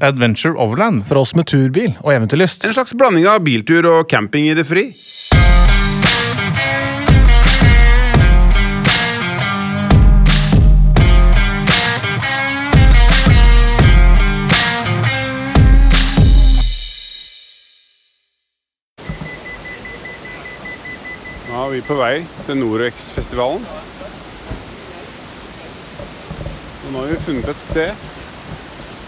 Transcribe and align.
Adventure 0.00 0.58
Overland. 0.58 1.06
For 1.08 1.20
oss 1.20 1.34
med 1.34 1.46
turbil 1.50 1.94
og 2.02 2.12
eventyrlyst. 2.14 2.66
En 2.66 2.76
slags 2.76 2.94
blanding 2.96 3.28
av 3.30 3.44
biltur 3.46 3.86
og 3.90 4.08
camping 4.10 4.48
i 4.50 4.56
det 4.56 4.66
fri. 4.68 4.90
Nå 21.46 21.62
er 21.62 21.72
vi 21.72 21.86
på 21.86 21.96
vei 21.98 22.18
til 22.46 22.60
Norex-festivalen. 22.60 23.64
Og 26.86 26.92
nå 26.92 27.00
har 27.00 27.10
vi 27.10 27.24
funnet 27.24 27.48
et 27.50 27.64
sted 27.64 28.15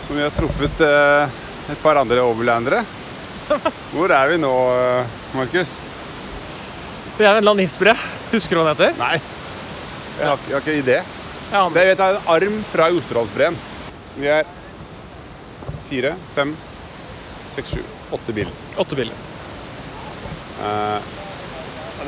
som 0.09 0.17
vi 0.17 0.23
har 0.25 0.33
truffet 0.33 0.81
eh, 0.81 1.37
et 1.73 1.83
par 1.83 1.99
andre 2.01 2.23
overlandere. 2.25 2.81
Hvor 3.93 4.13
er 4.17 4.31
vi 4.33 4.39
nå, 4.41 4.53
eh, 4.73 5.17
Markus? 5.37 5.75
Vi 7.19 7.27
er 7.27 7.35
en 7.35 7.43
eller 7.43 7.53
annen 7.53 7.67
isbre. 7.67 7.93
Husker 8.33 8.57
du 8.57 8.63
hva 8.63 8.73
den 8.73 8.89
heter? 8.89 8.97
Nei, 9.03 9.19
jeg 10.19 10.31
har, 10.31 10.41
jeg 10.49 10.57
har 10.57 10.65
ikke 10.65 10.79
idé. 10.81 10.99
Ja, 11.53 11.63
Det 11.73 11.83
er, 11.83 11.91
vet 11.93 12.01
jeg 12.05 12.17
en 12.17 12.33
arm 12.35 12.57
fra 12.73 12.89
Jostedalsbreen. 12.93 13.61
Vi 14.19 14.29
er 14.33 14.49
fire, 15.91 16.15
fem, 16.35 16.57
seks, 17.55 17.77
sju, 17.77 17.85
åtte 18.17 18.35
biler. 18.37 18.53
Åtte 18.81 18.97
biler. 18.99 19.25
Uh, 20.59 20.99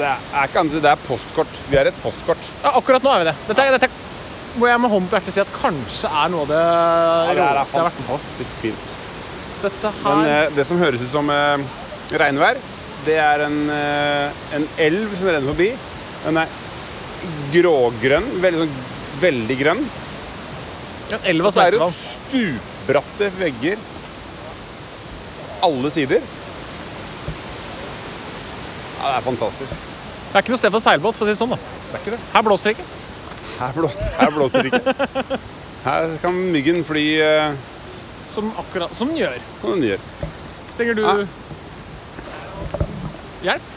det 0.01 0.07
er, 0.09 0.25
ikke 0.47 0.61
annet, 0.65 0.81
det 0.83 0.91
er 0.91 1.05
postkort. 1.05 1.61
Vi 1.71 1.79
er 1.81 1.89
et 1.93 2.01
postkort. 2.03 2.49
Ja, 2.65 2.73
akkurat 2.81 3.05
nå 3.05 3.13
er 3.15 3.23
vi 3.25 3.29
det. 3.31 3.37
Dette, 3.51 3.65
er- 3.69 3.77
dette 3.77 3.93
må 4.59 4.67
jeg 4.71 4.81
med 4.83 4.91
hånden 4.91 5.11
på 5.11 5.19
hjertet 5.19 5.37
si 5.37 5.43
at 5.43 5.53
kanskje 5.55 6.11
er 6.11 6.33
noe 6.33 6.43
av 6.47 6.51
det 6.51 6.61
det 6.61 7.45
er 7.45 7.55
råeste 7.59 7.77
jeg 7.77 7.83
har 7.83 7.89
vært 7.91 8.01
med 8.01 8.09
fantastisk 8.09 8.65
fint. 8.65 8.97
Men 9.61 10.25
eh, 10.27 10.47
det 10.57 10.65
som 10.67 10.81
høres 10.81 11.03
ut 11.05 11.13
som 11.13 11.31
eh, 11.31 11.65
regnvær, 12.23 12.59
det 13.05 13.17
er 13.21 13.45
en, 13.47 13.59
eh, 13.75 14.43
en 14.57 14.67
elv 14.89 15.15
som 15.19 15.29
renner 15.29 15.49
forbi. 15.53 15.71
Den 16.25 16.41
er 16.41 16.59
grågrønn, 17.53 18.29
veldig, 18.41 18.65
sånn, 18.65 18.75
veldig 19.21 19.57
grønn. 19.61 19.83
ja, 21.13 21.21
Og 21.21 21.53
Så 21.53 21.65
er 21.67 21.77
det 21.77 21.91
stupbratte 21.97 23.31
vegger 23.39 23.77
alle 25.65 25.91
sider. 25.93 26.25
Ja, 29.01 29.05
det 29.11 29.17
er 29.19 29.25
fantastisk. 29.25 29.77
Det 30.31 30.39
er 30.39 30.45
ikke 30.45 30.53
noe 30.55 30.61
sted 30.61 30.73
for 30.73 30.85
seilbåt, 30.85 31.19
for 31.19 31.27
å 31.27 31.29
si 31.29 31.35
det 31.35 31.41
sånn. 31.41 31.53
da. 31.53 31.61
Det 31.91 31.95
er 31.99 32.03
ikke 32.05 32.17
det. 32.17 32.21
Her 32.33 32.45
blåser 32.47 32.71
det 32.71 32.79
ikke. 32.79 33.00
Her, 33.61 33.73
blå, 33.77 33.89
her 34.19 34.31
blåser 34.33 34.65
det 34.65 34.73
ikke. 34.81 35.39
Her 35.85 36.15
kan 36.23 36.37
myggen 36.55 36.83
fly 36.85 37.03
eh, 37.21 37.53
Som 38.31 38.53
akkurat 38.61 38.95
som 38.97 39.09
den 39.13 39.19
gjør. 39.21 39.39
som 39.61 39.75
den 39.77 39.83
gjør. 39.91 40.05
Trenger 40.79 40.95
du 40.97 41.03
Ja. 41.05 41.15
hjelp? 43.45 43.69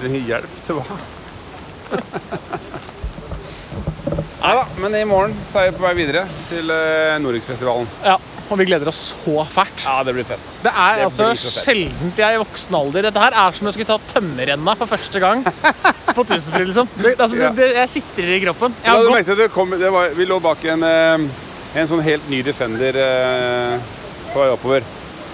Trenger 0.00 0.26
hjelp 0.30 0.56
til 0.66 0.74
hva? 0.80 0.98
Nei 4.46 4.52
da, 4.54 4.64
men 4.78 4.94
i 4.94 5.04
morgen 5.08 5.34
så 5.50 5.58
er 5.60 5.64
jeg 5.70 5.76
på 5.78 5.82
vei 5.86 5.94
videre 5.98 6.22
til 6.50 6.70
Nordicsfestivalen. 7.24 7.88
Ja. 8.04 8.16
Og 8.50 8.58
vi 8.60 8.64
gleder 8.68 8.86
oss 8.86 9.00
så 9.24 9.42
fælt. 9.50 9.82
Ja, 9.84 9.96
det 10.06 10.12
blir 10.14 10.26
fett. 10.28 10.58
Det 10.62 10.70
er 10.70 11.00
Det 11.00 11.06
altså 11.08 11.32
sjeldent 11.34 12.20
jeg 12.22 12.36
i 12.36 12.38
voksen 12.38 12.76
alder 12.78 13.02
Dette 13.08 13.18
her 13.24 13.34
er 13.34 13.56
som 13.56 13.66
om 13.66 13.70
jeg 13.72 13.74
skulle 13.80 13.90
ta 13.98 14.12
tømmerrenna 14.14 14.74
for 14.78 14.86
første 14.86 15.22
gang 15.22 15.42
på 16.16 16.24
Tusenfryd, 16.24 16.68
liksom. 16.70 16.88
Det, 16.94 17.16
altså, 17.18 17.40
Ja. 17.40 17.50
det, 17.56 17.66
jeg 17.74 17.90
sitter 17.96 18.30
i 18.36 18.38
kroppen. 18.44 18.76
Jeg 18.84 18.86
Ja, 18.92 18.94
har 19.00 19.24
gått 19.24 19.36
det 19.42 19.48
kom, 19.52 19.70
det 19.74 19.90
var, 19.92 20.14
Vi 20.14 20.28
lå 20.30 20.38
bak 20.40 20.62
en, 20.64 20.82
eh, 20.86 21.26
en 21.82 21.90
sånn 21.90 22.04
helt 22.06 22.30
ny 22.30 22.42
Defender 22.46 22.96
eh, 23.02 23.78
på 24.32 24.40
vei 24.44 24.48
oppover. 24.54 24.86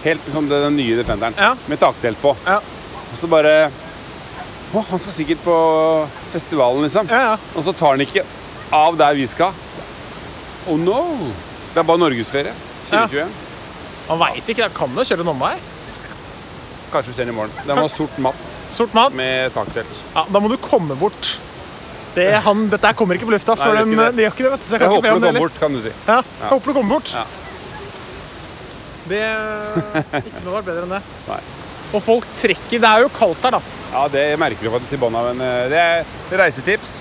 Helt 0.02 0.32
som 0.32 0.48
den 0.48 0.64
den 0.70 0.76
nye 0.80 0.96
Defenderen, 0.98 1.34
Ja. 1.38 1.52
med 1.68 1.78
taktelt 1.78 2.18
på. 2.22 2.32
Ja. 2.46 2.56
Og 3.12 3.16
så 3.20 3.28
bare 3.28 3.70
Å, 4.72 4.80
han 4.88 4.98
skal 5.04 5.12
sikkert 5.12 5.44
på 5.44 5.54
festivalen, 6.32 6.82
liksom. 6.88 7.06
Ja, 7.12 7.20
ja. 7.32 7.36
Og 7.54 7.62
så 7.62 7.74
tar 7.76 7.92
han 7.92 8.00
ikke 8.00 8.24
av 8.72 8.96
der 8.96 9.12
vi 9.14 9.26
skal. 9.28 9.52
Oh 10.66 10.78
no! 10.80 11.02
Det 11.74 11.80
er 11.82 11.84
bare 11.84 12.00
norgesferie. 12.00 12.54
2021. 12.92 13.38
Man 14.08 14.18
veit 14.22 14.48
ikke. 14.52 14.62
Jeg 14.66 14.74
kan 14.76 14.96
jo 14.98 15.06
kjøre 15.08 15.24
en 15.26 15.32
omvei. 15.34 15.54
Kanskje 16.92 17.08
vi 17.12 17.16
ser 17.16 17.24
den 17.24 17.32
i 17.32 17.36
morgen. 17.38 17.54
Den 17.64 17.78
var 17.80 17.88
sort 17.88 18.18
matt 18.20 18.58
Sort 18.72 18.92
matt. 18.96 19.14
med 19.16 19.52
taktelt. 19.54 20.00
Ja, 20.14 20.26
da 20.28 20.40
må 20.44 20.50
du 20.52 20.58
komme 20.60 20.96
bort. 21.00 21.30
Det, 22.12 22.26
han, 22.44 22.66
dette 22.68 22.84
her 22.90 22.92
kommer 22.98 23.16
ikke 23.16 23.24
på 23.30 23.32
lufta, 23.32 23.54
Nei, 23.56 23.70
det 23.72 23.84
den, 23.86 23.94
gjør 23.96 24.02
ikke 24.02 24.02
det. 24.04 24.16
de 24.18 24.22
gjør 24.26 24.34
ikke 24.34 24.44
det. 24.44 24.50
vet 24.52 24.66
du, 24.66 24.72
jeg 24.74 24.80
Jeg 24.82 24.90
håper 24.92 25.08
du 25.08 25.22
kommer 25.24 25.40
bort, 25.46 25.54
kan 25.62 25.72
du 25.72 25.80
si. 25.80 25.92
Ja, 26.04 26.18
jeg 26.42 26.50
håper 26.50 26.66
du 26.68 26.74
kommer 26.76 26.92
bort. 26.98 27.12
Ja. 27.16 27.24
Det 29.08 29.22
Ikke 30.20 30.42
noe 30.44 30.52
var 30.58 30.66
bedre 30.66 30.84
enn 30.84 30.92
det. 30.98 31.00
Nei. 31.30 31.38
Og 31.92 32.00
folk 32.04 32.28
trekker 32.40 32.80
Det 32.84 32.88
er 32.88 33.02
jo 33.06 33.08
kaldt 33.16 33.42
her, 33.48 33.56
da. 33.56 33.62
Ja, 33.92 34.04
det 34.12 34.26
merker 34.40 34.64
du 34.68 34.70
faktisk 34.76 34.94
i 34.96 35.00
bånn 35.02 35.16
av 35.18 35.26
en 35.32 35.40
eh, 35.44 35.64
Det 35.72 35.80
er 35.80 36.38
reisetips. 36.44 36.98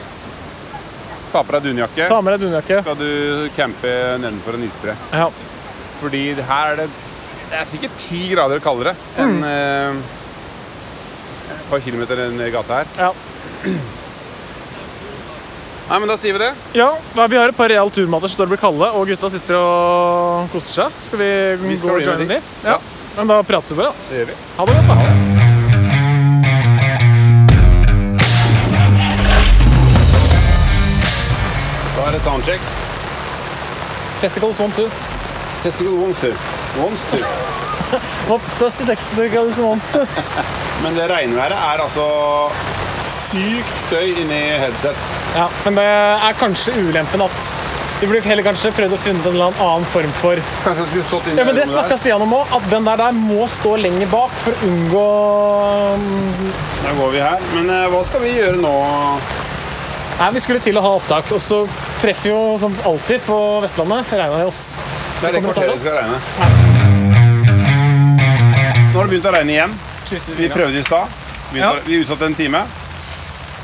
Ta 1.31 1.43
på 1.47 1.53
deg 1.55 1.67
dunjakke. 1.69 2.07
Ta 2.11 2.17
med 2.23 2.33
deg 2.35 2.41
dunjakke. 2.47 2.79
Skal 2.83 2.97
du 2.99 3.49
campe 3.55 3.91
nedenfor 4.19 4.57
en 4.57 4.65
isbre. 4.67 4.95
Ja. 5.15 5.27
Fordi 6.01 6.23
her 6.41 6.71
er 6.73 6.75
det 6.83 6.89
Det 7.51 7.57
er 7.59 7.65
sikkert 7.67 7.97
ti 7.99 8.21
grader 8.31 8.59
kaldere 8.63 8.93
enn 9.19 9.33
Mm. 9.37 9.43
eh, 9.43 9.91
et 11.51 11.65
par 11.69 11.79
kilometer 11.83 12.15
ned 12.31 12.51
gata 12.53 12.77
her. 12.81 12.85
Ja. 12.97 13.11
Nei, 15.89 15.99
men 15.99 16.07
da 16.07 16.15
sier 16.15 16.31
vi 16.33 16.39
det. 16.39 16.53
ja, 16.73 16.87
Vi 17.27 17.35
har 17.35 17.49
et 17.51 17.57
par 17.57 17.67
real 17.67 17.89
turmater 17.91 18.29
som 18.31 18.37
står 18.39 18.47
og 18.47 18.53
blir 18.53 18.61
kalde, 18.61 18.87
og 18.95 19.07
gutta 19.07 19.29
sitter 19.29 19.55
og 19.59 20.47
koser 20.53 20.85
seg. 20.85 20.91
Skal 21.09 21.19
vi, 21.19 21.31
Vi 21.67 21.75
skal 21.77 21.89
gå 21.89 21.95
og 21.99 22.05
joine 22.07 22.27
de. 22.29 22.41
Ja. 22.63 22.77
Men 23.17 23.27
da 23.27 23.41
prates 23.43 23.71
vi 23.71 23.75
bare, 23.81 23.91
da. 23.91 23.93
Det 24.09 24.17
gjør 24.21 24.31
vi. 24.31 24.39
Ha 24.57 24.65
det 24.65 24.75
godt, 24.75 24.87
da. 24.87 26.01
Da 31.95 32.07
er 32.07 32.11
det 32.15 32.21
soundcheck. 32.23 32.61
Testicles 34.21 34.59
one, 34.59 34.71
two. 34.73 34.87
Testicle 35.63 35.93
monster. 35.93 36.33
Monster. 36.79 37.25
What 38.29 38.41
does 38.59 38.77
the 38.77 38.85
testicles 38.85 39.57
want? 39.59 39.83
Men 40.83 40.95
det 40.97 41.09
regnværet 41.11 41.57
er 41.57 41.83
altså 41.83 42.05
sykt 43.31 43.75
støy 43.85 44.15
inni 44.23 44.39
headset. 44.61 44.97
Ja, 45.35 45.45
men 45.65 45.77
det 45.77 45.85
er 46.29 46.39
kanskje 46.39 46.73
ulempen 46.81 47.21
at 47.27 47.51
vi 48.01 48.07
burde 48.09 48.25
heller 48.25 48.41
kanskje 48.47 48.71
prøvd 48.73 48.95
å 48.97 48.99
finne 49.03 49.21
en 49.21 49.35
eller 49.35 49.59
annen 49.61 49.85
form 49.85 50.09
for 50.17 50.39
Kanskje 50.65 50.87
skulle 50.89 51.03
stått 51.05 51.27
inni 51.29 51.37
Ja, 51.37 51.45
men 51.45 51.59
Det 51.59 51.67
snakka 51.69 51.99
Stian 52.01 52.23
om 52.25 52.33
òg, 52.33 52.49
at 52.57 52.65
den 52.71 52.87
der, 52.87 52.97
der 52.97 53.13
må 53.13 53.45
stå 53.53 53.75
lenger 53.77 54.09
bak 54.09 54.33
for 54.41 54.57
å 54.57 54.71
unngå 54.71 55.03
Da 56.81 56.95
går 56.97 57.13
vi 57.13 57.21
her. 57.21 57.45
Men 57.53 57.69
eh, 57.69 57.85
hva 57.93 58.01
skal 58.07 58.25
vi 58.25 58.33
gjøre 58.39 58.57
nå? 58.63 58.73
Nei, 60.21 60.29
Vi 60.35 60.41
skulle 60.43 60.59
til 60.61 60.77
å 60.77 60.81
ha 60.85 60.89
opptak, 60.99 61.31
og 61.33 61.39
så 61.41 61.63
treffer 62.01 62.29
jo 62.29 62.41
som 62.61 62.75
alltid 62.85 63.23
på 63.25 63.37
Vestlandet 63.63 64.11
regna 64.13 64.37
det 64.37 64.45
oss. 64.51 64.59
Det 65.17 65.31
er 65.31 65.33
det 65.33 65.41
kvarteret 65.47 65.73
vi 65.73 65.81
skal 65.81 65.97
regne. 65.97 66.19
Nå 68.91 68.99
har 68.99 69.07
det 69.07 69.11
begynt 69.15 69.25
å 69.25 69.33
regne 69.33 69.55
igjen. 69.55 69.73
Vi 70.37 70.49
prøvde 70.53 70.77
i 70.77 70.85
stad. 70.85 71.17
Ja. 71.57 71.71
Vi 71.87 71.97
utsatte 72.03 72.29
en 72.29 72.37
time. 72.37 72.61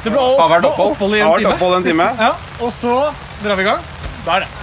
Det 0.01 0.09
ble 0.13 0.17
Har 0.17 0.49
vært 0.55 0.65
opphold. 0.71 0.95
opphold 0.95 1.15
i 1.15 1.21
Har 1.21 1.27
en 1.27 1.33
vært 1.35 1.45
time. 1.45 1.53
opphold 1.53 1.77
en 1.77 1.83
time. 1.91 2.09
Ja, 2.17 2.33
og 2.65 2.71
så 2.73 2.93
drar 3.43 3.55
vi 3.59 3.61
i 3.61 3.69
gang. 3.69 3.81
Da 4.25 4.37
er 4.37 4.47
det. 4.47 4.53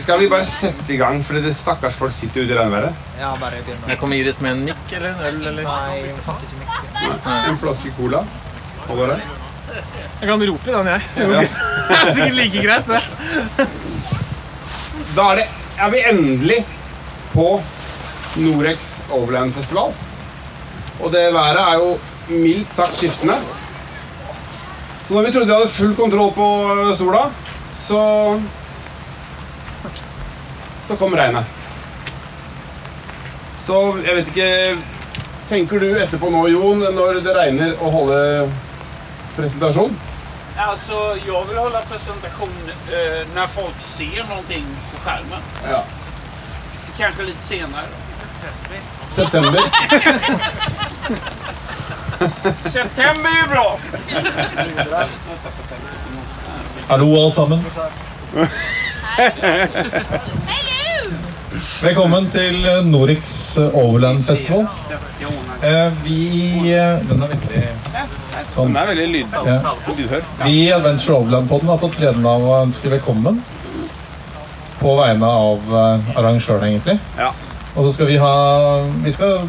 Skal 0.00 0.18
vi 0.20 0.28
bare 0.32 0.44
sette 0.48 0.92
i 0.92 0.96
gang, 1.00 1.20
fordi 1.24 1.42
det 1.44 1.54
stakkars 1.56 1.94
folk 1.96 2.12
sitter 2.12 2.40
ute 2.44 2.52
i 2.52 2.56
regnværet? 2.56 2.92
Ja, 3.20 3.34
bare. 3.40 3.60
Jeg 3.88 3.98
kommer 4.00 4.16
Iris 4.16 4.40
med 4.40 4.52
en 4.56 4.64
mikk 4.70 4.92
eller 4.96 5.12
en 5.12 5.20
øl, 5.28 5.46
eller? 5.52 5.64
Nei, 5.64 6.02
vi 6.08 6.20
fant 6.24 6.40
ikke 6.40 6.56
mikk. 6.64 7.28
En 7.50 7.58
flaske 7.60 7.92
cola. 8.00 8.24
Holder 8.88 9.06
det? 9.16 9.45
Jeg 10.20 10.28
kan 10.28 10.42
rope 10.48 10.70
i 10.70 10.74
den, 10.74 10.86
jeg. 10.86 11.00
Det 11.86 11.96
er 11.96 12.14
sikkert 12.14 12.38
like 12.40 12.62
greit, 12.64 12.88
det. 12.90 13.66
Da 15.16 15.26
er, 15.30 15.38
det, 15.38 15.44
er 15.78 15.90
vi 15.92 16.00
endelig 16.10 16.56
på 17.32 17.46
Norex 18.42 18.88
Overland 19.14 19.54
Festival. 19.54 19.94
Og 21.00 21.12
det 21.12 21.28
været 21.34 21.60
er 21.62 21.78
jo 21.78 21.92
mildt 22.28 22.74
sagt 22.74 22.96
skiftende. 22.96 23.36
Så 25.06 25.14
når 25.14 25.28
vi 25.28 25.32
trodde 25.32 25.46
vi 25.46 25.54
hadde 25.54 25.70
full 25.70 25.94
kontroll 25.96 26.32
på 26.34 26.48
sola, 26.98 27.28
så 27.76 28.02
Så 30.86 30.96
kom 30.96 31.14
regnet. 31.14 31.44
Så 33.58 33.96
jeg 34.06 34.14
vet 34.14 34.28
ikke 34.30 34.76
Tenker 35.48 35.82
du 35.82 35.88
etterpå 35.98 36.30
nå, 36.30 36.40
Jon, 36.50 36.80
når 36.94 37.20
det 37.22 37.34
regner, 37.34 37.74
å 37.78 37.90
holde 37.90 38.18
presentasjon? 39.36 39.96
Alltså, 40.56 40.94
jeg 41.20 41.42
vil 41.48 41.58
holde 41.60 41.82
presentasjon 41.90 42.54
eh, 42.70 43.22
når 43.36 43.46
folk 43.52 43.76
ser 43.82 44.22
noe 44.30 44.42
på 44.92 45.02
skjermen. 45.04 45.42
Ja. 45.68 45.82
Så 46.82 46.96
kanskje 46.98 47.28
litt 47.30 47.42
senere. 47.44 47.88
I 48.72 48.80
September. 49.14 49.60
September 52.76 53.30
er 53.30 53.48
bra! 53.50 53.78
Hallo, 56.88 57.08
alle 57.20 57.32
sammen. 57.32 57.64
Velkommen 61.82 62.30
til 62.30 62.64
eh, 62.68 62.84
Norix 62.86 63.32
Overland 63.72 64.22
Festival. 64.24 64.66
Eh, 65.62 65.92
Vi 66.04 66.20
eh, 66.72 67.00
Den 67.08 67.22
er 67.22 67.32
veldig 67.34 67.62
sånn. 68.54 68.72
Den 68.72 68.76
er 68.76 68.86
veldig 68.92 69.08
lyd, 69.12 69.26
Ja. 69.32 69.74
lydhør. 69.96 70.22
Vi 70.44 70.54
i 70.66 70.72
Adventure 70.72 71.18
Overland-podden 71.20 71.68
har 71.68 71.78
fått 71.78 71.98
gleden 71.98 72.26
av 72.26 72.40
å 72.42 72.62
ønske 72.64 72.90
velkommen. 72.90 73.42
På 74.80 74.96
vegne 74.96 75.26
av 75.26 75.60
eh, 75.72 76.18
arrangøren, 76.18 76.68
egentlig. 76.68 76.98
Ja. 77.18 77.32
Og 77.76 77.86
så 77.86 77.92
skal 77.94 78.06
vi 78.06 78.16
ha 78.16 78.34
Vi 79.04 79.12
skal 79.12 79.48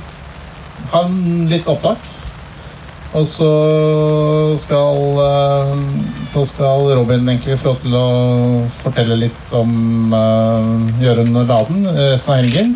ha 0.92 1.04
en 1.04 1.48
litt 1.50 1.68
opptak. 1.68 1.98
Og 3.16 3.28
så 3.28 3.52
skal 4.62 4.98
eh, 5.24 5.76
Så 6.34 6.46
skal 6.46 6.90
Robin 6.96 7.28
egentlig 7.30 7.60
få 7.60 7.72
lov 7.72 7.82
til 7.82 7.96
å 7.96 8.08
fortelle 8.84 9.16
litt 9.16 9.54
om 9.56 10.14
uh, 10.14 11.02
Jørund 11.02 11.40
Laden 11.48 11.88
resten 11.88 12.34
av 12.34 12.42
helgen. 12.44 12.76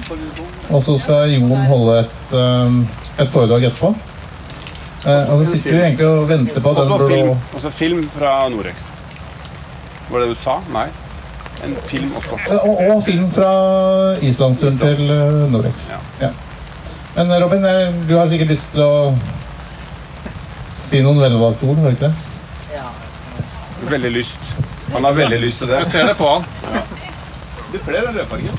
Og 0.71 0.83
så 0.87 0.95
skal 1.01 1.33
Jon 1.33 1.51
holde 1.67 1.99
et, 2.05 2.33
eh, 2.33 2.79
et 3.21 3.29
foredrag 3.29 3.67
etterpå. 3.67 3.91
Eh, 5.01 5.29
og 5.33 5.39
så 5.41 5.51
sitter 5.51 5.71
vi 5.73 5.79
egentlig 5.81 6.05
og 6.07 6.27
venter 6.29 6.61
på 6.61 6.69
at 6.71 6.77
den 6.77 6.91
Også 6.91 6.97
blå 6.97 7.07
film, 7.09 7.37
også 7.57 7.69
film 7.73 8.03
fra 8.17 8.33
Norex. 8.53 8.89
Var 10.11 10.19
det 10.19 10.27
det 10.27 10.35
du 10.35 10.41
sa? 10.43 10.59
Nei. 10.73 10.87
En 11.65 11.75
film 11.85 12.11
også. 12.17 12.37
Eh, 12.47 12.57
Og, 12.69 12.81
og 12.95 13.03
film 13.05 13.31
fra 13.33 13.51
islandsturen 14.21 14.77
til 14.77 15.01
uh, 15.09 15.51
Norex. 15.51 15.87
Ja. 15.89 15.99
Ja. 16.27 16.29
Men 17.15 17.31
eh, 17.31 17.41
Robin, 17.43 17.65
eh, 17.65 17.93
du 18.09 18.13
har 18.17 18.27
sikkert 18.31 18.53
lyst 18.53 18.69
til 18.75 18.83
å 18.85 19.15
si 20.91 21.01
noen 21.01 21.19
velvalgte 21.23 21.65
ord, 21.71 21.81
har 21.81 21.89
du 21.89 21.97
ikke 21.97 22.11
det? 22.11 22.15
Veldig 23.91 24.11
lyst. 24.13 24.39
Han 24.93 25.03
har 25.07 25.13
veldig 25.17 25.39
lyst 25.41 25.63
til 25.63 25.67
det. 25.71 25.79
Jeg 25.81 25.91
ser 25.95 26.05
det 26.11 26.17
på 26.19 26.27
han. 26.29 26.43
Du 27.71 27.77
kler 27.81 28.05
den 28.05 28.17
rødfargen. 28.19 28.57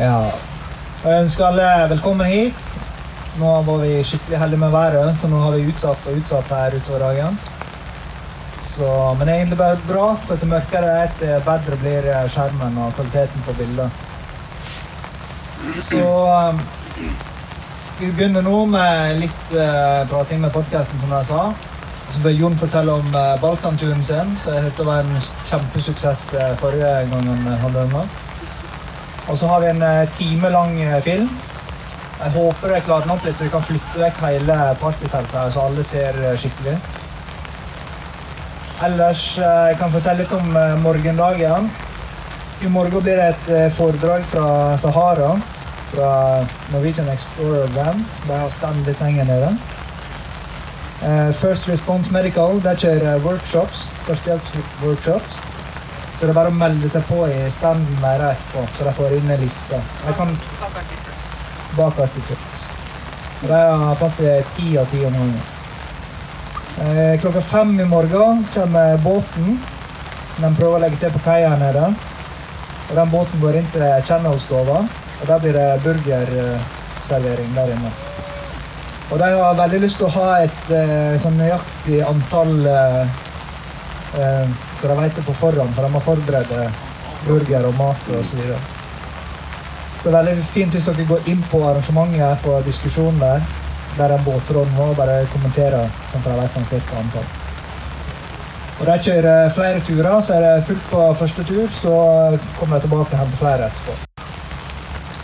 Ja. 0.00 0.22
Og 1.06 1.12
Jeg 1.12 1.22
ønsker 1.22 1.44
alle 1.46 1.66
velkommen 1.90 2.26
hit. 2.26 2.70
Nå 3.38 3.50
var 3.62 3.76
vi 3.78 4.00
skikkelig 4.02 4.40
heldige 4.40 4.58
med 4.58 4.72
været, 4.74 5.12
så 5.14 5.28
nå 5.30 5.38
har 5.38 5.52
vi 5.54 5.68
utsatt 5.70 6.08
og 6.10 6.16
utsatt 6.18 6.50
her 6.50 6.74
utover 6.74 6.98
dagen. 7.04 7.38
Så, 8.66 8.88
men 9.14 9.22
det 9.28 9.34
er 9.34 9.38
egentlig 9.44 9.58
bare 9.60 9.78
bra, 9.86 10.08
for 10.26 10.42
til 10.42 10.50
mørkere 10.50 10.82
det 10.82 10.96
er, 11.04 11.14
til 11.20 11.46
bedre 11.46 11.78
blir 11.84 12.10
skjermen 12.34 12.82
og 12.82 12.90
kvaliteten 12.98 13.46
på 13.46 13.54
bildet. 13.60 14.02
Så 15.78 16.02
um, 16.02 16.60
vi 18.00 18.10
begynner 18.10 18.42
nå 18.42 18.66
med 18.74 19.22
litt 19.22 19.56
prating 20.10 20.42
med 20.42 20.50
podkasten, 20.58 21.06
som 21.06 21.14
jeg 21.20 21.30
sa. 21.30 21.48
Så 22.10 22.26
bør 22.26 22.40
Jon 22.42 22.58
fortelle 22.58 22.98
om 22.98 23.14
uh, 23.14 23.36
Balkanturen 23.46 24.02
sin, 24.04 24.38
så 24.42 24.58
jeg 24.58 24.68
hørte 24.70 24.90
var 24.90 25.06
en 25.06 25.26
kjempesuksess 25.52 26.32
uh, 26.34 26.54
forrige 26.58 26.96
gang 27.14 27.36
han 27.36 27.52
hadde 27.62 27.90
den. 27.94 28.16
Og 29.26 29.38
så 29.38 29.48
har 29.50 29.62
vi 29.62 29.70
en 29.72 29.82
eh, 29.82 30.08
time 30.18 30.50
lang 30.54 30.76
eh, 30.80 31.00
film. 31.02 31.28
Jeg 32.16 32.32
håper 32.32 32.74
jeg 32.76 32.84
klarer 32.86 33.04
den 33.04 33.14
opp 33.16 33.24
litt, 33.26 33.36
så 33.38 33.44
vi 33.44 33.52
kan 33.52 33.64
flytte 33.66 34.00
vekk 34.00 34.22
hele 34.24 34.58
partyteltet, 34.80 35.52
så 35.52 35.66
alle 35.66 35.84
ser 35.84 36.20
eh, 36.22 36.36
skikkelig. 36.40 36.76
Ellers 38.86 39.24
jeg 39.40 39.76
kan 39.80 39.92
fortelle 39.92 40.20
litt 40.20 40.32
om 40.36 40.50
morgendagen. 40.82 41.70
I 42.60 42.68
morgen 42.68 43.00
blir 43.04 43.16
det 43.16 43.30
et 43.30 43.72
foredrag 43.72 44.26
fra 44.28 44.76
Sahara, 44.76 45.30
fra 45.94 46.10
Norwegian 46.74 47.08
Explorer 47.08 47.72
Vans. 47.72 48.18
De 48.28 48.36
har 48.36 48.52
stand 48.52 48.84
litt 48.84 49.00
lenger. 49.00 49.56
Eh, 51.02 51.32
First 51.32 51.68
Response 51.68 52.12
Medical, 52.12 52.60
der 52.64 52.76
kjører 52.80 53.20
workshops, 53.24 53.86
førstehjelpsworkshops. 54.06 55.40
Så 56.16 56.24
det 56.24 56.32
er 56.32 56.38
bare 56.38 56.52
å 56.52 56.56
melde 56.56 56.88
seg 56.88 57.04
på 57.10 57.26
i 57.28 57.44
standen 57.52 58.00
der 58.00 58.30
etterpå, 58.30 58.64
så 58.76 58.88
de 58.88 58.96
får 58.96 59.18
inn 59.18 59.30
en 59.34 59.42
liste. 59.42 59.80
Jeg 60.06 60.16
kan 60.16 60.32
bak 61.76 61.98
Arctic 62.00 62.32
de 63.40 63.52
har 63.52 63.96
plass 64.00 64.14
til 64.16 64.44
ti 64.56 64.70
av 64.80 64.86
ti 64.88 65.02
om 65.04 65.12
gangen. 65.12 65.40
Eh, 66.80 67.20
klokka 67.20 67.40
fem 67.44 67.74
i 67.80 67.84
morgen 67.84 68.46
kommer 68.54 68.96
båten. 69.04 69.58
De 70.36 70.50
prøver 70.56 70.76
å 70.76 70.80
legge 70.80 71.00
til 71.02 71.12
på 71.12 71.20
kaia 71.24 71.50
her 71.52 71.60
nede. 71.60 71.90
Og 72.88 72.96
den 72.96 73.12
båten 73.12 73.42
går 73.42 73.58
inn 73.60 73.68
til 73.74 73.84
Channel-stova, 74.08 74.82
og 75.20 75.28
der 75.28 75.42
blir 75.42 75.56
det 75.56 75.68
burgerservering 75.84 77.54
der 77.54 77.72
inne. 77.76 77.92
Og 79.10 79.18
de 79.20 79.30
har 79.36 79.58
veldig 79.60 79.80
lyst 79.84 80.00
til 80.00 80.08
å 80.08 80.14
ha 80.16 80.30
et 80.42 80.70
eh, 80.74 81.18
sånn 81.22 81.36
nøyaktig 81.38 82.00
antall 82.08 82.54
eh, 82.66 83.18
eh, 84.22 84.56
så 84.80 84.90
de 84.90 84.96
vet 85.00 85.16
det 85.16 85.24
på 85.26 85.34
forhånd, 85.40 85.74
for 85.74 85.86
de 85.86 85.92
har 85.92 86.04
forberedt 86.04 86.52
burger 87.26 87.68
og 87.68 87.78
mat 87.78 88.10
og 88.16 88.26
så. 88.26 88.58
Så 90.02 90.10
det 90.10 90.18
er 90.18 90.28
veldig 90.28 90.44
fint 90.52 90.76
hvis 90.76 90.86
dere 90.86 91.08
går 91.08 91.30
inn 91.32 91.40
på 91.50 91.62
arrangementet 91.66 92.44
på 92.44 92.58
diskusjonen 92.66 93.18
der, 93.22 93.42
der 93.96 94.12
den 94.12 94.26
båtråden 94.26 94.76
nå 94.76 94.92
bare 94.98 95.24
kommenterer, 95.32 95.88
sånn 96.12 96.22
at 96.22 96.28
de 96.28 96.36
vet 96.42 96.60
en 96.60 96.68
cirka 96.68 97.00
antall. 97.00 97.32
Og 98.76 98.84
de 98.90 98.98
kjører 99.06 99.48
flere 99.56 99.80
turer, 99.80 100.20
så 100.20 100.36
er 100.36 100.44
det 100.44 100.66
fullt 100.68 100.84
på 100.90 101.06
første 101.22 101.46
tur, 101.48 101.64
så 101.72 101.96
kommer 102.60 102.76
de 102.76 102.84
tilbake 102.84 103.08
og 103.08 103.18
henter 103.22 103.40
flere 103.40 103.70
etterpå. 103.70 103.96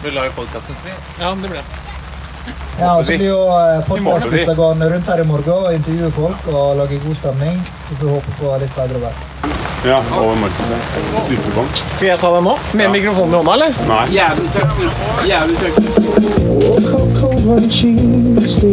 Blir 0.02 0.16
live 0.16 0.34
podkasten 0.40 0.82
fri? 0.82 0.96
Ja, 1.20 1.34
det 1.36 1.52
blir 1.52 1.60
det. 1.60 1.81
Ja, 2.78 2.96
og 2.96 3.04
så 3.04 3.16
blir 3.16 3.28
jo 3.28 3.40
eh, 3.52 3.82
podkastgutta 3.86 4.54
gående 4.58 4.88
rundt 4.94 5.06
her 5.12 5.20
i 5.22 5.26
morgen 5.28 5.52
og 5.52 5.74
intervjue 5.76 6.10
folk 6.16 6.48
og 6.54 6.76
lage 6.80 6.98
god 7.04 7.16
stemning, 7.20 7.60
så 7.88 7.94
får 7.98 8.06
vi 8.06 8.12
håpe 8.16 8.30
på 8.40 8.56
litt 8.62 8.74
bedre 8.78 8.98
vær. 9.04 9.16
Ja, 9.84 9.98
over 10.18 10.34
markedet. 10.38 10.78
Skal 11.96 12.06
jeg 12.08 12.18
ta 12.22 12.28
den 12.36 12.44
nå? 12.46 12.54
Med 12.78 12.90
mikrofonen 12.94 13.34
i 13.34 13.36
hånda, 13.40 13.52
eller? 13.58 13.70
Nei. 13.90 14.04
Jævlig 14.14 14.48
tøft. 14.54 14.78
Jævlig 15.26 15.56
tøft. 15.58 15.78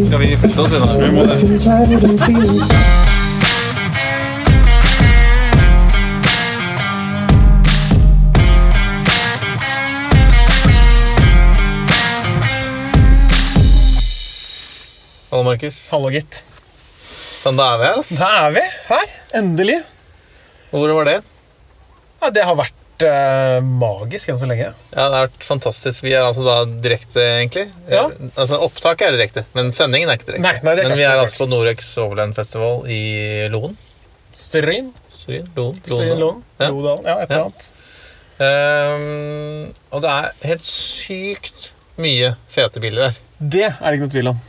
Skal 0.05 0.19
vi 0.19 0.37
flytte 0.37 0.59
oss 0.61 0.71
unna? 0.79 0.93
Vi 1.01 1.09
må 1.17 1.21
det. 1.25 2.98
Hallo, 15.29 15.43
Markus. 15.45 15.77
Hallo, 15.93 16.09
gitt. 16.13 16.41
Sånn, 17.43 17.57
da 17.59 17.73
er 17.75 17.79
vi 17.81 17.85
her, 17.87 17.97
altså. 18.01 18.17
Da 18.19 18.29
er 18.47 18.53
vi 18.55 18.63
her. 18.89 19.11
Endelig. 19.39 19.77
Hvordan 20.71 20.97
var 20.99 21.09
det? 21.09 21.17
Ja, 22.19 22.31
det 22.35 22.43
har 22.49 22.57
vært 22.59 23.05
eh, 23.07 23.59
magisk 23.63 24.31
enn 24.33 24.39
så 24.41 24.49
lenge. 24.49 24.71
Ja, 24.73 24.73
Det 24.95 25.03
har 25.05 25.27
vært 25.29 25.45
fantastisk. 25.47 26.03
Vi 26.03 26.15
er 26.17 26.25
altså 26.25 26.43
da 26.47 26.57
direkte, 26.83 27.21
egentlig. 27.37 27.67
Ja. 27.91 28.07
Altså, 28.33 28.59
Opptaket 28.65 29.07
er 29.07 29.15
direkte, 29.19 29.45
men 29.55 29.69
sendingen 29.75 30.09
er 30.11 30.19
ikke 30.19 30.31
direkte. 30.33 30.45
Nei, 30.47 30.55
nei, 30.65 30.75
det 30.79 30.83
er 30.85 30.91
men 30.91 30.99
vi 30.99 31.07
er 31.07 31.21
altså 31.21 31.43
på 31.43 31.49
Norex 31.51 31.93
Overland 32.03 32.35
Festival 32.37 32.83
i 32.91 32.99
Loen. 33.53 33.77
Stryn. 34.39 34.91
Stryn? 35.13 35.47
Loen? 35.55 35.79
Stryn, 35.85 36.15
Lån. 36.19 36.43
Ja. 36.59 36.71
Lodalen. 36.73 37.05
Ja, 37.07 37.17
et 37.21 37.29
eller 37.29 37.39
Ja. 37.39 37.45
annet. 37.45 37.69
Ehm, 38.39 39.73
og 39.91 40.01
det 40.03 40.11
er 40.15 40.29
helt 40.47 40.63
sykt 40.65 41.71
mye 41.99 42.33
fete 42.49 42.79
biler 42.81 43.09
her. 43.09 43.17
Det 43.39 43.65
er 43.67 43.79
det 43.83 43.97
ikke 43.99 44.05
noe 44.07 44.15
tvil 44.17 44.29
om. 44.33 44.39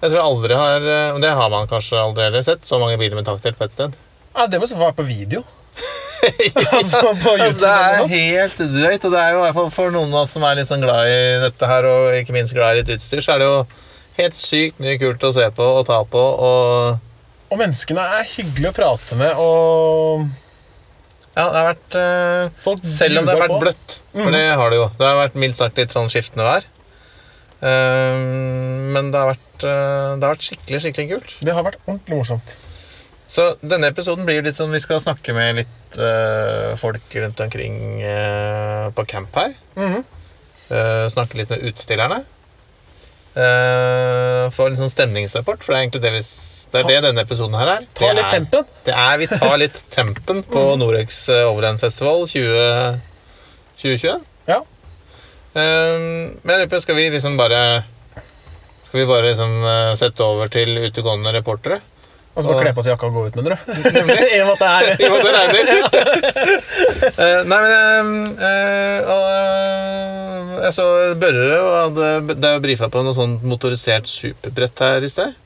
Jeg 0.00 0.12
tror 0.12 0.20
aldri 0.24 0.56
har 0.56 0.84
eh, 0.88 1.18
Det 1.20 1.30
har 1.36 1.50
man 1.52 1.68
kanskje 1.68 2.00
aldri 2.00 2.24
heller 2.28 2.44
sett. 2.46 2.64
Så 2.64 2.78
mange 2.80 2.96
biler 3.00 3.18
med 3.18 3.26
taktdelt 3.28 3.58
på 3.58 3.66
ett 3.66 3.74
sted. 3.76 3.96
Ja, 4.36 4.46
det 4.48 4.60
må 4.62 4.68
så 4.70 4.78
være 4.80 4.96
på 5.00 5.06
video. 5.08 5.44
altså 6.76 7.00
på 7.16 7.34
YouTube 7.38 7.44
Altså, 7.46 8.06
det 8.08 8.18
er 8.18 8.32
helt 8.32 8.58
drøyt, 8.74 9.04
og 9.08 9.14
det 9.14 9.20
er 9.20 9.30
jo 9.32 9.38
i 9.38 9.44
hvert 9.46 9.56
fall 9.56 9.70
for 9.72 9.94
noen 9.94 10.12
av 10.12 10.24
oss 10.24 10.34
som 10.36 10.44
er 10.44 10.58
litt 10.58 10.68
sånn 10.68 10.84
glad 10.84 11.08
i 11.08 11.20
dette 11.46 11.70
her, 11.70 11.88
og 11.88 12.16
ikke 12.18 12.34
minst 12.36 12.52
glad 12.56 12.76
i 12.76 12.82
litt 12.82 12.92
utstyr, 12.92 13.22
så 13.24 13.34
er 13.34 13.40
det 13.40 13.48
jo 13.48 13.62
helt 14.18 14.36
sykt 14.36 14.82
mye 14.84 14.98
kult 15.00 15.24
å 15.24 15.30
se 15.32 15.46
på 15.56 15.68
og 15.78 15.86
ta 15.88 16.02
på, 16.04 16.20
og 16.20 16.98
Og 17.50 17.58
menneskene 17.58 18.04
er 18.18 18.28
hyggelige 18.34 18.70
å 18.70 18.76
prate 18.76 19.16
med, 19.18 19.40
og 19.40 20.28
ja, 21.30 21.46
det 21.46 21.56
har 21.56 21.66
vært 21.70 21.96
eh, 21.96 22.52
folk 22.60 22.84
Selv 22.90 23.22
om 23.22 23.26
det 23.26 23.32
har 23.34 23.42
vært 23.46 23.54
på. 23.54 23.60
bløtt, 23.64 23.96
for 24.12 24.34
det 24.34 24.42
har 24.60 24.72
det 24.74 24.78
jo. 24.80 24.86
Det 24.98 25.06
har 25.06 25.18
vært 25.22 25.40
mildt 25.40 25.58
sagt 25.60 25.78
litt 25.80 25.94
sånn 25.94 26.10
skiftende 26.12 26.44
vær. 26.46 26.66
Ehm, 27.64 28.90
men 28.94 29.10
det 29.12 29.20
har, 29.20 29.30
vært, 29.32 29.44
eh, 29.66 30.16
det 30.16 30.26
har 30.26 30.34
vært 30.34 30.48
skikkelig, 30.48 30.82
skikkelig 30.84 31.08
kult. 31.14 31.38
Det 31.44 31.54
har 31.56 31.66
vært 31.66 31.80
ordentlig 31.86 32.18
morsomt. 32.20 32.56
Så 33.30 33.46
denne 33.62 33.92
episoden 33.92 34.26
blir 34.26 34.42
litt 34.42 34.58
sånn 34.58 34.72
Vi 34.74 34.82
skal 34.82 35.02
snakke 35.02 35.34
med 35.36 35.60
litt 35.60 35.98
uh, 36.00 36.74
folk 36.78 37.14
rundt 37.14 37.40
omkring 37.44 37.76
uh, 38.02 38.90
på 38.94 39.04
camp 39.06 39.36
her. 39.38 39.54
Mm 39.76 39.92
-hmm. 39.92 40.04
uh, 40.72 41.06
snakke 41.08 41.38
litt 41.38 41.50
med 41.50 41.62
utstillerne. 41.70 42.24
Få 44.50 44.66
en 44.66 44.76
sånn 44.76 44.90
stemningsrapport, 44.90 45.62
for 45.62 45.72
det 45.72 45.78
er 45.78 45.82
egentlig 45.84 46.02
det, 46.02 46.10
vi, 46.10 46.22
det, 46.72 46.80
er 46.80 46.88
det 46.88 47.02
denne 47.04 47.22
episoden 47.22 47.54
her 47.54 47.68
er. 47.76 47.86
Ta 47.94 48.08
det 48.08 48.16
litt 48.16 48.24
er, 48.24 48.30
tempen. 48.30 48.64
Det 48.84 48.94
er, 48.94 49.18
vi 49.18 49.26
tar 49.30 49.56
litt 49.56 49.78
tempen 49.96 50.42
på 50.42 50.64
Norex 50.76 51.28
eh, 51.28 51.46
Overland 51.46 51.78
Festival 51.80 52.26
20, 52.26 52.98
2021. 53.78 54.26
Ja. 54.48 54.60
Men 55.54 56.50
jeg 56.50 56.58
lurer 56.58 56.66
på, 56.74 56.80
skal 56.80 56.98
vi 56.98 57.06
liksom 57.10 57.38
bare 57.38 57.84
Skal 58.90 59.04
vi 59.04 59.06
bare 59.06 59.28
liksom 59.28 59.52
eh, 59.62 59.92
sette 59.94 60.24
over 60.26 60.48
til 60.50 60.74
utegående 60.82 61.30
reportere? 61.36 61.76
Og 62.34 62.42
så 62.42 62.50
bare 62.50 62.64
kle 62.64 62.72
på 62.74 62.82
seg 62.82 62.96
jakka 62.96 63.06
og 63.06 63.14
gå 63.14 63.22
ut, 63.28 63.36
mener 63.38 63.54
du? 63.54 63.70
I 63.70 64.40
og 64.42 64.48
med 64.48 64.56
at 64.56 64.62
det 64.62 64.70
er 64.70 65.36
regner. 65.38 65.78
Eh, 67.20 67.40
nei, 67.46 67.58
men 67.60 68.10
uh, 68.34 68.50
uh, 68.50 69.12
og, 69.12 70.58
Jeg 70.64 70.74
så 70.74 70.84
Børre 71.20 71.58
og 71.58 71.72
hadde 71.74 72.34
Det 72.38 72.48
er 72.48 72.54
jo 72.56 72.62
brifa 72.64 72.88
på 72.92 73.02
noe 73.04 73.14
sånt 73.16 73.44
motorisert 73.46 74.08
superbrett 74.10 74.82
her 74.82 75.06
i 75.06 75.10
sted. 75.12 75.36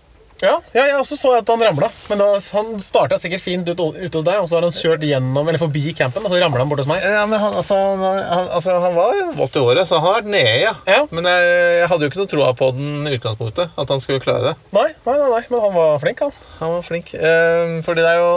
Ja, 0.44 0.54
ja, 0.76 0.84
ja 0.90 0.98
og 1.00 1.06
så 1.08 1.32
at 1.38 1.48
han 1.50 1.62
ramla. 1.64 1.88
Men 2.10 2.20
da, 2.20 2.26
han 2.56 2.74
starta 2.82 3.18
sikkert 3.20 3.42
fint 3.44 3.68
ut, 3.70 3.80
ute 3.80 4.18
hos 4.18 4.26
deg, 4.26 4.40
og 4.42 4.48
så 4.50 4.58
har 4.58 4.66
han 4.66 4.74
kjørt 4.76 5.06
gjennom, 5.06 5.48
eller 5.48 5.60
forbi 5.62 5.94
campen, 5.96 6.24
og 6.26 6.32
så 6.32 6.40
ramla 6.42 6.62
han 6.62 6.70
bort 6.70 6.82
hos 6.82 6.90
meg. 6.90 7.04
Ja, 7.04 7.24
men 7.30 7.40
han, 7.42 7.56
altså, 7.60 7.78
han, 7.78 8.52
altså, 8.58 8.78
han 8.84 8.96
var 8.98 9.20
80 9.34 9.64
år, 9.64 9.82
så 9.88 9.98
han 9.98 10.06
har 10.06 10.16
vært 10.20 10.30
nede, 10.36 10.54
ja. 10.62 10.74
Ja. 10.90 11.00
Men 11.14 11.28
jeg, 11.30 11.50
jeg 11.80 11.90
hadde 11.92 12.06
jo 12.06 12.12
ikke 12.12 12.22
noe 12.22 12.32
troa 12.34 12.52
på 12.58 12.70
den 12.76 13.10
i 13.10 13.16
utgangspunktet. 13.18 13.74
At 13.80 13.92
han 13.94 14.04
skulle 14.04 14.22
klare 14.24 14.52
det. 14.52 14.54
Nei, 14.76 14.88
nei, 15.06 15.18
nei, 15.18 15.28
nei, 15.36 15.42
men 15.50 15.66
han 15.66 15.76
var 15.76 16.00
flink, 16.04 16.24
han. 16.26 16.40
Han 16.62 16.78
var 16.78 16.86
flink. 16.86 17.14
Eh, 17.18 17.76
fordi 17.86 18.04
det 18.04 18.14
er 18.16 18.22
jo 18.22 18.32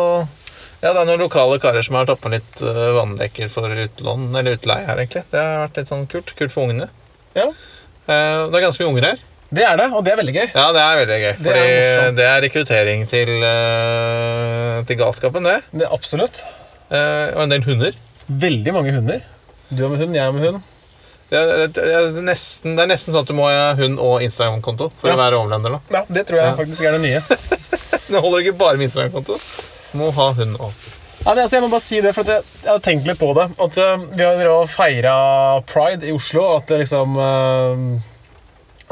ja, 0.78 0.92
det 0.94 1.00
er 1.02 1.08
noen 1.10 1.24
lokale 1.24 1.56
karer 1.58 1.82
som 1.82 1.96
har 1.98 2.06
tatt 2.06 2.22
med 2.22 2.36
litt 2.38 2.60
eh, 2.62 2.84
vannleker 2.94 3.50
for 3.50 3.72
utlån, 3.88 4.30
eller 4.38 4.60
utleie 4.60 4.86
her, 4.86 5.02
egentlig. 5.02 5.26
Det 5.32 5.42
har 5.42 5.64
vært 5.66 5.82
litt 5.82 5.90
sånn 5.90 6.06
kult. 6.12 6.36
Kult 6.38 6.54
for 6.54 6.70
ungene. 6.70 6.92
Ja, 7.38 7.50
Eh, 8.08 8.42
det 8.48 8.56
er 8.56 8.64
ganske 8.64 8.84
mye 8.84 8.94
unger 8.94 9.10
her. 9.10 9.24
Det 9.48 9.64
er 9.64 9.78
det, 9.80 9.86
og 9.96 10.02
det 10.04 10.12
er 10.12 10.18
veldig 10.20 10.34
gøy. 10.36 10.48
Ja, 10.52 10.66
det 10.76 10.82
er 10.84 10.98
veldig 11.02 11.18
gøy. 11.24 11.36
Det 11.46 11.54
er 11.58 12.10
det 12.18 12.26
er 12.28 12.42
rekruttering 12.44 13.06
til, 13.08 13.30
eh, 13.48 14.82
til 14.90 14.98
galskapen, 15.00 15.46
det. 15.48 15.62
det 15.72 15.88
absolutt. 15.92 16.42
Eh, 16.92 17.30
og 17.36 17.46
en 17.46 17.54
del 17.54 17.64
hunder. 17.64 17.96
Veldig 18.28 18.74
mange 18.76 18.92
hunder. 18.96 19.22
Du 19.72 19.86
er 19.86 19.94
med 19.94 20.04
hund, 20.04 20.16
jeg 20.16 20.26
er 20.26 20.36
med 20.36 20.46
hund. 20.50 20.60
Det 21.28 21.40
er, 21.40 21.64
det, 21.76 21.84
er 21.92 22.22
nesten, 22.24 22.76
det 22.78 22.84
er 22.86 22.92
nesten 22.92 23.12
sånn 23.16 23.24
at 23.26 23.32
du 23.32 23.36
må 23.36 23.48
ha 23.52 23.72
hund 23.76 24.00
og 24.00 24.22
Instagram-konto 24.24 24.90
for 24.96 25.10
Ja. 25.12 25.16
å 25.16 25.20
være 25.20 25.40
overlender 25.40 25.74
nå. 25.76 25.82
Ja, 25.92 26.04
Det 26.08 26.26
tror 26.28 26.40
jeg 26.40 26.48
Ja. 26.48 26.56
faktisk 26.56 26.84
er 26.88 26.92
det 26.96 27.02
nye. 27.04 27.22
Det 28.12 28.22
holder 28.24 28.40
ikke 28.40 28.58
bare 28.58 28.78
med 28.80 28.88
Instagram-konto. 28.88 29.36
Må 30.00 30.12
ha 30.16 30.32
hund 30.34 30.56
òg. 30.60 30.72
Ja, 31.26 31.34
men 31.34 31.44
altså, 31.44 31.58
jeg 31.58 31.64
må 31.64 31.70
bare 31.72 31.84
si 31.84 32.00
det, 32.00 32.14
for 32.16 32.24
jeg, 32.24 32.44
har 32.64 32.80
tenkt 32.80 33.08
litt 33.08 33.20
på 33.20 33.34
det. 33.36 33.50
At 33.60 33.78
eh, 33.78 33.98
Vi 34.16 34.24
har 34.24 34.68
feira 34.72 35.16
pride 35.68 36.08
i 36.08 36.14
Oslo. 36.16 36.46
At 36.56 36.68
det 36.68 36.80
liksom 36.86 37.18
eh, 37.20 38.00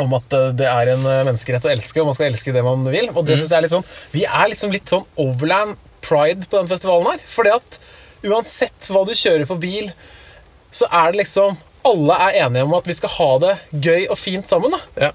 Om 0.01 0.13
at 0.17 0.33
eh, 0.35 0.49
det 0.59 0.67
er 0.67 0.91
en 0.95 1.05
eh, 1.07 1.21
menneskerett 1.27 1.65
å 1.67 1.71
elske, 1.71 2.01
og 2.01 2.09
man 2.09 2.17
skal 2.17 2.27
elske 2.27 2.53
det 2.55 2.63
man 2.65 2.83
vil. 2.91 3.09
Og 3.13 3.23
det 3.27 3.37
synes 3.39 3.51
jeg 3.53 3.59
er 3.61 3.67
litt 3.67 3.75
sånn 3.75 3.85
Vi 4.11 4.25
er 4.27 4.49
liksom 4.51 4.73
litt 4.75 4.91
sånn 4.91 5.05
overland 5.21 5.77
pride 6.05 6.47
på 6.49 6.59
den 6.59 6.71
festivalen 6.71 7.13
her. 7.13 7.23
Fordi 7.31 7.53
at 7.55 7.79
uansett 8.25 8.89
hva 8.91 9.05
du 9.07 9.13
kjører 9.15 9.47
for 9.49 9.61
bil, 9.61 9.91
så 10.75 10.89
er 10.91 11.13
det 11.13 11.23
liksom 11.25 11.55
Alle 11.85 12.15
er 12.27 12.39
enige 12.47 12.65
om 12.65 12.73
at 12.73 12.87
vi 12.89 12.95
skal 12.97 13.11
ha 13.19 13.29
det 13.43 13.53
gøy 13.71 14.07
og 14.09 14.17
fint 14.17 14.49
sammen. 14.49 14.73
da 14.73 15.07
Ja. 15.07 15.11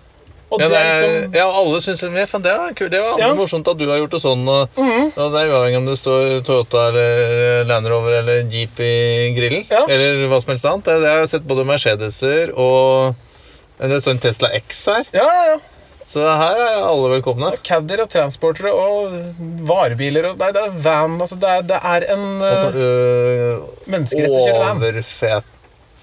Og 0.50 0.58
Ja, 0.58 0.66
det 0.66 0.78
er 0.80 0.88
liksom 0.90 1.34
ja, 1.38 1.44
alle 1.46 1.80
syns 1.82 2.00
det, 2.02 2.10
det 2.42 2.52
var 2.58 2.72
kult. 2.74 2.90
Det 2.90 3.00
var 3.00 3.18
Ja. 3.20 3.34
Morsomt 3.38 3.68
at 3.70 3.78
du 3.78 3.86
har 3.86 3.98
gjort 4.00 4.10
det 4.16 4.20
sånn. 4.22 4.42
Og, 4.48 4.78
og 5.14 5.32
det 5.34 5.40
er 5.44 5.50
uavhengig 5.52 5.78
om 5.78 5.86
det 5.86 5.98
står 6.00 6.40
Toyota 6.42 6.88
eller 6.88 7.64
Land 7.68 7.86
Rover 7.86 8.16
eller 8.18 8.42
Jeep 8.50 8.80
i 8.82 9.30
grillen. 9.36 9.66
Ja. 9.70 9.84
Eller 9.86 10.26
hva 10.26 10.40
som 10.42 10.50
helst 10.50 10.66
annet. 10.66 10.88
Det, 10.88 10.96
det 11.04 11.10
har 11.12 11.22
jeg 11.22 11.32
sett 11.36 11.46
både 11.46 11.66
Mercedeser 11.68 12.50
og 12.56 13.14
Det 13.80 14.00
står 14.04 14.16
en 14.16 14.24
Tesla 14.24 14.50
X 14.60 14.86
her. 14.92 15.06
Ja, 15.16 15.26
ja, 15.26 15.44
ja. 15.54 15.60
Så 16.10 16.24
her 16.26 16.58
er 16.58 16.80
alle 16.82 17.12
velkomne. 17.12 17.52
Caddier 17.62 18.02
og 18.02 18.10
transportere 18.10 18.72
og 18.74 19.14
varebiler 19.68 20.32
og 20.32 20.40
Nei, 20.40 20.50
det 20.56 20.64
er 20.66 20.76
van. 20.82 21.14
Altså, 21.22 21.38
det 21.38 21.52
er, 21.54 21.66
det 21.70 21.78
er 21.92 22.06
en 22.16 22.26
uh, 22.42 23.68
menneskerett 23.86 24.34
å 24.34 24.42
kjøre 24.42 24.64
van. 24.64 24.82
Overfet 24.82 25.56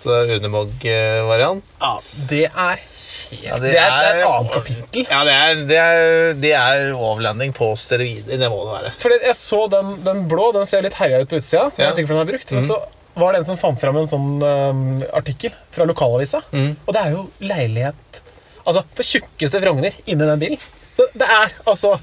Unimog-variant. 0.07 1.65
Ja, 1.81 1.93
det 2.29 2.45
er 2.47 2.77
helt 2.77 3.43
Ja, 3.43 3.57
det, 3.59 3.73
er, 3.73 3.73
det 3.73 3.79
er 3.81 4.19
et 4.21 4.27
annet 4.27 4.53
kapittel. 4.53 5.05
Ja, 5.09 5.23
det 5.27 5.33
er, 5.35 5.63
det 5.67 5.79
er, 5.81 6.03
det 6.39 6.53
er 6.55 6.91
overlanding 6.95 7.51
på 7.57 7.73
steroider. 7.79 8.39
Det 8.39 8.49
må 8.53 8.61
det 8.63 8.75
være. 8.77 8.93
Fordi 9.01 9.17
jeg 9.25 9.35
så 9.39 9.65
den, 9.73 9.97
den 10.05 10.23
blå, 10.31 10.53
den 10.55 10.69
ser 10.69 10.85
litt 10.85 10.95
herja 11.01 11.19
ut 11.23 11.31
på 11.31 11.41
utsida. 11.41 11.65
Ja. 11.73 11.75
Den 11.81 11.89
er 11.89 11.97
sikkert 11.97 12.13
fordi 12.13 12.21
den 12.21 12.27
er 12.27 12.31
brukt. 12.37 12.55
Men 12.55 12.67
så 12.69 12.79
var 13.19 13.33
det 13.33 13.39
en 13.43 13.49
som 13.49 13.57
fant 13.59 13.79
fram 13.81 13.97
en 14.01 14.07
sånn 14.11 14.29
um, 14.43 14.83
artikkel 15.17 15.53
fra 15.73 15.85
lokalavisa. 15.89 16.43
Og 16.53 16.93
det 16.93 17.01
er 17.03 17.11
jo 17.17 17.27
leilighet 17.43 18.21
Altså 18.67 18.81
på 18.97 19.03
tjukkeste 19.07 19.61
Frogner 19.63 19.95
inni 20.11 20.25
den 20.27 20.39
bilen. 20.41 20.59
Det, 20.97 21.05
det 21.21 21.27
er 21.31 21.53
altså 21.71 21.93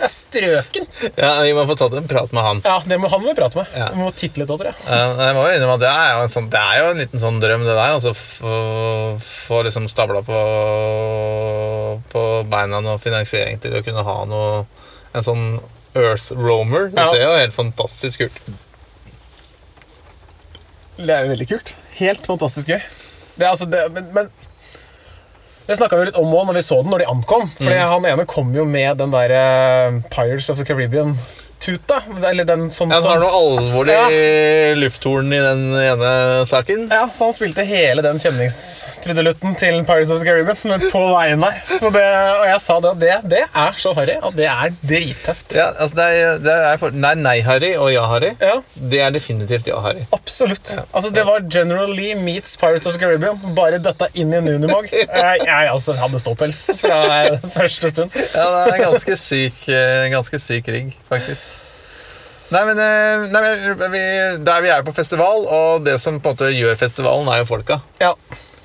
Det 0.00 0.04
er 0.04 0.12
strøken. 0.12 0.86
Ja, 1.16 1.30
Vi 1.46 1.54
må 1.56 1.62
få 1.68 1.76
tatt 1.80 1.94
en 1.96 2.08
prat 2.10 2.32
med 2.36 2.44
han. 2.44 2.60
Ja, 2.64 2.74
det 2.88 2.98
må 3.00 3.08
han 3.12 3.22
må 3.24 3.32
prate 3.36 3.56
med. 3.62 3.72
Ja. 3.76 3.86
Vi 3.94 4.00
må 4.04 4.10
titte 4.16 4.40
litt 4.42 4.52
òg, 4.52 4.60
tror 4.60 4.68
jeg. 4.70 4.84
Ja, 4.88 5.08
jeg 5.28 5.36
må 5.38 5.46
innrømme 5.52 5.78
at 5.78 5.82
det 5.84 5.90
er 5.92 6.12
jo 6.14 6.22
en, 6.26 6.32
sånn, 6.34 6.50
det 6.52 6.60
er 6.60 6.78
jo 6.82 6.90
en 6.92 7.00
liten 7.04 7.20
sånn 7.24 7.40
drøm, 7.40 7.64
det 7.68 7.72
der. 7.76 7.96
Altså 7.96 8.12
få 8.16 8.54
få 9.24 9.62
liksom 9.66 9.88
stabla 9.92 10.20
på, 10.28 10.40
på 12.12 12.22
beina 12.52 12.80
noe 12.84 13.00
finansiering 13.02 13.60
til 13.62 13.76
å 13.78 13.82
kunne 13.86 14.04
ha 14.06 14.18
noe 14.28 14.64
En 15.16 15.24
sånn 15.26 15.46
Earth 15.98 16.28
Roamer. 16.38 16.90
Det 16.92 17.00
Ja. 17.02 17.08
ser 17.10 17.22
jo 17.24 17.32
helt 17.34 17.54
fantastisk 17.56 18.20
ut. 18.28 18.36
Det 21.00 21.14
er 21.14 21.24
jo 21.24 21.32
veldig 21.32 21.48
kult. 21.48 21.74
Helt 21.98 22.26
fantastisk 22.28 22.70
gøy. 22.70 22.80
Det 23.36 23.46
er 23.46 23.50
altså 23.50 23.68
det, 23.70 23.86
men, 23.94 24.08
men 24.16 24.28
det 25.70 25.76
snakka 25.78 25.96
vi 26.00 26.08
litt 26.08 26.18
om 26.18 26.32
òg 26.34 26.48
når 26.48 26.56
vi 26.58 26.64
så 26.66 26.80
den, 26.82 26.90
når 26.90 27.04
de 27.04 27.10
ankom. 27.12 27.44
Fordi 27.60 27.76
han 27.78 28.06
ene 28.10 28.26
kom 28.28 28.50
jo 28.56 28.64
med 28.68 28.98
den 28.98 29.12
der 29.14 29.34
eh, 29.36 30.00
Pirates 30.10 30.50
of 30.50 30.58
the 30.58 30.66
Caribbean-tuta. 31.60 32.02
Eller 32.30 32.44
den 32.44 32.68
sånn 32.72 32.90
Ja, 32.92 33.00
så 33.00 33.10
har 33.12 33.20
noe 33.20 33.30
alvorlig 33.36 34.78
lufthorn 34.80 35.32
i 35.32 35.40
den 35.40 35.62
ene 35.76 36.46
saken. 36.48 36.86
ja, 36.90 37.06
så 37.12 37.24
han 37.28 37.34
spilte 37.36 37.64
hele 37.66 38.02
den 38.02 38.18
kjenningstrudelutten 38.18 39.56
til 39.60 39.84
Pirates 39.84 40.10
of 40.10 40.20
the 40.20 40.26
Caribbean 40.26 40.80
på 40.90 41.02
veien 41.14 41.40
der. 41.44 41.58
Så 41.80 41.90
det, 41.94 42.04
og 42.40 42.46
jeg 42.48 42.60
sa 42.64 42.78
det 42.84 42.92
det, 43.00 43.16
det 43.30 43.42
er 43.48 43.78
så 43.80 43.92
harry 43.96 44.16
og 44.22 44.34
det 44.36 44.46
er 44.50 44.72
drittøft. 44.82 45.54
Ja, 45.56 45.70
altså 45.80 45.96
det 46.00 46.06
er, 46.20 46.38
det 46.44 46.56
er, 46.70 46.76
for, 46.80 46.94
det 46.94 47.04
er 47.10 47.20
nei-Harry 47.20 47.72
og 47.76 47.90
ja-Harry. 47.92 48.32
Ja, 48.40 48.60
Det 48.74 49.00
er 49.04 49.10
definitivt 49.14 49.68
ja-Harry. 49.70 50.04
absolutt. 50.12 50.76
Altså, 50.92 51.10
det 51.10 51.24
var 51.26 51.40
General 51.52 51.90
Lee 51.94 52.14
meets 52.14 52.56
Pirates 52.60 52.86
of 52.86 52.94
the 52.96 53.00
Caribbean. 53.02 53.38
Bare 53.56 53.78
døtta 53.82 54.08
inn 54.14 54.32
i 54.34 54.38
en 54.40 54.48
Unimog. 54.50 54.88
Jeg, 55.20 55.40
jeg 55.44 55.68
altså, 55.70 55.92
hadde 55.98 56.18
ståpels 56.22 56.58
fra 56.80 57.00
første 57.58 57.90
stund. 57.92 58.14
Ja, 58.34 58.46
det 58.66 58.76
er 58.78 58.82
ganske 58.86 59.16
syk, 59.20 59.58
eh, 59.68 60.06
ganske 60.12 60.38
syk 60.40 60.68
rigg, 60.72 60.92
faktisk. 61.10 61.49
Nei, 62.50 62.62
men, 62.66 62.78
eh, 62.82 63.24
nei, 63.30 63.40
men 63.46 63.92
vi, 63.92 64.04
Der 64.46 64.62
vi 64.64 64.70
er 64.74 64.86
på 64.86 64.94
festival, 64.94 65.44
og 65.46 65.84
det 65.86 66.00
som 66.02 66.18
på 66.20 66.32
en 66.32 66.38
måte 66.38 66.52
gjør 66.54 66.78
festivalen, 66.78 67.28
er 67.30 67.44
jo 67.44 67.50
folka. 67.52 67.80
Ja. 68.02 68.14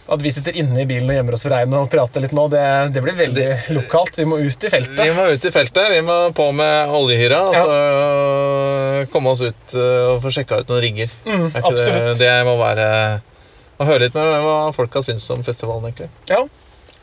At 0.06 0.22
vi 0.22 0.30
sitter 0.30 0.54
inne 0.62 0.84
i 0.84 0.86
bilen 0.86 1.10
og 1.10 1.16
gjemmer 1.18 1.34
oss 1.34 1.44
for 1.46 1.54
regnet 1.54 1.80
og 1.80 1.88
prater 1.90 2.22
litt 2.22 2.34
nå, 2.38 2.44
det, 2.54 2.62
det 2.94 3.02
blir 3.02 3.16
veldig 3.18 3.46
lokalt. 3.74 4.20
Vi 4.22 4.26
må 4.30 4.38
ut 4.38 4.68
i 4.68 4.70
feltet. 4.70 5.00
Vi 5.02 5.14
må 5.18 5.26
ut 5.34 5.48
i 5.50 5.52
feltet, 5.54 5.88
vi 5.96 6.02
må 6.06 6.18
på 6.38 6.52
med 6.54 6.94
oljehyra 6.94 7.40
og 7.48 7.56
så 7.58 7.78
øh, 7.80 9.00
komme 9.14 9.34
oss 9.34 9.42
ut 9.42 9.74
øh, 9.74 10.12
og 10.12 10.20
få 10.22 10.34
sjekka 10.36 10.62
ut 10.62 10.70
noen 10.70 10.84
rigger. 10.86 11.16
Mm, 11.26 11.48
absolutt. 11.58 12.12
Det, 12.12 12.20
det 12.22 12.36
må 12.46 12.54
være 12.62 12.86
Å 13.82 13.88
høre 13.90 14.06
litt 14.06 14.14
med 14.18 14.30
hva 14.46 14.60
folka 14.78 15.02
syns 15.06 15.26
om 15.34 15.42
festivalen, 15.46 15.90
egentlig. 15.90 16.12
Ja, 16.30 16.44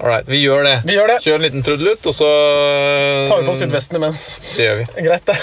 Alright, 0.03 0.27
vi 0.31 0.39
gjør 0.43 0.65
det. 0.67 0.79
vi 0.87 0.95
gjør 0.97 1.13
det. 1.13 1.19
Kjør 1.23 1.37
en 1.37 1.45
liten 1.47 1.63
trudelutt, 1.67 2.07
og 2.11 2.15
så 2.17 2.31
Tar 3.29 3.43
vi 3.43 3.51
på 3.51 3.59
sydvesten 3.59 3.99
imens. 3.99 4.25
Det 4.57 4.65
gjør 4.67 4.81
vi. 4.81 4.87
Greit, 5.07 5.27
det. 5.29 5.37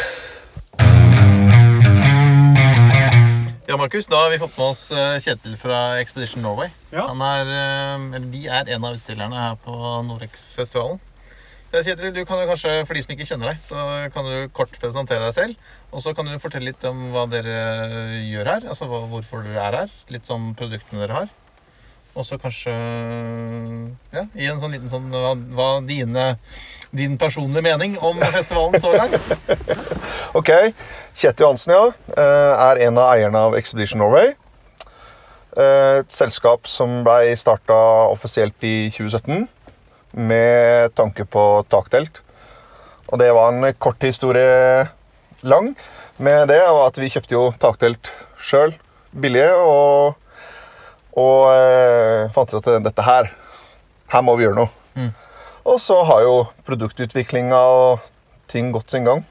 Ja, 3.69 3.75
Markus, 3.77 4.07
da 4.09 4.23
har 4.23 4.31
vi 4.33 4.39
fått 4.41 4.55
med 4.57 4.65
oss 4.65 4.87
eh, 4.89 5.19
Kjetil 5.21 5.53
fra 5.61 5.99
Expedition 6.01 6.41
Norway. 6.41 6.71
Ja. 6.89 7.03
Han 7.11 7.19
er, 7.21 7.51
eh, 7.53 8.05
eller 8.17 8.31
de 8.31 8.39
er 8.49 8.71
en 8.73 8.87
av 8.87 8.95
utstillerne 8.97 9.43
her 9.43 9.59
på 9.61 9.75
Norex-festivalen. 10.07 10.97
Eh, 11.69 11.83
Kjetil, 11.85 12.09
du 12.15 12.23
kan 12.25 12.41
jo 12.41 12.47
kanskje, 12.49 12.71
for 12.89 12.97
de 12.97 13.03
som 13.05 13.13
ikke 13.13 13.27
kjenner 13.29 13.51
deg, 13.51 13.59
så 13.61 13.83
kan 14.15 14.25
du 14.25 14.49
kort 14.57 14.73
presentere 14.81 15.21
deg 15.21 15.35
selv. 15.37 15.69
Og 15.93 16.01
så 16.01 16.15
kan 16.17 16.25
du 16.25 16.41
fortelle 16.41 16.71
litt 16.71 16.87
om 16.89 17.11
hva 17.13 17.27
dere 17.29 17.59
gjør 18.25 18.49
her, 18.55 18.65
altså 18.73 18.89
hvorfor 18.89 19.45
dere 19.45 19.67
er 19.67 19.79
her. 19.83 19.93
Litt 20.17 20.33
om 20.33 20.49
produktene 20.57 21.05
dere 21.05 21.19
har. 21.19 21.29
Og 22.17 22.25
så 22.25 22.41
kanskje 22.41 22.73
ja, 22.73 24.25
gi 24.33 24.49
en 24.49 24.65
sånn 24.65 24.73
liten 24.73 24.89
sånn 24.89 25.13
hva, 25.13 25.35
hva 25.37 25.69
dine, 25.85 26.31
din 26.91 27.17
personlige 27.17 27.61
mening 27.61 27.97
om 28.01 28.17
festivalen 28.19 28.81
så 28.81 28.93
langt. 28.93 29.21
Ok, 30.39 30.49
Kjetil 31.13 31.43
Johansen 31.43 31.73
ja, 31.73 31.83
eh, 32.17 32.63
er 32.69 32.81
en 32.87 32.97
av 32.97 33.11
eierne 33.13 33.41
av 33.49 33.57
Expedition 33.57 34.01
Norway. 34.01 34.33
Eh, 35.57 35.99
Et 35.99 36.11
selskap 36.13 36.67
som 36.69 37.01
ble 37.05 37.35
starta 37.37 37.77
offisielt 38.09 38.57
i 38.65 38.89
2017 38.93 39.47
med 40.17 40.93
tanke 40.97 41.25
på 41.25 41.45
taktelt. 41.69 42.21
Og 43.09 43.19
det 43.21 43.31
var 43.33 43.51
en 43.53 43.73
kort 43.81 44.01
historie 44.05 44.85
lang 45.43 45.73
med 46.17 46.47
det, 46.51 46.61
og 46.69 46.87
at 46.87 46.97
vi 47.01 47.09
kjøpte 47.09 47.33
jo 47.33 47.49
taktelt 47.61 48.11
sjøl 48.37 48.73
billige. 49.13 49.53
Og, 49.55 50.13
og 51.17 51.39
eh, 51.53 52.29
fant 52.33 52.53
ut 52.53 52.61
at 52.61 52.85
dette 52.85 53.05
her 53.05 53.33
Her 54.09 54.23
må 54.25 54.33
vi 54.37 54.47
gjøre 54.47 54.57
noe. 54.63 55.09
Og 55.69 55.77
så 55.81 55.99
har 56.07 56.23
jo 56.25 56.35
produktutviklinga 56.65 57.57
og 57.59 58.05
ting 58.49 58.71
gått 58.73 58.91
sin 58.95 59.05
gang. 59.05 59.21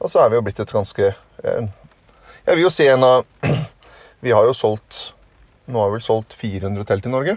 Og 0.00 0.10
så 0.10 0.24
er 0.24 0.32
vi 0.32 0.38
jo 0.38 0.42
blitt 0.46 0.60
et 0.62 0.72
ganske 0.72 1.10
eh, 1.12 1.66
Jeg 2.46 2.56
vil 2.56 2.64
jo 2.64 2.70
si 2.72 2.86
en 2.90 3.04
av 3.04 3.24
Vi 4.24 4.32
har 4.34 4.46
jo 4.48 4.54
solgt 4.56 5.12
Nå 5.70 5.78
har 5.78 5.90
vi 5.92 5.98
vel 6.00 6.02
solgt 6.04 6.34
400 6.34 6.86
telt 6.88 7.06
i 7.06 7.12
Norge. 7.12 7.36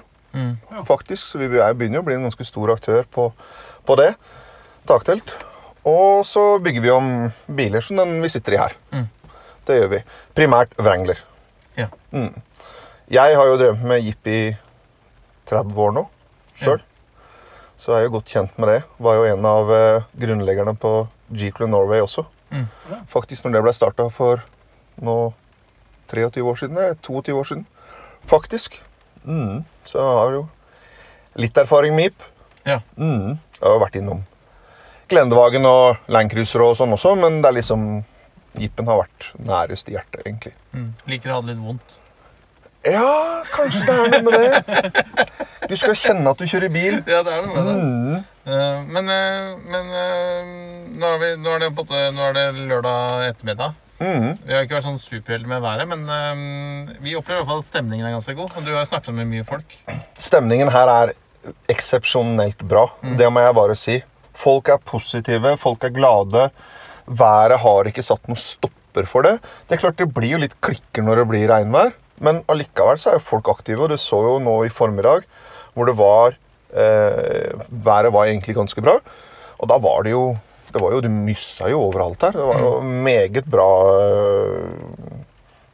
Faktisk, 0.87 1.27
Så 1.29 1.37
vi 1.37 1.45
er- 1.61 1.75
begynner 1.77 1.99
jo 1.99 2.01
å 2.01 2.07
bli 2.07 2.15
en 2.15 2.23
ganske 2.25 2.45
stor 2.47 2.71
aktør 2.73 3.03
på, 3.13 3.27
på 3.85 3.97
det. 3.99 4.07
Taktelt. 4.89 5.35
Og 5.85 6.23
så 6.25 6.57
bygger 6.63 6.81
vi 6.81 6.89
om 6.95 7.11
biler 7.53 7.83
som 7.85 7.99
den 8.01 8.15
vi 8.23 8.31
sitter 8.33 8.55
i 8.55 8.61
her. 8.63 8.73
Det 9.67 9.77
gjør 9.77 9.91
vi. 9.91 9.99
Primært 10.33 10.73
Wrangler. 10.81 11.21
Ja. 11.77 11.91
Mm. 12.15 12.31
Jeg 13.13 13.37
har 13.37 13.45
jo 13.51 13.59
drevet 13.61 13.85
med 13.85 14.01
Jeep 14.07 14.31
i 14.33 14.39
30 15.51 15.77
år 15.85 15.93
nå 15.99 16.07
sjøl. 16.57 16.81
Så 17.83 17.91
jeg 17.91 18.05
er 18.05 18.07
jo 18.07 18.13
godt 18.13 18.31
kjent 18.31 18.59
med 18.61 18.69
det. 18.71 18.79
Var 19.03 19.17
jo 19.17 19.23
en 19.27 19.45
av 19.49 19.71
eh, 19.75 20.05
grunnleggerne 20.15 20.71
på 20.79 20.91
G-Club 21.35 21.67
Norway 21.67 21.99
også. 21.99 22.23
Mm. 22.53 22.67
Faktisk 23.11 23.43
når 23.43 23.57
det 23.57 23.61
ble 23.65 23.73
starta 23.75 24.05
for 24.13 24.43
nå 25.03 25.15
23 26.07 26.45
år 26.47 26.59
siden, 26.61 26.79
eller 26.79 26.95
22 27.03 27.35
år 27.41 27.49
siden. 27.49 27.65
Faktisk. 28.29 28.77
Mm. 29.25 29.65
Så 29.83 29.99
jeg 29.99 30.19
har 30.21 30.37
jo 30.37 30.45
litt 31.43 31.59
erfaring 31.59 31.97
med 31.97 32.07
Jeep. 32.07 32.23
Ja. 32.63 32.79
Mm. 32.95 33.35
Jeg 33.59 33.65
har 33.65 33.83
vært 33.83 33.99
innom 33.99 34.23
Glendevagen 35.11 35.67
og 35.67 36.07
Landcruisere 36.07 36.69
og 36.69 36.77
sånn 36.79 36.95
også, 36.95 37.17
men 37.19 37.41
det 37.43 37.51
er 37.51 37.57
liksom 37.59 37.83
Jeepen 38.63 38.87
har 38.87 39.01
vært 39.01 39.33
nærest 39.43 39.91
i 39.91 39.97
hjertet, 39.97 40.23
egentlig. 40.23 40.55
Mm. 40.71 40.87
Liker 41.09 41.33
å 41.33 41.41
ha 41.41 41.43
det 41.43 41.51
litt 41.51 41.65
vondt. 41.65 41.99
Ja, 42.83 43.43
kanskje 43.53 43.85
det 43.87 43.95
er 43.95 44.09
noe 44.11 44.23
med 44.27 44.33
det. 44.39 45.37
Du 45.71 45.75
skal 45.79 45.95
kjenne 45.95 46.33
at 46.33 46.41
du 46.41 46.47
kjører 46.49 46.71
bil. 46.73 46.99
Ja, 47.07 47.21
det 47.23 47.31
er 47.31 47.45
noe 47.45 47.55
med 47.55 47.69
det. 47.69 47.75
Mm. 47.79 48.29
Men 48.91 49.07
eh, 49.07 49.53
men 49.71 49.93
eh, 49.95 50.49
nå, 50.99 51.13
er 51.13 51.21
vi, 51.21 51.29
nå, 51.39 51.53
er 51.55 51.63
det 51.63 52.03
nå 52.17 52.27
er 52.27 52.35
det 52.35 52.45
lørdag 52.67 53.29
ettermiddag. 53.29 53.79
Mm. 54.03 54.33
Vi 54.43 54.51
har 54.51 54.65
ikke 54.65 54.75
vært 54.75 54.87
sånn 54.89 54.99
superheldige 54.99 55.47
med 55.47 55.63
været, 55.63 55.87
men 55.87 56.03
eh, 56.11 56.97
vi 57.05 57.15
opplever 57.15 57.39
i 57.39 57.43
hvert 57.43 57.51
fall 57.53 57.63
at 57.63 57.71
stemningen 57.71 58.09
er 58.09 58.17
ganske 58.17 58.35
god. 58.35 58.57
Og 58.59 58.67
du 58.67 58.73
har 58.75 58.87
snakket 58.89 59.15
med 59.15 59.31
mye 59.31 59.47
folk. 59.47 59.77
Stemningen 60.19 60.73
her 60.75 60.91
er 60.91 61.15
eksepsjonelt 61.71 62.67
bra. 62.67 62.89
Det 63.19 63.31
må 63.31 63.43
jeg 63.43 63.55
bare 63.55 63.79
si. 63.79 63.99
Folk 64.35 64.71
er 64.73 64.83
positive, 64.83 65.55
folk 65.61 65.83
er 65.87 65.95
glade. 65.95 66.47
Været 67.07 67.63
har 67.63 67.89
ikke 67.89 68.03
satt 68.03 68.27
noen 68.27 68.39
stopper 68.39 69.07
for 69.09 69.25
det. 69.27 69.37
Det 69.67 69.77
er 69.77 69.83
klart 69.85 69.99
det 69.99 70.11
blir 70.15 70.35
jo 70.35 70.43
litt 70.43 70.55
klikker 70.63 71.05
når 71.05 71.23
det 71.23 71.29
blir 71.31 71.47
regnvær, 71.51 71.93
men 72.23 72.41
allikevel 72.51 72.99
så 73.01 73.11
er 73.11 73.19
jo 73.19 73.25
folk 73.27 73.51
aktive. 73.51 73.85
Og 73.85 73.91
det 73.93 73.99
så 74.01 74.21
jo 74.25 74.39
nå 74.41 74.55
i 74.65 74.71
formiddag, 74.73 75.27
hvor 75.75 75.89
det 75.89 75.97
var 75.99 76.37
eh, 76.73 77.53
Været 77.69 78.13
var 78.13 78.29
egentlig 78.29 78.55
ganske 78.57 78.81
bra. 78.81 78.97
Og 79.59 79.69
da 79.69 79.77
var 79.81 80.03
det 80.07 80.15
jo 80.15 80.33
det 80.73 80.81
var 80.81 80.95
jo, 80.95 81.03
du 81.05 81.09
myssa 81.13 81.67
jo 81.69 81.83
overalt 81.85 82.23
her. 82.25 82.33
Det 82.33 82.45
var 82.47 82.63
jo 82.63 82.71
meget 82.81 83.45
bra 83.45 83.69
eh, 83.99 85.19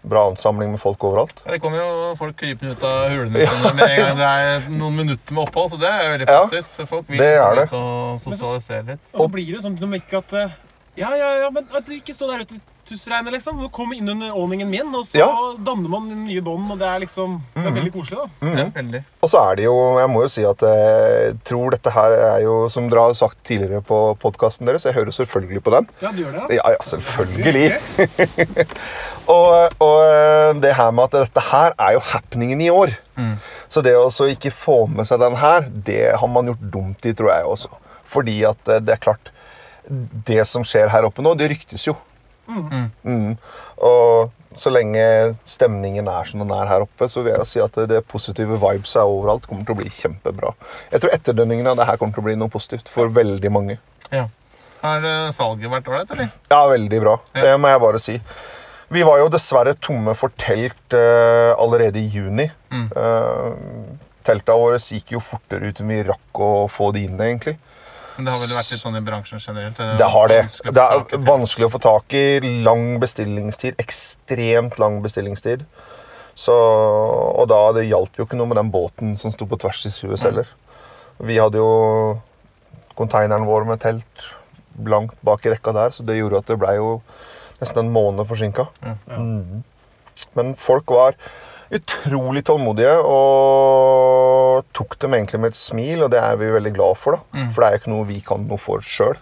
Bra 0.10 0.22
ansamling 0.30 0.72
med 0.72 0.80
folk 0.80 1.04
overalt. 1.04 1.42
Ja, 1.44 1.52
det 1.52 1.60
kommer 1.62 1.82
jo 1.82 2.14
folk 2.18 2.38
krypende 2.40 2.72
ut 2.72 2.84
av 2.88 3.10
hulene 3.12 3.44
ja. 3.44 3.52
med 3.76 3.84
en 3.84 3.98
gang 4.00 4.14
det 4.18 4.30
er 4.30 4.70
noen 4.72 4.96
minutter 4.96 5.36
med 5.36 5.44
opphold, 5.44 5.74
så 5.74 5.80
det 5.82 5.90
er 5.92 6.06
jo 6.06 6.14
veldig 6.14 6.28
Ja, 6.30 6.38
positivt. 6.40 6.70
Så 6.72 6.86
folk 6.88 7.12
vil 7.12 7.20
det 7.20 7.28
er 7.36 7.58
det. 7.60 7.66
ut 7.68 7.76
og 7.78 8.22
sosialisere 8.24 8.86
litt. 8.94 9.04
Og 9.12 9.26
så 9.26 9.28
blir 9.36 9.50
det 9.52 9.58
jo 9.58 9.64
sånn 9.68 9.76
at 10.22 10.36
eh, 10.40 10.56
Ja, 11.04 11.12
ja, 11.20 11.30
ja, 11.44 11.50
men 11.54 11.68
at 11.76 11.86
du 11.86 11.94
ikke 11.98 12.16
står 12.16 12.32
der 12.32 12.48
ute 12.48 12.62
i 12.92 13.32
liksom. 13.32 13.60
Du 13.62 13.70
kommer 13.70 13.96
inn 13.96 14.10
under 14.10 14.32
åningen 14.36 14.70
min, 14.70 14.94
og 14.96 15.06
så 15.06 15.20
Ja. 15.20 15.30
danner 15.58 15.90
man 15.90 16.08
nye 16.26 16.42
bånd, 16.42 16.72
og 16.72 16.80
det 16.80 16.88
er 16.88 17.00
liksom 17.00 17.42
Det 17.56 17.66
er 17.66 17.72
veldig 17.72 17.94
koselig, 17.94 18.18
da. 18.18 18.48
Ja, 18.48 18.66
veldig. 18.70 19.04
Og 19.22 19.30
så 19.30 19.52
er 19.52 19.56
det 19.56 19.64
jo, 19.66 19.76
jeg 20.00 20.10
må 20.10 20.22
jo 20.24 20.28
si 20.28 20.44
at 20.44 20.60
jeg 20.60 21.40
tror 21.44 21.72
dette 21.72 21.92
her 21.92 22.12
er 22.12 22.42
jo, 22.44 22.68
som 22.70 22.90
dere 22.90 23.00
har 23.08 23.14
sagt 23.14 23.44
tidligere 23.44 23.82
på 23.82 24.18
podkasten 24.20 24.66
deres, 24.66 24.86
jeg 24.86 24.94
hører 24.94 25.12
selvfølgelig 25.12 25.64
på 25.64 25.72
den. 25.72 25.88
Ja, 26.02 26.12
du 26.12 26.24
gjør 26.24 26.32
det, 26.32 26.50
ja. 26.50 26.62
Ja, 26.64 26.72
ja, 26.72 26.82
selvfølgelig. 26.84 27.80
og, 29.36 29.70
og 29.80 30.62
det 30.62 30.74
her 30.76 30.92
med 30.92 31.04
at 31.10 31.18
dette 31.28 31.44
her 31.52 31.74
er 31.78 31.94
jo 31.98 32.00
happeningen 32.14 32.62
i 32.62 32.70
år. 32.74 32.96
Så 33.70 33.84
det 33.84 33.96
å 34.00 34.08
så 34.14 34.30
ikke 34.32 34.52
få 34.56 34.88
med 34.88 35.08
seg 35.08 35.20
den 35.22 35.36
her, 35.40 35.68
det 35.70 36.16
har 36.18 36.32
man 36.32 36.48
gjort 36.52 36.64
dumt 36.72 37.06
i, 37.06 37.14
tror 37.14 37.34
jeg 37.34 37.46
også. 37.46 37.70
Fordi 38.10 38.38
at 38.48 38.72
eh, 38.72 38.80
det 38.82 38.96
er 38.96 39.04
klart 39.04 39.30
Det 39.90 40.44
som 40.46 40.64
skjer 40.66 40.90
her 40.90 41.06
oppe 41.08 41.22
nå, 41.26 41.32
det 41.38 41.48
ryktes 41.50 41.88
jo. 41.88 41.96
Mm. 42.50 43.36
Og 43.86 44.32
så 44.58 44.72
lenge 44.74 45.04
stemningen 45.48 46.08
er 46.10 46.28
som 46.28 46.42
den 46.42 46.54
er 46.56 46.70
her 46.72 46.86
oppe, 46.86 47.08
så 47.12 47.22
vil 47.22 47.36
jeg 47.36 47.50
si 47.50 47.62
at 47.64 47.78
det 47.90 48.02
positive 48.10 48.58
vibes 48.60 48.96
er 48.98 49.10
overalt. 49.10 49.46
kommer 49.48 49.68
til 49.68 49.76
å 49.76 49.80
bli 49.80 49.92
kjempebra. 49.94 50.56
Jeg 50.92 51.04
tror 51.04 51.14
etterdønningene 51.16 51.74
av 51.74 51.80
det 51.80 51.88
her 51.90 52.00
kommer 52.02 52.18
til 52.18 52.24
å 52.24 52.30
bli 52.30 52.38
noe 52.40 52.52
positivt 52.52 52.90
for 52.92 53.12
veldig 53.14 53.52
mange. 53.54 53.78
Ja. 54.10 54.26
Har 54.80 55.06
eh, 55.06 55.30
salget 55.36 55.72
vært 55.72 55.90
ålreit, 55.92 56.16
eller? 56.16 56.32
Ja, 56.50 56.64
veldig 56.72 57.02
bra. 57.04 57.16
Ja. 57.36 57.46
Det 57.46 57.56
må 57.62 57.72
jeg 57.72 57.84
bare 57.84 58.02
si. 58.02 58.18
Vi 58.90 59.06
var 59.06 59.20
jo 59.22 59.30
dessverre 59.30 59.76
tomme 59.78 60.16
for 60.18 60.34
telt 60.40 60.96
uh, 60.98 61.54
allerede 61.62 62.02
i 62.02 62.08
juni. 62.10 62.48
Mm. 62.74 62.88
Uh, 62.96 64.00
telta 64.26 64.56
våre 64.58 64.80
gikk 64.82 65.14
jo 65.14 65.22
fortere 65.22 65.70
ut 65.70 65.82
enn 65.84 65.92
vi 65.94 66.00
rakk 66.08 66.42
å 66.42 66.54
få 66.72 66.90
de 66.96 67.04
inn, 67.06 67.20
egentlig. 67.22 67.60
Men 68.20 68.28
det 68.28 68.34
har 68.36 68.42
vel 68.44 68.58
vært 68.58 68.72
litt 68.74 68.82
sånn 68.84 69.00
i 69.00 69.02
bransjen 69.08 69.40
generelt? 69.40 69.78
Det 69.96 70.08
har 70.12 70.28
det. 70.28 70.40
å 70.44 70.66
få 70.68 70.74
Det 70.76 70.84
er 70.84 71.22
vanskelig 71.24 71.68
å 71.70 71.72
få 71.72 71.80
tak 71.86 72.16
i. 72.20 72.24
Lang 72.66 72.98
bestillingstid. 73.00 73.78
Ekstremt 73.80 74.76
lang 74.82 74.98
bestillingstid. 75.06 75.64
Så, 76.36 76.52
og 76.52 77.48
da 77.48 77.62
det 77.78 77.86
hjalp 77.88 78.20
jo 78.20 78.28
ikke 78.28 78.36
noe 78.36 78.52
med 78.52 78.60
den 78.60 78.74
båten 78.76 79.16
som 79.20 79.32
sto 79.32 79.48
på 79.48 79.60
tvers 79.64 79.86
i 79.88 79.94
Suez 79.96 80.28
heller. 80.28 80.52
Vi 81.24 81.40
hadde 81.40 81.64
jo 81.64 81.72
konteineren 83.00 83.48
vår 83.48 83.70
med 83.72 83.80
telt 83.80 84.28
blankt 84.76 85.16
bak 85.24 85.48
i 85.48 85.54
rekka 85.56 85.72
der, 85.76 85.96
så 85.96 86.04
det 86.04 86.20
gjorde 86.20 86.44
at 86.44 86.52
det 86.52 86.60
ble 86.60 86.76
jo 86.76 86.92
nesten 87.60 87.86
en 87.86 87.94
måned 87.96 88.28
forsinka. 88.28 88.68
Mm. 89.08 89.64
Men 90.36 90.54
folk 90.60 90.92
var 90.92 91.16
utrolig 91.72 92.44
tålmodige 92.48 92.96
og 93.00 94.39
tok 94.74 94.98
dem 95.00 95.14
egentlig 95.14 95.40
med 95.40 95.54
et 95.54 95.60
smil, 95.60 96.04
og 96.04 96.12
det 96.12 96.20
er 96.24 96.36
vi 96.40 96.46
veldig 96.56 96.74
glad 96.76 96.98
for. 96.98 97.12
da. 97.20 97.48
For 97.54 97.62
det 97.62 97.68
er 97.68 97.78
jo 97.78 97.82
ikke 97.84 97.94
noe 97.96 98.06
vi 98.10 98.20
kan 98.22 98.48
noe 98.48 98.58
for 98.58 98.80
sjøl. 98.82 99.18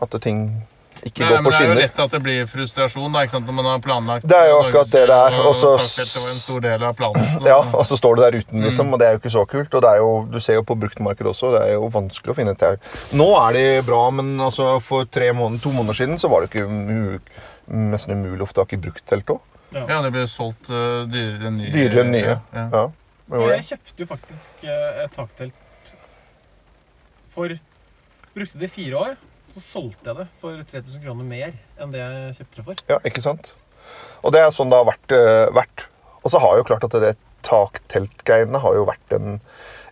At 0.00 0.14
ting 0.22 0.48
ikke 1.00 1.24
Nei, 1.24 1.28
går 1.30 1.36
men 1.40 1.44
på 1.44 1.50
Det 1.50 1.56
er 1.56 1.64
jo 1.64 1.72
skinner. 1.72 1.80
lett 1.80 1.98
at 2.04 2.10
det 2.12 2.18
blir 2.22 2.46
frustrasjon 2.48 3.12
da, 3.14 3.20
ikke 3.24 3.32
sant? 3.32 3.46
når 3.48 3.54
man 3.56 3.64
har 3.70 3.78
planlagt 3.80 4.26
Det 4.28 4.36
er 4.36 4.48
jo 4.50 4.56
akkurat 4.60 4.90
det 4.92 5.06
det 5.08 5.16
er, 5.16 5.36
og 5.48 5.54
så- 5.56 5.78
Ja, 7.46 7.56
og 7.60 7.84
så 7.88 7.96
står 7.96 8.16
du 8.16 8.22
der 8.22 8.36
uten, 8.36 8.60
liksom, 8.60 8.92
og 8.92 8.98
det 9.00 9.06
er 9.08 9.12
jo 9.12 9.18
ikke 9.22 9.32
så 9.32 9.46
kult. 9.48 9.72
Og 9.74 9.80
det 9.80 9.88
er 9.88 9.96
jo, 9.96 10.26
du 10.30 10.38
ser 10.40 10.54
jo 10.54 10.62
på 10.62 10.76
bruktmarkedet 10.76 11.32
også, 11.32 11.52
det 11.56 11.62
er 11.68 11.72
jo 11.78 11.88
vanskelig 11.88 12.34
å 12.34 12.36
finne 12.36 12.50
et 12.52 12.60
her. 12.60 12.76
Nå 13.12 13.30
er 13.48 13.52
de 13.56 13.82
bra, 13.86 14.10
men 14.10 14.36
altså, 14.38 14.80
for 14.82 15.04
tre 15.04 15.32
måneder, 15.32 15.62
to 15.62 15.72
måneder 15.72 15.94
siden 15.96 16.18
så 16.20 16.28
var 16.28 16.40
det 16.44 16.50
ikke 16.50 16.68
nesten 17.70 18.12
umulig 18.18 18.42
å 18.44 18.50
få 18.50 18.60
tak 18.60 18.72
i 18.74 18.76
brukttelt 18.76 19.24
òg. 19.32 19.40
Ja, 19.72 20.02
det 20.02 20.10
ble 20.12 20.26
solgt 20.26 20.68
uh, 20.68 21.06
dyrere 21.06 21.46
enn 21.46 21.58
nye. 21.60 21.70
Dyrere 21.70 22.00
enn 22.04 22.10
nye. 22.10 22.40
Ja, 22.52 22.64
ja. 22.74 22.86
Jeg 23.30 23.66
kjøpte 23.68 24.02
jo 24.02 24.08
faktisk 24.10 24.64
eh, 24.66 25.02
et 25.04 25.12
taktelt 25.14 25.92
for 27.30 27.58
Brukte 28.30 28.60
det 28.60 28.68
i 28.68 28.70
fire 28.70 28.98
år. 28.98 29.16
Så 29.50 29.60
solgte 29.62 30.06
jeg 30.12 30.20
det 30.20 30.26
for 30.38 30.54
3000 30.70 31.02
kroner 31.02 31.26
mer 31.26 31.54
enn 31.82 31.90
det 31.90 31.98
jeg 32.02 32.36
kjøpte 32.38 32.60
det 32.60 32.66
for. 32.68 32.82
Ja, 32.92 32.98
ikke 33.06 33.22
sant? 33.24 33.52
Og 34.22 34.30
det 34.34 34.44
er 34.44 34.52
sånn 34.54 34.70
det 34.70 34.78
har 34.78 34.86
vært. 34.86 35.14
eh, 35.16 35.50
vært. 35.56 35.86
Og 36.22 36.30
så 36.30 36.38
har 36.42 36.58
jo 36.60 36.66
klart 36.68 36.86
at 36.86 36.94
det 37.02 37.16
takteltgreiene 37.46 38.60
har 38.62 38.76
jo 38.76 38.86
vært 38.86 39.14
en 39.16 39.38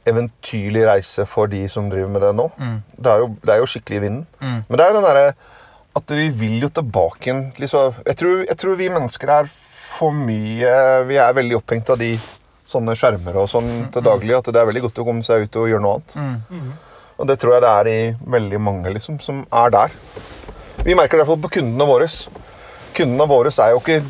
eventyrlig 0.09 0.85
reise 0.87 1.25
for 1.29 1.51
de 1.51 1.65
som 1.71 1.89
driver 1.91 2.13
med 2.15 2.23
det 2.23 2.33
nå. 2.39 2.47
Det, 2.95 3.11
er 3.11 3.25
jo, 3.25 3.31
det 3.43 3.55
er 3.55 3.63
jo 3.63 3.71
skikkelig 3.73 3.99
i 3.99 4.05
vinden. 4.05 4.27
Mm. 4.41 4.61
Men 4.69 4.77
det 4.79 4.85
er 4.85 4.93
jo 4.93 4.99
den 4.99 5.09
derre 5.09 5.29
at 5.99 6.13
vi 6.15 6.29
vil 6.31 6.61
jo 6.63 6.69
tilbake 6.71 7.27
igjen 7.27 7.41
liksom, 7.59 7.97
jeg, 8.07 8.17
tror, 8.21 8.43
jeg 8.45 8.59
tror 8.61 8.77
vi 8.79 8.91
mennesker 8.93 9.33
er 9.35 9.49
for 9.51 10.15
mye 10.15 10.75
Vi 11.09 11.17
er 11.19 11.33
veldig 11.35 11.57
opphengt 11.59 11.89
av 11.91 11.99
de 11.99 12.13
sånne 12.69 12.97
skjermer 12.99 13.39
og 13.41 13.49
sånn 13.51 13.89
til 13.95 14.05
daglig 14.05 14.37
at 14.37 14.51
det 14.53 14.61
er 14.61 14.69
veldig 14.69 14.85
godt 14.89 15.01
å 15.03 15.07
komme 15.09 15.25
seg 15.27 15.47
ut 15.47 15.59
og 15.61 15.71
gjøre 15.71 15.85
noe 15.85 15.99
annet. 15.99 16.17
Mm. 16.53 16.73
Og 17.19 17.31
det 17.31 17.39
tror 17.41 17.57
jeg 17.57 17.65
det 17.65 17.71
er 17.81 17.91
i 17.91 18.01
veldig 18.37 18.61
mange 18.63 18.93
liksom, 18.95 19.19
som 19.23 19.41
er 19.49 19.73
der. 19.75 19.95
Vi 20.85 20.95
merker 20.95 21.17
det 21.17 21.23
i 21.23 21.25
hvert 21.25 21.33
fall 21.33 21.43
på 21.47 21.55
kundene 21.59 21.89
våre. 21.89 22.07
Kundene 22.97 23.29
våre 23.31 23.53
er 23.53 23.75
jo 23.75 23.83
ikke 23.83 24.03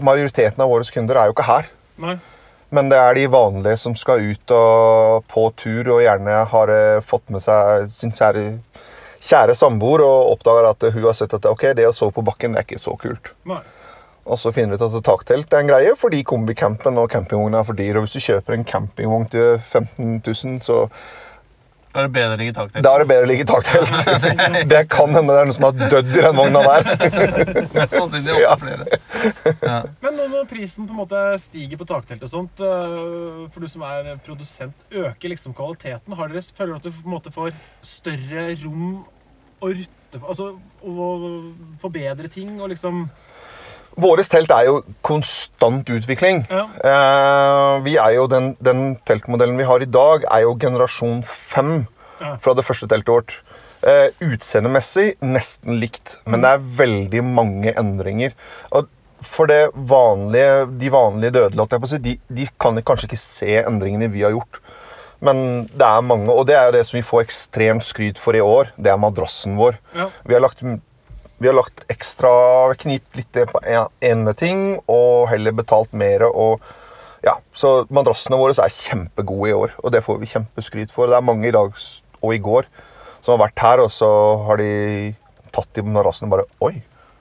Majoriteten 0.00 0.62
av 0.64 0.70
våre 0.72 0.86
kunder 0.88 1.18
er 1.20 1.28
jo 1.28 1.34
ikke 1.34 1.44
her. 1.44 1.66
Nei. 2.00 2.14
Men 2.72 2.86
det 2.88 2.96
er 2.96 3.18
de 3.18 3.26
vanlige 3.28 3.76
som 3.82 3.92
skal 3.98 4.22
ut 4.22 4.52
og 4.56 5.26
på 5.28 5.42
tur 5.60 5.90
og 5.96 6.00
gjerne 6.00 6.38
har 6.52 6.72
eh, 6.72 7.02
fått 7.04 7.32
med 7.34 7.42
seg 7.44 7.88
sin 7.92 8.14
kjære, 8.14 8.44
kjære 9.18 9.56
samboer 9.58 10.04
og 10.06 10.30
oppdager 10.36 10.70
at 10.70 10.86
hun 10.94 11.04
har 11.04 11.18
sett 11.18 11.34
at 11.36 11.50
ok, 11.50 11.66
det 11.76 11.88
å 11.88 11.92
sove 11.92 12.14
på 12.16 12.24
bakken 12.24 12.54
det 12.54 12.62
er 12.62 12.68
ikke 12.68 12.80
så 12.80 12.94
kult. 13.00 13.34
Nei. 13.50 13.60
Og 14.26 14.36
så 14.38 14.52
finner 14.52 14.76
du 14.76 14.84
ut 14.84 14.94
at 14.94 15.04
taktelt 15.06 15.52
er 15.56 15.64
en 15.64 15.70
greie 15.72 15.94
fordi 15.98 16.20
kombicampen 16.28 16.98
og 17.00 17.08
campingvogna 17.10 17.62
er 17.62 17.66
for 17.66 17.78
dyr. 17.78 17.96
Og 17.98 18.04
hvis 18.06 18.18
du 18.18 18.24
kjøper 18.26 18.54
en 18.58 18.64
campingvogn 18.68 19.26
til 19.32 19.56
15 19.58 20.20
000, 20.26 20.60
så 20.60 20.84
Da 21.90 22.04
er 22.04 22.06
det 22.06 22.12
bedre 22.14 22.34
å 22.36 22.38
ligge 22.38 22.52
i 22.52 22.54
taktelt. 22.54 22.84
da 22.86 22.90
er 22.94 23.02
det 23.02 23.08
bedre 23.10 23.24
å 23.26 23.30
ligge 23.30 23.42
i 23.42 23.48
taktelt. 23.50 23.94
Det 24.70 24.82
kan 24.92 25.10
hende 25.16 25.32
det 25.34 25.40
er 25.40 25.48
noen 25.48 25.56
som 25.56 25.64
har 25.66 25.90
dødd 25.90 26.12
i 26.14 26.20
den 26.22 26.36
vogna 26.38 26.60
der. 26.62 26.90
Mest 27.74 27.96
sannsynlig 27.96 28.36
Ja. 28.44 28.52
flere. 28.60 28.86
flere. 29.58 29.80
Men 30.04 30.20
når 30.20 30.44
prisen 30.52 30.86
på 30.86 30.94
en 30.94 31.00
måte 31.00 31.22
stiger 31.42 31.80
på 31.80 31.88
taktelt 31.90 32.22
og 32.22 32.30
sånt, 32.30 32.62
eh, 32.62 33.48
for 33.50 33.58
du 33.64 33.66
som 33.72 33.82
er 33.88 34.12
produsent, 34.22 34.86
øker 34.92 35.32
liksom 35.34 35.56
kvaliteten? 35.58 36.14
Har 36.14 36.28
dere, 36.30 36.44
føler 36.54 36.76
dere 36.76 36.78
at 36.78 36.86
du 36.86 36.92
på 36.94 37.08
en 37.10 37.16
måte 37.16 37.32
får 37.34 37.50
større 37.82 38.46
rom 38.62 39.00
å 39.60 39.72
rutte 39.74 39.96
Altså 40.26 40.52
å 40.82 41.08
forbedre 41.82 42.26
ting 42.32 42.56
og 42.60 42.70
liksom 42.72 43.04
Våres 44.00 44.28
telt 44.32 44.50
er 44.54 44.66
jo 44.68 44.80
konstant 45.04 45.88
utvikling. 45.90 46.44
Ja. 46.50 46.66
Eh, 46.84 47.80
vi 47.84 47.96
er 48.00 48.14
jo 48.16 48.26
den, 48.30 48.52
den 48.62 48.96
teltmodellen 49.08 49.58
vi 49.58 49.66
har 49.68 49.82
i 49.82 49.88
dag, 49.90 50.24
er 50.30 50.44
jo 50.46 50.54
generasjon 50.60 51.22
fem 51.26 51.86
Ja. 52.20 52.36
fra 52.36 52.52
det 52.52 52.64
første 52.68 52.86
teltet 52.86 53.08
vårt. 53.08 53.34
Eh, 53.82 54.10
utseendemessig 54.20 55.14
nesten 55.24 55.78
likt, 55.80 56.18
men 56.28 56.42
det 56.44 56.50
er 56.50 56.64
veldig 56.76 57.22
mange 57.24 57.72
endringer. 57.80 58.34
Og 58.76 58.88
for 59.24 59.48
det 59.48 59.70
vanlige, 59.74 60.66
de 60.80 60.90
vanlige 60.92 61.32
dødelige, 61.32 61.98
de, 62.04 62.18
de 62.28 62.46
kan 62.60 62.76
kanskje 62.82 63.08
ikke 63.08 63.20
se 63.20 63.56
endringene 63.64 64.10
vi 64.12 64.20
har 64.22 64.32
gjort. 64.36 64.60
Men 65.20 65.66
det 65.72 65.84
er 65.84 66.00
mange, 66.04 66.28
og 66.32 66.46
det 66.48 66.56
er 66.56 66.68
jo 66.68 66.76
det 66.78 66.84
som 66.88 66.96
vi 66.96 67.04
får 67.04 67.24
ekstremt 67.26 67.84
skryt 67.84 68.18
for 68.20 68.36
i 68.36 68.40
år. 68.40 68.70
Det 68.80 68.92
er 68.92 69.00
madrassen 69.00 69.56
vår. 69.56 69.76
Ja. 69.96 70.06
Vi 70.24 70.36
har 70.36 70.40
lagt, 70.44 70.62
vi 71.40 71.48
har 71.48 71.56
lagt 71.56 71.86
ekstra 71.88 72.30
knipt 72.76 73.16
litt 73.16 73.38
på 73.48 73.62
ene 73.64 74.34
ting, 74.36 74.76
og 74.92 75.30
heller 75.32 75.54
betalt 75.56 75.94
mer. 75.96 76.26
Og, 76.28 76.60
ja, 77.24 77.38
så 77.56 77.86
madrassene 77.88 78.36
våre 78.40 78.52
er 78.60 78.74
kjempegode 78.74 79.48
i 79.48 79.56
år, 79.56 79.72
og 79.80 79.94
det 79.94 80.04
får 80.04 80.20
vi 80.20 80.28
kjempeskryt 80.28 80.92
for. 80.92 81.08
Det 81.08 81.16
er 81.16 81.24
mange 81.24 81.48
i 81.48 81.54
dag 81.56 81.72
og 82.20 82.34
i 82.36 82.42
går 82.44 82.68
som 83.20 83.34
har 83.34 83.46
vært 83.46 83.64
her, 83.64 83.82
og 83.84 83.90
så 83.92 84.08
har 84.46 84.60
de 84.60 84.70
tatt 85.52 85.72
de 85.76 85.84
madrassene 85.84 86.28
og 86.28 86.36
bare 86.36 86.46
Oi, 86.68 86.74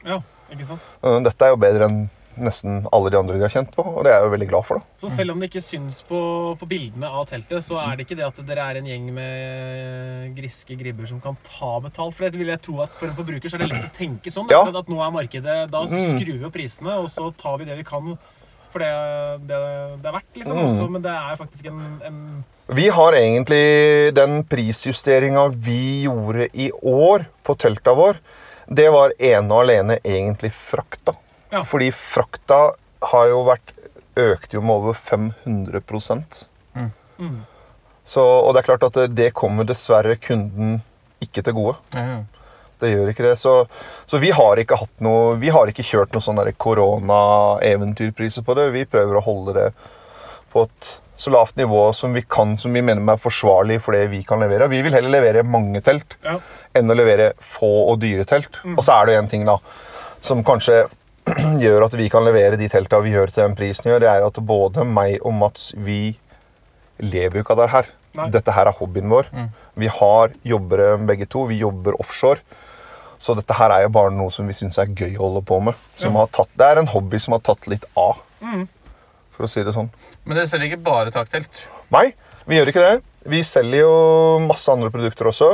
Ja, 0.07 0.19
ikke 0.51 0.67
sant? 0.67 0.83
øh, 1.03 1.17
dette 1.25 1.47
er 1.47 1.55
jo 1.55 1.59
bedre 1.59 1.87
enn 1.89 2.01
nesten 2.43 2.81
alle 2.95 3.11
de 3.13 3.19
andre 3.19 3.37
de 3.37 3.45
har 3.45 3.53
kjent 3.53 3.71
på, 3.75 3.83
og 3.83 4.03
det 4.05 4.11
er 4.13 4.19
jeg 4.19 4.27
jo 4.27 4.33
veldig 4.35 4.49
glad 4.51 4.67
for. 4.67 4.79
da. 4.79 4.99
Så 5.01 5.11
selv 5.13 5.33
om 5.33 5.41
det 5.41 5.49
ikke 5.51 5.63
syns 5.63 6.01
på, 6.07 6.21
på 6.59 6.69
bildene 6.69 7.11
av 7.11 7.27
teltet, 7.29 7.65
så 7.65 7.79
er 7.83 7.97
det 7.97 8.07
ikke 8.07 8.19
det 8.19 8.27
at 8.27 8.41
dere 8.47 8.65
er 8.71 8.79
en 8.79 8.89
gjeng 8.89 9.11
med 9.15 10.33
griske 10.37 10.77
gribber 10.79 11.09
som 11.09 11.21
kan 11.23 11.37
ta 11.45 11.75
betalt? 11.83 12.17
For 12.17 12.27
det 12.27 12.41
vil 12.41 12.51
jeg 12.53 12.63
tro 12.65 12.79
at 12.85 12.97
for 12.99 13.09
en 13.09 13.17
forbruker 13.19 13.51
så 13.51 13.59
er 13.59 13.65
det 13.65 13.71
lett 13.73 13.87
å 13.89 13.95
tenke 13.95 14.33
sånn. 14.33 14.49
Ja. 14.53 14.63
At 14.69 14.91
nå 14.91 14.99
er 15.03 15.11
markedet 15.11 15.55
Da 15.71 15.81
skrur 15.89 16.35
vi 16.35 16.45
opp 16.47 16.53
prisene, 16.55 16.99
og 17.01 17.09
så 17.11 17.31
tar 17.35 17.57
vi 17.59 17.67
det 17.69 17.79
vi 17.79 17.87
kan 17.87 18.13
for 18.69 18.83
det 18.83 18.89
det, 19.49 19.57
det 20.01 20.09
er 20.09 20.13
verdt, 20.13 20.35
liksom. 20.37 20.59
Også, 20.65 20.87
men 20.93 21.03
det 21.05 21.13
er 21.13 21.39
faktisk 21.39 21.71
en, 21.71 21.79
en 22.05 22.19
Vi 22.77 22.85
har 22.93 23.17
egentlig 23.17 24.13
den 24.13 24.43
prisjusteringa 24.49 25.47
vi 25.55 26.03
gjorde 26.05 26.49
i 26.53 26.69
år 26.77 27.25
på 27.45 27.57
telta 27.57 27.95
vår, 27.97 28.19
det 28.69 28.85
var 28.93 29.15
ene 29.17 29.49
og 29.49 29.63
alene 29.63 29.97
egentlig 30.05 30.51
frakta. 30.53 31.15
Ja. 31.51 31.63
Fordi 31.65 31.89
frakta 31.95 32.71
har 33.11 33.27
jo 33.31 33.43
vært 33.47 33.73
økte 34.19 34.57
jo 34.57 34.61
med 34.61 34.75
over 34.75 34.93
500% 34.97 36.43
Så, 38.03 38.21
Og 38.23 38.53
det 38.55 38.61
er 38.61 38.67
klart 38.67 38.83
at 38.87 38.93
det, 38.97 39.07
det 39.15 39.33
kommer 39.37 39.63
dessverre 39.67 40.15
kunden 40.21 40.79
ikke 41.21 41.43
til 41.45 41.53
gode. 41.53 41.75
Ja. 41.93 42.21
Det 42.79 42.93
gjør 42.93 43.09
ikke 43.11 43.25
det. 43.27 43.35
Så, 43.37 43.53
så 44.07 44.17
vi 44.23 44.31
har 44.31 44.57
ikke 44.61 44.77
hatt 44.79 45.01
noe 45.03 45.35
Vi 45.41 45.49
har 45.51 45.67
ikke 45.67 45.83
kjørt 45.83 46.13
noe 46.15 46.23
sånn 46.23 46.39
der 46.39 46.53
korona-eventyrpriser 46.55 48.45
på 48.47 48.55
det. 48.57 48.69
Vi 48.75 48.85
prøver 48.89 49.19
å 49.19 49.25
holde 49.25 49.55
det 49.57 49.67
på 50.53 50.63
et 50.65 50.93
så 51.19 51.33
lavt 51.35 51.57
nivå 51.59 51.81
som 51.93 52.13
vi 52.15 52.21
kan, 52.23 52.55
som 52.57 52.71
vi 52.73 52.81
mener 52.81 53.03
er 53.11 53.19
forsvarlig 53.19 53.81
for 53.83 53.91
det 53.97 54.05
vi 54.13 54.21
kan 54.23 54.39
levere. 54.39 54.69
Vi 54.71 54.79
vil 54.85 54.95
heller 54.95 55.11
levere 55.11 55.43
mange 55.43 55.81
telt 55.83 56.15
Ja. 56.23 56.37
enn 56.73 56.89
å 56.89 56.95
levere 56.95 57.33
få 57.43 57.67
og 57.91 57.99
dyre 57.99 58.23
telt. 58.25 58.61
Og 58.63 58.79
så 58.79 58.95
er 59.01 59.05
det 59.09 59.15
en 59.19 59.27
ting 59.27 59.43
da, 59.45 59.57
som 60.21 60.43
kanskje 60.47 60.85
gjør 61.63 61.85
at 61.87 61.95
vi 61.99 62.09
kan 62.11 62.25
levere 62.25 62.57
de 62.59 62.69
telta 62.71 62.99
vi 63.03 63.13
gjør 63.13 63.31
til 63.31 63.45
den 63.45 63.55
prisen 63.57 63.91
gjør, 63.91 64.03
det 64.03 64.09
er 64.11 64.25
at 64.25 64.41
både 64.45 64.85
meg 64.87 65.19
og 65.21 65.35
Mats, 65.37 65.71
vi 65.77 66.17
lever 66.99 67.39
jo 67.39 67.45
ikke 67.45 67.55
av 67.55 67.61
det 67.63 67.69
her. 67.73 67.91
Nei. 68.17 68.25
Dette 68.33 68.53
her 68.55 68.67
er 68.67 68.75
hobbyen 68.75 69.11
vår. 69.11 69.29
Vi 69.79 69.89
har 69.99 70.33
jobbere 70.47 70.95
begge 71.07 71.27
to. 71.29 71.45
Vi 71.47 71.59
jobber 71.61 71.95
offshore. 72.01 72.41
Så 73.19 73.35
dette 73.37 73.55
her 73.55 73.71
er 73.75 73.83
jo 73.85 73.91
bare 73.93 74.11
noe 74.15 74.31
som 74.33 74.47
vi 74.47 74.55
syns 74.55 74.79
er 74.81 74.89
gøy 74.89 75.17
å 75.17 75.27
holde 75.27 75.43
på 75.47 75.59
med. 75.63 75.77
Som 75.99 76.17
har 76.19 76.31
tatt, 76.33 76.49
det 76.57 76.65
er 76.65 76.81
en 76.81 76.89
hobby 76.89 77.19
som 77.21 77.35
har 77.35 77.43
tatt 77.45 77.67
litt 77.71 77.85
av, 77.99 78.21
for 79.35 79.45
å 79.45 79.49
si 79.51 79.63
det 79.63 79.75
sånn. 79.75 79.91
Men 80.23 80.39
dere 80.39 80.49
selger 80.49 80.71
ikke 80.71 80.85
bare 80.87 81.13
taktelt? 81.13 81.65
Nei, 81.93 82.09
vi 82.47 82.57
gjør 82.57 82.71
ikke 82.71 82.85
det. 82.85 82.95
Vi 83.29 83.43
selger 83.47 83.83
jo 83.83 83.93
masse 84.47 84.71
andre 84.71 84.91
produkter 84.93 85.29
også. 85.31 85.51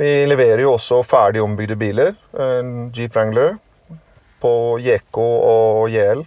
Vi 0.00 0.10
leverer 0.28 0.64
jo 0.64 0.74
også 0.74 1.02
ferdig 1.06 1.44
ombygde 1.44 1.76
biler. 1.80 2.16
Jeep 2.96 3.14
Wrangler 3.16 3.56
på 4.42 4.52
JK 4.82 5.20
og 5.20 5.86
JL 5.92 6.24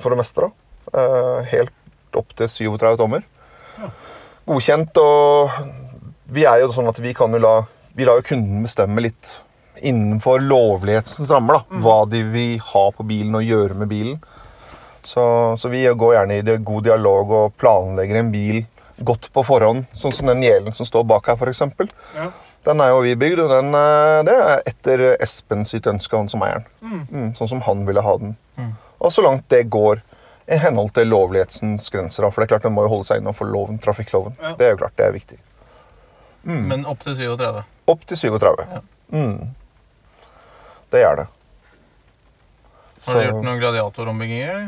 for 0.00 0.12
det 0.14 0.20
meste. 0.20 0.46
da. 0.46 0.50
Eh, 0.94 1.44
Helt 1.52 2.16
opp 2.16 2.32
til 2.36 2.48
37 2.50 2.96
tommer. 3.00 3.22
Godkjent, 4.48 4.96
og 4.98 5.50
vi 6.34 6.46
er 6.48 6.62
jo 6.64 6.72
sånn 6.74 6.88
at 6.90 6.98
vi 7.02 7.14
kan 7.14 7.32
jo 7.32 7.38
la 7.42 7.60
Vi 7.94 8.04
lar 8.06 8.20
jo 8.20 8.26
kunden 8.30 8.62
bestemme 8.62 9.02
litt 9.02 9.40
innenfor 9.82 10.42
lovlighetens 10.44 11.28
rammer 11.30 11.56
da, 11.58 11.78
hva 11.82 11.96
de 12.08 12.20
vil 12.22 12.60
ha 12.70 12.82
på 12.94 13.02
bilen 13.08 13.34
og 13.34 13.42
gjøre 13.44 13.74
med 13.80 13.88
bilen. 13.90 14.20
Så, 15.02 15.22
så 15.58 15.70
vi 15.72 15.80
går 15.88 16.14
gjerne 16.14 16.36
i 16.38 16.44
det 16.46 16.58
god 16.64 16.84
dialog 16.86 17.32
og 17.34 17.56
planlegger 17.60 18.20
en 18.20 18.30
bil 18.32 18.60
godt 19.00 19.30
på 19.34 19.42
forhånd. 19.46 19.86
Sånn 19.96 20.12
som 20.14 20.30
den 20.30 20.44
Jelen 20.44 20.76
som 20.76 20.86
står 20.86 21.06
bak 21.08 21.30
her, 21.32 21.40
f.eks. 21.40 21.62
Ja. 22.14 22.28
Den 22.64 22.80
er 22.84 22.90
jo 22.92 23.00
vi 23.00 23.14
bygd, 23.16 23.40
og 23.40 23.50
den, 23.54 23.74
eh, 23.74 24.20
det 24.28 24.36
er 24.36 24.62
etter 24.68 25.04
Espen 25.16 25.64
sitt 25.64 25.86
ønske, 25.88 26.16
han 26.16 26.28
som 26.28 26.42
eieren. 26.44 26.66
Mm, 26.82 27.32
sånn 27.38 27.48
som 27.54 27.62
han 27.64 27.86
ville 27.88 28.04
ha 28.04 28.16
den. 28.20 28.34
Og 29.00 29.12
så 29.12 29.24
langt 29.24 29.48
det 29.48 29.62
går 29.72 30.02
i 30.50 30.58
henhold 30.60 30.92
til 30.92 31.08
lovlighetens 31.08 31.88
grenser. 31.90 32.26
For 32.28 32.42
det 32.42 32.48
er 32.48 32.52
klart 32.56 32.66
den 32.66 32.74
må 32.76 32.84
jo 32.84 32.92
holde 32.92 33.08
seg 33.08 33.22
innenfor 33.22 33.48
loven, 33.48 33.78
trafikkloven. 33.80 34.36
Ja. 34.42 34.54
Det 34.58 34.66
er 34.66 34.74
jo 34.74 34.80
klart, 34.82 34.96
det 34.98 35.06
er 35.06 35.16
viktig. 35.16 35.38
Men 36.42 36.84
opp 36.88 37.00
til 37.04 37.16
37? 37.16 37.62
Opp 37.92 38.06
til 38.08 38.16
37. 38.16 38.80
Mm. 39.12 39.54
Det 40.90 41.04
er 41.06 41.22
det. 41.22 41.26
Har 43.06 43.16
dere 43.16 43.28
gjort 43.30 43.46
noen 43.46 43.60
gladiatoروmbygginger? 43.62 44.66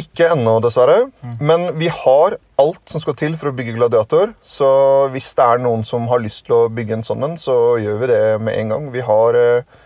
Ikke 0.00 0.30
ennå, 0.32 0.56
dessverre. 0.64 1.10
Men 1.42 1.68
vi 1.80 1.90
har 1.92 2.36
alt 2.60 2.82
som 2.92 3.02
skal 3.02 3.16
til 3.18 3.36
for 3.40 3.50
å 3.50 3.54
bygge 3.56 3.76
gladiator. 3.76 4.34
Så 4.40 4.68
hvis 5.14 5.30
det 5.36 5.46
er 5.46 5.62
noen 5.62 5.84
som 5.86 6.08
har 6.10 6.22
lyst 6.22 6.46
til 6.48 6.56
å 6.56 6.64
bygge 6.72 6.98
en 6.98 7.06
sånn 7.06 7.28
en, 7.28 7.38
så 7.40 7.54
gjør 7.82 8.02
vi 8.02 8.10
det 8.12 8.20
med 8.42 8.56
en 8.56 8.74
gang. 8.74 8.90
Vi 8.94 9.04
har 9.06 9.38
eh, 9.38 9.78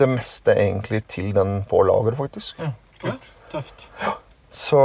det 0.00 0.08
meste 0.10 0.56
egentlig 0.56 1.04
til 1.10 1.32
den 1.36 1.60
på 1.68 1.82
lager, 1.86 2.16
faktisk. 2.18 2.62
ja, 2.62 3.14
Tøft. 3.50 3.88
Så 4.50 4.78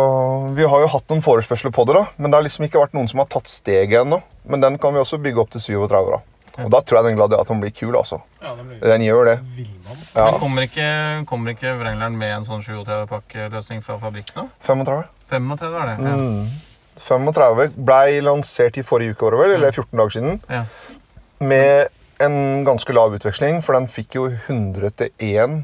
vi 0.54 0.65
har 0.69 0.84
jo 0.84 0.89
hatt 0.93 1.10
noen 1.10 1.23
forespørsler 1.25 1.73
på 1.73 1.88
det, 1.89 1.95
da. 1.97 2.06
Men 2.21 2.30
det 2.30 2.38
har 2.38 2.45
liksom 2.45 2.67
ikke 2.67 2.82
vært 2.84 2.93
noen 2.97 3.10
som 3.10 3.21
har 3.23 3.30
tatt 3.34 3.49
steget 3.49 4.04
ennå. 4.04 4.19
Men 4.49 4.62
den 4.62 4.78
kan 4.82 4.93
vi 4.93 5.01
også 5.01 5.17
bygge 5.21 5.41
opp 5.41 5.54
til 5.56 5.63
37. 5.63 5.89
da. 6.12 6.19
Og 6.63 6.70
da 6.72 6.80
tror 6.82 7.02
jeg 7.02 7.10
den 7.10 7.18
gladiatoren 7.20 7.60
blir 7.63 7.74
kul, 7.76 7.96
altså. 8.00 8.22
Ja, 8.41 8.54
Den, 8.56 8.68
blir 8.70 8.80
Den 8.80 9.04
gjør 9.04 9.26
det. 9.26 9.39
Ja. 10.15 10.30
Men 10.32 10.39
kommer 10.39 10.68
ikke, 10.68 10.88
kommer 11.28 11.52
ikke 11.52 11.74
Wrangleren 11.80 12.15
med 12.18 12.38
en 12.38 12.48
sånn 12.48 12.63
37-pakkeløsning 12.63 13.84
fra 13.84 13.98
fabrikken? 14.00 14.46
nå? 14.46 14.48
35. 14.63 15.04
35 15.34 15.76
er 15.82 15.91
det? 15.91 15.98
Ja. 16.06 16.15
Mm. 16.15 16.48
35 16.96 17.76
blei 17.76 18.22
lansert 18.24 18.78
i 18.80 18.86
forrige 18.88 19.18
uke, 19.18 19.34
vel, 19.36 19.58
eller 19.58 19.72
14 19.76 20.00
dager 20.00 20.15
siden. 20.15 20.38
Ja. 20.48 20.63
Med 21.44 21.91
en 22.24 22.63
ganske 22.63 22.94
lav 22.96 23.15
utveksling, 23.18 23.60
for 23.63 23.76
den 23.76 23.89
fikk 23.91 24.15
jo 24.15 24.30
100 24.32 24.94
til 25.02 25.10
1 25.20 25.58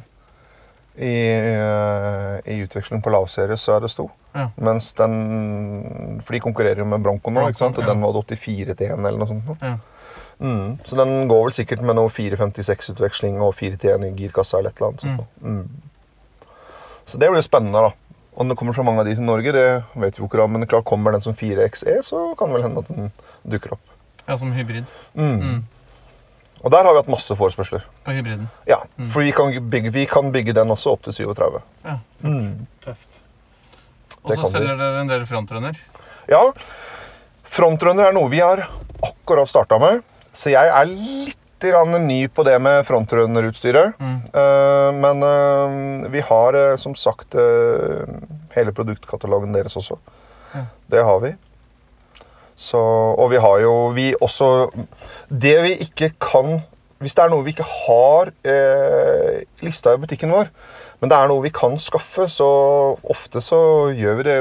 i, 1.00 1.14
eh, 1.32 2.52
i 2.52 2.58
utveksling 2.66 3.00
på 3.02 3.14
lavserie, 3.14 3.56
så 3.58 3.78
er 3.78 3.86
det 3.86 3.94
sto. 3.94 4.10
Ja. 4.36 4.50
Mens 4.56 4.94
den 4.96 6.20
For 6.24 6.34
de 6.34 6.40
konkurrerer 6.40 6.84
jo 6.84 6.86
med 6.86 7.02
Bronco 7.04 7.32
nå, 7.32 7.48
ikke 7.50 7.60
sant? 7.60 7.80
og 7.80 7.88
den 7.88 8.04
var 8.04 8.14
84 8.16 8.76
til 8.76 8.92
1 8.92 9.00
eller 9.00 9.18
noe 9.20 9.28
sånt. 9.28 9.64
Ja. 9.64 9.78
Mm. 10.42 10.78
Så 10.84 10.98
den 10.98 11.28
går 11.30 11.44
vel 11.46 11.54
sikkert 11.56 11.84
med 11.86 11.98
noe 12.00 12.10
456-utveksling 12.10 13.40
og 13.46 13.54
4 13.58 13.78
til 13.82 13.94
1 13.96 14.08
i 14.08 14.14
girkassa 14.24 14.58
eller 14.60 14.74
et 14.74 14.82
eller 14.82 14.94
annet. 14.94 15.28
Mm. 15.42 15.52
Mm. 15.52 16.48
Så 17.06 17.20
det 17.22 17.30
blir 17.32 17.44
spennende, 17.46 17.84
da. 17.88 17.92
Om 18.42 18.50
det 18.50 18.56
kommer 18.58 18.74
så 18.74 18.84
mange 18.88 19.04
av 19.04 19.10
de 19.10 19.14
til 19.18 19.28
Norge, 19.28 19.52
det 19.54 19.66
vet 20.00 20.18
vi 20.18 20.24
jo 20.24 20.30
ikke, 20.30 20.40
da, 20.40 20.48
men 20.50 20.66
klart 20.70 20.88
kommer 20.88 21.14
den 21.14 21.22
som 21.24 21.36
4XE, 21.36 22.00
så 22.08 22.22
kan 22.40 22.50
det 22.50 22.58
vel 22.58 22.66
hende 22.66 22.82
at 22.82 22.90
den 22.90 23.12
dukker 23.44 23.76
opp. 23.76 23.94
ja, 24.28 24.38
som 24.38 24.54
hybrid. 24.56 24.88
Mm. 25.14 25.64
Og 26.62 26.72
der 26.72 26.86
har 26.86 26.94
vi 26.94 27.02
hatt 27.02 27.10
masse 27.10 27.36
forespørsler. 27.36 27.84
På 28.06 28.14
hybriden. 28.14 28.46
Ja, 28.70 28.78
For 29.10 29.26
vi 29.26 29.32
kan, 29.34 29.50
bygge, 29.70 29.90
vi 29.92 30.06
kan 30.06 30.32
bygge 30.32 30.54
den 30.54 30.70
også 30.72 30.94
opp 30.94 31.04
til 31.08 31.14
37. 31.14 31.60
Ja. 31.86 31.98
Mm. 32.22 32.68
Tøft. 32.86 33.22
Og 34.22 34.36
så 34.38 34.52
selger 34.54 34.78
dere 34.78 35.02
en 35.02 35.10
del 35.10 35.26
frontrunner. 35.26 35.78
Ja, 36.30 36.42
frontrunner 37.50 38.12
er 38.12 38.14
noe 38.16 38.30
vi 38.30 38.40
har 38.44 38.62
akkurat 39.02 39.50
starta 39.50 39.80
med. 39.82 40.04
Så 40.32 40.54
jeg 40.54 40.72
er 40.72 40.88
litt 40.90 41.38
ny 41.62 42.28
på 42.34 42.42
det 42.42 42.56
med 42.58 42.82
frontrunnerutstyret. 42.88 44.00
Eh, 44.02 44.92
men 44.98 45.22
eh, 45.28 46.10
vi 46.10 46.24
har 46.26 46.58
eh, 46.58 46.78
som 46.82 46.96
sagt 46.96 47.36
hele 48.56 48.74
produktkatalogen 48.74 49.54
deres 49.54 49.78
også. 49.78 50.00
Det 50.90 51.04
har 51.06 51.20
vi. 51.22 51.36
Så, 52.56 52.80
og 52.80 53.30
vi 53.32 53.38
har 53.42 53.62
jo 53.64 53.72
vi 53.96 54.12
også 54.22 54.70
Det 55.30 55.54
vi 55.64 55.72
ikke 55.86 56.12
kan 56.22 56.60
Hvis 57.02 57.16
det 57.16 57.24
er 57.24 57.32
noe 57.32 57.46
vi 57.46 57.54
ikke 57.56 57.66
har 57.66 58.30
eh, 58.46 59.40
lista 59.66 59.96
i 59.96 60.02
butikken 60.02 60.30
vår, 60.30 60.52
men 61.02 61.10
det 61.10 61.18
er 61.18 61.32
noe 61.32 61.42
vi 61.42 61.50
kan 61.50 61.74
skaffe, 61.82 62.28
så 62.30 62.48
ofte 63.10 63.42
så 63.42 63.90
gjør 63.98 64.20
vi 64.20 64.26
det 64.28 64.36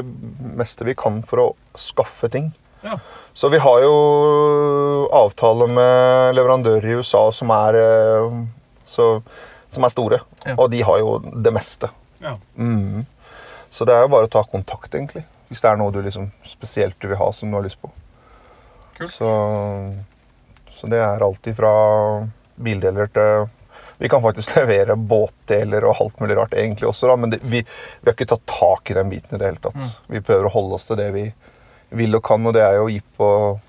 meste 0.58 0.84
vi 0.84 0.92
kan 0.92 1.22
for 1.24 1.40
å 1.40 1.46
skaffe 1.72 2.28
ting. 2.28 2.50
Ja. 2.84 2.98
Så 3.32 3.48
vi 3.48 3.60
har 3.62 3.82
jo 3.84 3.94
avtaler 5.12 5.70
med 5.70 6.34
leverandører 6.34 6.86
i 6.90 6.98
USA 7.00 7.22
som 7.32 7.52
er, 7.54 7.78
eh, 7.78 8.40
så, 8.84 9.22
som 9.68 9.86
er 9.86 9.92
store. 9.92 10.20
Ja. 10.44 10.56
Og 10.56 10.70
de 10.72 10.82
har 10.82 10.98
jo 11.02 11.18
det 11.20 11.52
meste. 11.54 11.90
Ja. 12.20 12.36
Mm. 12.56 13.06
Så 13.70 13.86
det 13.86 13.94
er 13.94 14.04
jo 14.04 14.12
bare 14.12 14.26
å 14.26 14.32
ta 14.32 14.42
kontakt, 14.44 14.92
egentlig. 14.94 15.24
Hvis 15.48 15.62
det 15.62 15.70
er 15.70 15.78
noe 15.78 15.94
du 15.94 16.00
liksom 16.02 16.30
spesielt 16.46 16.98
du 17.00 17.08
vil 17.10 17.18
ha 17.18 17.30
som 17.34 17.50
du 17.50 17.58
har 17.58 17.64
lyst 17.66 17.80
på. 17.82 17.90
Kult. 18.98 19.10
Så, 19.12 19.30
så 20.68 20.90
det 20.90 21.00
er 21.02 21.24
alltid 21.24 21.56
fra 21.56 21.72
bildeler 22.60 23.08
til 23.14 23.48
Vi 24.00 24.08
kan 24.08 24.22
faktisk 24.22 24.54
levere 24.60 24.96
båtdeler 24.96 25.84
og 25.88 26.02
alt 26.02 26.20
mulig 26.20 26.36
rart 26.36 26.54
egentlig 26.58 26.88
også, 26.88 27.08
da, 27.10 27.16
men 27.20 27.32
det, 27.34 27.40
vi, 27.42 27.62
vi 27.62 28.08
har 28.08 28.16
ikke 28.16 28.30
tatt 28.34 28.46
tak 28.48 28.90
i 28.90 28.96
den 28.96 29.10
biten 29.12 29.36
i 29.36 29.40
det 29.40 29.50
hele 29.50 29.64
tatt. 29.64 29.96
Vi 30.08 30.22
prøver 30.24 30.48
å 30.48 30.54
holde 30.54 30.78
oss 30.78 30.88
til 30.88 31.00
det 31.00 31.10
vi 31.16 31.26
vil 31.92 32.14
og 32.14 32.22
kan, 32.26 32.46
og 32.46 32.54
det 32.54 32.62
er 32.62 32.76
jo 32.80 32.88
jeep 32.88 33.20
og 33.20 33.60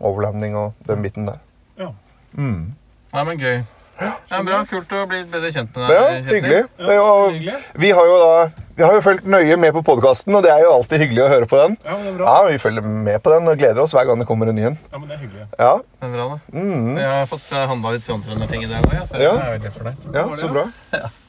overlanding 0.00 0.56
og 0.56 0.72
den 0.88 1.02
biten 1.02 1.26
der. 1.26 1.38
Ja, 1.78 3.24
men 3.28 3.38
gøy. 3.38 3.62
Ja, 4.02 4.38
bra, 4.42 4.62
Kult 4.66 4.90
å 4.96 5.02
bli 5.06 5.18
bedre 5.30 5.50
kjent 5.52 5.74
med 5.76 5.90
deg, 5.92 6.24
Kjetil. 6.24 6.32
hyggelig. 6.32 6.60
Ja, 6.80 7.02
hyggelig. 7.28 7.56
vi 7.78 7.90
har 7.94 8.06
jo 8.08 8.14
da 8.18 8.30
vi 8.74 8.82
har 8.82 8.94
jo 8.96 9.02
fulgt 9.04 9.26
nøye 9.28 9.58
med 9.60 9.74
på 9.76 9.82
podkasten, 9.84 10.32
og 10.34 10.42
det 10.42 10.50
er 10.50 10.62
jo 10.64 10.70
alltid 10.72 11.02
hyggelig 11.04 11.20
å 11.26 11.28
høre 11.28 11.46
på 11.46 11.58
den. 11.60 11.76
Ja, 11.84 11.92
men 11.92 12.06
det 12.06 12.12
er 12.14 12.16
bra. 12.16 12.24
Ja, 12.32 12.48
Vi 12.48 12.58
følger 12.58 12.82
med 12.88 13.22
på 13.22 13.30
den 13.34 13.48
og 13.52 13.58
gleder 13.60 13.82
oss 13.84 13.92
hver 13.92 14.06
gang 14.08 14.18
det 14.18 14.26
kommer 14.26 14.48
en 14.48 14.56
ny 14.56 14.64
en. 14.70 14.78
Ja, 14.90 14.98
men 14.98 15.08
det 15.10 15.18
er 15.18 15.20
hyggelig. 15.26 15.44
Ja, 15.60 15.74
Det 15.76 16.08
er 16.08 16.14
bra, 16.16 16.26
det. 16.32 16.64
Jeg 17.02 17.10
har 17.12 17.26
fått 17.30 17.50
handla 17.52 17.92
litt 17.92 18.06
Trondtrønder-ting 18.08 18.64
i 18.64 18.70
dag 18.72 18.82
òg, 18.88 19.06
så 19.12 19.20
Ja. 19.20 19.34
jeg 19.36 19.44
er 19.44 19.58
veldig 19.58 19.72
fornøyd. 19.76 20.14
ja, 20.14 20.24
så 20.40 20.48
bra. 20.50 20.64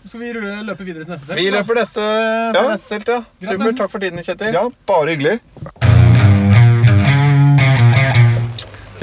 Skal 0.06 0.20
vi 0.24 0.34
rulle, 0.34 0.64
løpe 0.64 0.84
videre 0.88 1.04
til 1.04 1.14
neste 1.14 1.28
telt? 1.28 1.38
Vi 1.44 1.52
løper 1.52 1.76
neste, 1.76 2.00
til 2.00 2.64
Ja. 2.64 2.70
neste 2.72 2.90
telt, 2.90 3.08
ja. 3.08 3.24
Supert. 3.52 3.78
Takk 3.78 3.90
for 3.92 4.00
tiden, 4.00 4.18
Kjetil. 4.24 4.54
Ja, 4.54 4.70
bare 4.88 5.12
hyggelig. 5.12 5.42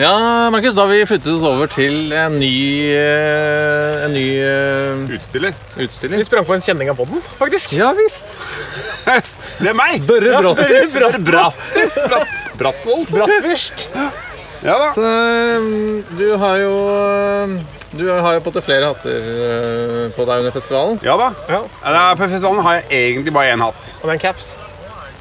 Ja, 0.01 0.49
Markus, 0.51 0.73
da 0.75 0.87
har 0.87 0.89
vi 0.95 1.03
flyttet 1.05 1.29
oss 1.35 1.43
over 1.45 1.69
til 1.69 2.13
en 2.17 2.39
ny, 2.41 2.55
eh, 2.97 4.05
en 4.07 4.15
ny 4.15 4.25
eh, 4.41 5.03
Utstiller. 5.19 5.53
utstilling. 5.77 6.23
Vi 6.23 6.25
sprang 6.25 6.47
på 6.49 6.55
en 6.57 6.63
kjenning 6.65 6.89
av 6.89 6.97
podden, 6.97 7.21
faktisk. 7.37 7.75
Ja 7.77 7.91
visst. 7.99 8.33
Det 9.61 9.69
er 9.69 9.77
meg! 9.77 10.01
Børre 10.09 10.39
Brattis. 10.41 10.95
Brattis! 11.27 11.99
Bratt, 12.09 12.33
Brattvold. 12.63 13.11
Brattvist. 13.13 13.91
Ja 14.65 14.79
da. 14.81 14.89
Så 14.97 15.05
eh, 15.05 15.69
du 16.17 16.25
har 16.41 16.57
jo 16.63 16.73
eh, 16.95 17.55
Du 17.97 18.07
har 18.09 18.39
jo 18.39 18.41
på 18.45 18.49
en 18.49 18.55
måte 18.55 18.65
flere 18.65 18.89
hatter 18.95 19.31
eh, 19.37 20.03
på 20.17 20.25
deg 20.29 20.45
under 20.47 20.57
festivalen. 20.57 20.97
Ja 21.05 21.19
da. 21.21 21.29
Ja. 21.51 21.61
Ja, 21.85 22.03
På 22.17 22.25
festivalen 22.31 22.65
har 22.65 22.81
jeg 22.81 22.89
egentlig 23.13 23.37
bare 23.37 23.53
én 23.53 23.65
hatt. 23.69 23.93
Og 24.01 24.09
det 24.09 24.15
er 24.15 24.19
en 24.19 24.25
caps. 24.31 24.55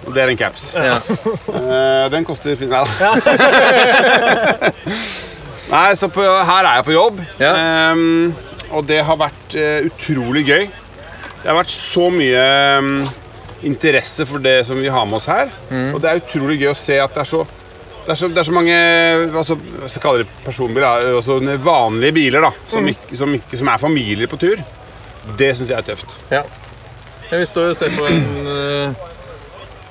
Og 0.09 0.15
det 0.15 0.23
er 0.23 0.31
en 0.33 0.39
caps. 0.39 0.71
Ja. 0.73 0.95
Uh, 1.45 2.09
den 2.13 2.25
koster 2.25 2.55
fin 2.57 2.71
Nei 2.71 2.81
da. 2.81 3.13
Nei, 5.69 5.89
så 5.93 6.09
på, 6.09 6.23
her 6.25 6.65
er 6.65 6.79
jeg 6.79 6.85
på 6.87 6.95
jobb. 6.95 7.19
Ehm, 7.45 8.31
og 8.73 8.87
det 8.89 9.03
har 9.05 9.19
vært 9.19 9.53
uh, 9.53 9.85
utrolig 9.85 10.41
gøy. 10.47 10.65
Det 11.43 11.45
har 11.45 11.57
vært 11.59 11.71
så 11.71 12.07
mye 12.11 12.41
um, 12.81 12.89
interesse 13.69 14.25
for 14.27 14.41
det 14.41 14.63
som 14.67 14.81
vi 14.81 14.89
har 14.91 15.05
med 15.05 15.19
oss 15.19 15.29
her. 15.29 15.53
Mm. 15.69 15.91
Og 15.93 16.01
det 16.01 16.09
er 16.09 16.23
utrolig 16.23 16.57
gøy 16.63 16.71
å 16.73 16.77
se 16.77 16.97
at 16.99 17.13
det 17.13 17.21
er 17.23 17.29
så 17.29 17.45
det 17.99 18.15
er 18.15 18.17
så, 18.17 18.27
det 18.33 18.39
er 18.41 18.47
så 18.47 18.53
mange 18.55 18.75
altså, 19.37 19.53
hva 19.59 19.85
skal 19.85 19.99
jeg 19.99 20.01
kalle 20.01 20.23
det 20.23 20.29
personbiler, 20.41 21.09
altså 21.19 21.35
vanlige 21.61 22.15
biler 22.15 22.41
da, 22.41 22.49
som, 22.71 22.81
Mm. 22.81 22.87
ikke, 22.95 23.17
som, 23.19 23.35
ikke, 23.37 23.59
som 23.59 23.69
er 23.69 23.81
familier 23.83 24.31
på 24.31 24.39
tur. 24.41 24.63
Det 25.37 25.51
syns 25.53 25.69
jeg 25.69 25.77
er 25.77 25.85
tøft. 25.91 26.15
Ja. 26.31 26.41
Ja, 27.29 27.37
Vi 27.37 27.45
står 27.45 27.69
og 27.69 27.77
ser 27.77 27.93
på 27.93 28.07
en, 28.09 28.23
eh, 28.49 29.03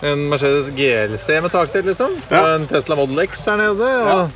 en 0.03 0.29
Mercedes 0.31 0.69
GLC 0.77 1.41
med 1.43 1.51
taktelt, 1.51 1.87
liksom. 1.87 2.13
Ja. 2.31 2.41
Og 2.43 2.55
en 2.61 2.67
Tesla 2.71 2.95
Model 2.99 3.19
X 3.27 3.45
her 3.47 3.57
nede. 3.57 3.89
Og, 4.13 4.31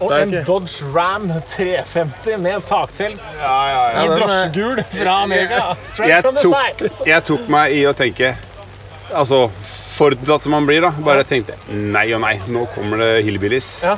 Og 0.00 0.12
er 0.12 0.22
en 0.22 0.30
ikke- 0.32 0.44
Dodge 0.48 0.84
Ram 0.94 1.28
350 1.48 2.36
med 2.38 2.62
taktelt 2.66 3.20
i 3.20 3.42
Ja, 3.42 4.04
er- 4.04 4.18
drosjegul 4.18 4.84
fra 4.90 5.22
Amerika. 5.22 5.74
Straight 5.82 6.10
jeg 6.14 6.22
from 6.22 6.34
the 6.34 6.42
States. 6.52 7.02
jeg 7.06 7.24
tok 7.24 7.48
meg 7.48 7.72
i 7.72 7.82
å 7.84 7.92
tenke 7.94 8.36
Altså, 9.12 9.50
Ford-datt 9.96 10.42
som 10.44 10.52
man 10.52 10.66
blir, 10.66 10.80
da. 10.80 10.90
Bare 11.02 11.24
tenkte 11.24 11.54
nei 11.68 12.12
og 12.14 12.20
nei, 12.22 12.36
nå 12.46 12.66
kommer 12.74 12.96
det 12.96 13.24
hillbillies. 13.26 13.82
Ja. 13.82 13.96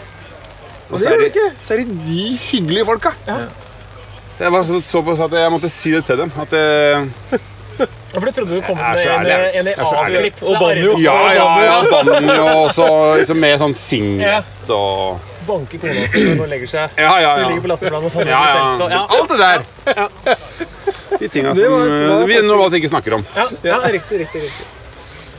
Og 0.90 0.98
så 0.98 1.10
er, 1.12 1.28
det, 1.28 1.42
så 1.62 1.74
er 1.74 1.82
det 1.84 2.04
de 2.06 2.36
hyggelige 2.50 2.86
folka. 2.86 3.12
Jeg 4.40 4.50
var 4.50 4.62
så, 4.64 4.80
såpass 4.80 5.20
at 5.20 5.30
jeg 5.36 5.50
måtte 5.52 5.68
si 5.70 5.90
det 5.92 6.04
til 6.06 6.16
dem. 6.16 6.32
At 6.40 6.48
det, 6.50 6.62
Ja, 7.30 7.38
For 8.12 8.26
du 8.28 8.32
trodde 8.36 8.56
du 8.58 8.62
kom 8.66 8.76
med 8.76 9.06
en, 9.06 9.66
en, 9.66 9.68
avklippet 9.86 10.42
Og 10.44 10.58
banjo. 10.60 10.96
ja, 11.00 11.16
ja, 11.36 11.46
ja, 11.64 11.76
banjo 11.90 12.46
og 12.62 12.72
så 12.76 12.88
liksom 13.20 13.40
med 13.40 13.60
sånn 13.62 13.76
singlet 13.78 14.72
og 14.72 15.28
Banke 15.46 15.78
kona 15.82 16.04
si 16.06 16.20
når 16.22 16.44
hun 16.44 16.52
legger 16.52 16.70
seg. 16.70 16.92
Ja, 17.02 17.16
ja, 17.18 17.30
Hun 17.40 17.48
ligger 17.50 17.64
på 17.64 17.70
lasteplanet 17.72 18.06
og 18.06 18.12
sånn. 18.14 18.28
ja, 18.30 18.42
ja. 18.46 18.66
Ja, 18.78 18.90
ja. 18.92 19.00
Alt 19.10 19.32
det 19.32 19.38
der. 19.40 19.64
De 21.18 21.28
tinga 21.28 21.54
som 21.58 21.72
var- 21.72 21.96
var 22.12 22.26
vi 22.30 22.36
normalt 22.46 22.76
ikke 22.78 22.92
snakker 22.92 23.16
om. 23.18 23.24
Ja, 23.34 23.48
ja, 23.66 23.80
riktig, 23.90 24.20
riktig, 24.22 24.44
riktig. 24.46 24.68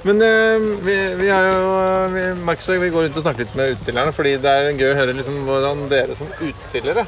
Men 0.03 0.19
eh, 0.21 0.60
vi, 0.84 0.95
vi 1.21 1.29
er 1.32 1.45
jo 1.47 1.75
vi, 2.12 2.23
Markus 2.43 2.67
og 2.67 2.75
jeg, 2.75 2.91
går 2.91 3.06
rundt 3.08 3.19
og 3.21 3.23
snakker 3.23 3.45
litt 3.45 3.56
med 3.56 3.77
utstillerne, 3.77 4.12
fordi 4.12 4.34
det 4.43 4.51
er 4.51 4.73
gøy 4.75 4.89
å 4.89 4.97
høre 4.99 5.15
liksom 5.15 5.38
hvordan 5.47 5.86
dere 5.93 6.17
som 6.19 6.27
utstillere 6.43 7.06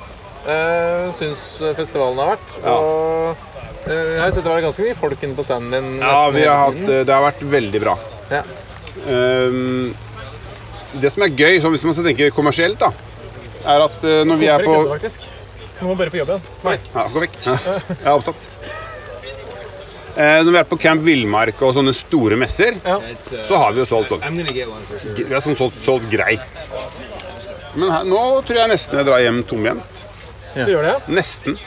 uh, 0.47 1.11
syns 1.17 1.43
festivalen 1.75 2.21
har 2.23 2.31
vært. 2.37 2.55
Ja. 2.63 2.77
Og 2.79 3.35
jeg 3.93 4.21
har 4.21 4.31
sett 4.33 4.43
det 4.45 4.51
var 4.51 4.63
ganske 4.65 4.85
mye 4.85 4.97
folk 4.97 5.23
inne 5.25 5.37
på 5.37 5.45
standen 5.45 5.73
din. 5.75 6.01
Ja, 6.01 6.29
vi 6.33 6.45
har 6.45 6.63
hatt, 6.67 6.81
det 6.87 7.13
har 7.13 7.25
vært 7.27 7.43
veldig 7.55 7.81
bra. 7.83 7.97
Ja. 8.31 8.41
Um, 9.05 9.93
det 11.01 11.11
som 11.13 11.25
er 11.25 11.33
gøy, 11.35 11.59
så 11.61 11.69
hvis 11.73 11.83
man 11.85 11.95
skal 11.97 12.07
tenke 12.09 12.31
kommersielt, 12.33 12.79
da, 12.81 12.91
er 13.65 13.83
at 13.85 14.03
eh, 14.05 14.23
når 14.27 14.39
vi 14.41 14.49
er 14.51 14.63
på. 14.63 14.77
Nå 15.75 15.89
må 15.89 15.95
bare 15.99 16.11
få 16.13 16.21
jobb 16.21 16.29
igjen. 16.31 16.43
Nei. 16.63 16.75
Ja, 16.93 17.03
gå 17.11 17.21
vekk. 17.25 17.33
Jeg 17.45 17.97
er 18.05 18.13
opptatt. 18.13 18.43
Eh, 20.15 20.37
når 20.47 20.51
vi 20.53 20.59
er 20.61 20.67
på 20.69 20.77
Camp 20.79 21.03
Villmark 21.03 21.59
og 21.67 21.73
sånne 21.75 21.91
store 21.95 22.37
messer, 22.39 22.77
Ja. 22.85 22.95
så 23.43 23.59
har 23.59 23.73
vi 23.75 23.83
jo 23.83 23.87
solgt 23.89 24.13
sånn. 24.13 24.39
Vi 24.45 25.25
har 25.33 25.43
sånn 25.43 25.57
solgt, 25.59 25.81
solgt 25.83 26.07
greit. 26.13 26.61
Men 27.75 27.91
her, 27.91 28.05
nå 28.07 28.21
tror 28.47 28.61
jeg 28.61 28.71
nesten 28.71 29.01
jeg 29.01 29.09
drar 29.09 29.19
hjem 29.25 29.41
tomhendt. 29.49 30.05
Du 30.55 30.71
gjør 30.71 30.85
det, 30.87 30.93
ja? 30.93 30.99
Nesten. 31.11 31.59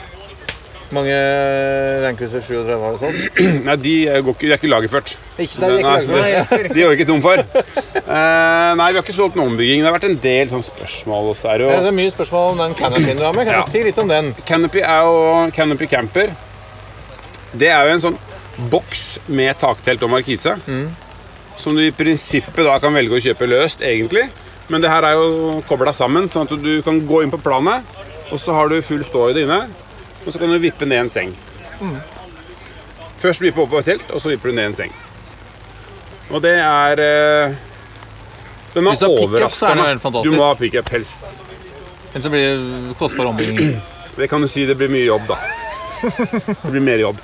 Mange 0.94 1.16
Landcruiser 2.00 2.40
37 2.40 2.68
har 2.80 2.94
det 2.94 3.00
sånn. 3.02 3.16
Nei, 3.66 3.74
de 3.82 3.94
går 4.24 4.32
ikke, 4.32 4.46
de 4.46 4.52
er 4.54 4.60
ikke 4.60 4.70
lagerført. 4.72 5.10
Ikke, 5.36 5.58
det 5.60 5.68
er 5.68 5.74
ikke 5.82 6.14
lagerført. 6.16 6.68
De 6.72 6.84
går 6.86 6.94
ikke 6.96 7.06
tom 7.10 7.20
for. 7.24 7.42
Uh, 8.08 8.70
nei, 8.78 8.86
vi 8.88 8.96
har 8.96 9.02
ikke 9.04 9.16
solgt 9.16 9.36
noen 9.36 9.52
ombygging. 9.52 9.82
Det 9.84 9.90
har 9.90 9.96
vært 9.98 10.06
en 10.08 10.16
del 10.22 10.52
sånn 10.54 10.64
spørsmål. 10.64 11.28
Også, 11.34 11.50
er 11.52 11.60
det 11.60 11.68
Det 11.84 11.90
er 11.92 11.96
mye 11.98 12.14
spørsmål 12.14 12.54
om 12.54 12.62
den 12.64 12.76
canopyen 12.78 13.20
du 13.20 13.24
har 13.26 13.36
med. 13.36 13.44
Kan 13.50 13.58
Ja. 13.58 13.64
du 13.66 13.70
si 13.70 13.82
litt 13.84 14.00
om 14.00 14.08
den? 14.08 14.30
Canopy 14.48 14.80
er 14.80 15.02
jo 15.10 15.50
Canopy 15.58 15.88
Camper. 15.92 16.32
Det 17.52 17.68
er 17.72 17.84
jo 17.88 17.94
en 17.98 18.04
sånn 18.06 18.18
boks 18.72 19.04
med 19.28 19.58
taktelt 19.60 20.02
og 20.02 20.10
markise. 20.16 20.56
Som 21.58 21.74
du 21.76 21.82
i 21.84 21.92
prinsippet 21.92 22.64
da 22.64 22.78
kan 22.80 22.94
velge 22.96 23.18
å 23.18 23.22
kjøpe 23.22 23.48
løst, 23.50 23.84
egentlig. 23.84 24.24
Men 24.68 24.80
det 24.84 24.90
her 24.92 25.04
er 25.08 25.16
jo 25.20 25.60
kobla 25.68 25.92
sammen, 25.96 26.28
sånn 26.32 26.48
at 26.48 26.56
du 26.62 26.80
kan 26.86 26.98
gå 27.08 27.22
inn 27.24 27.30
på 27.32 27.40
planet, 27.40 27.84
og 28.32 28.40
så 28.40 28.52
har 28.56 28.68
du 28.72 28.80
full 28.84 29.04
stå 29.04 29.30
i 29.30 29.36
det 29.36 29.44
inne. 29.46 29.62
Og 30.26 30.32
så 30.32 30.38
kan 30.40 30.50
du 30.50 30.58
vippe 30.62 30.86
ned 30.88 31.04
en 31.06 31.10
seng. 31.12 31.34
Først 33.18 33.42
vippe 33.42 33.62
opp 33.62 33.70
på 33.72 33.80
et 33.82 33.88
telt, 33.92 34.10
og 34.14 34.22
så 34.22 34.32
vipper 34.32 34.50
du 34.52 34.58
ned 34.58 34.70
en 34.72 34.78
seng. 34.78 34.94
Og 36.28 36.42
det 36.44 36.56
er 36.60 37.00
eh, 37.00 37.54
Den 38.74 38.86
er 38.86 38.98
fantastisk. 38.98 40.24
Du 40.28 40.34
må 40.36 40.44
ha 40.44 40.54
pickup 40.58 40.90
helst. 40.92 41.36
Men 42.12 42.24
så 42.24 42.30
blir 42.32 42.44
det 42.58 42.96
kostbar 43.00 43.30
ombygging. 43.32 43.78
Det 44.18 44.26
kan 44.26 44.42
du 44.42 44.48
si 44.50 44.64
det 44.66 44.74
blir 44.74 44.90
mye 44.90 45.04
jobb, 45.06 45.28
da. 45.28 45.36
Det 46.02 46.72
blir 46.72 46.82
mer 46.82 46.98
jobb. 46.98 47.20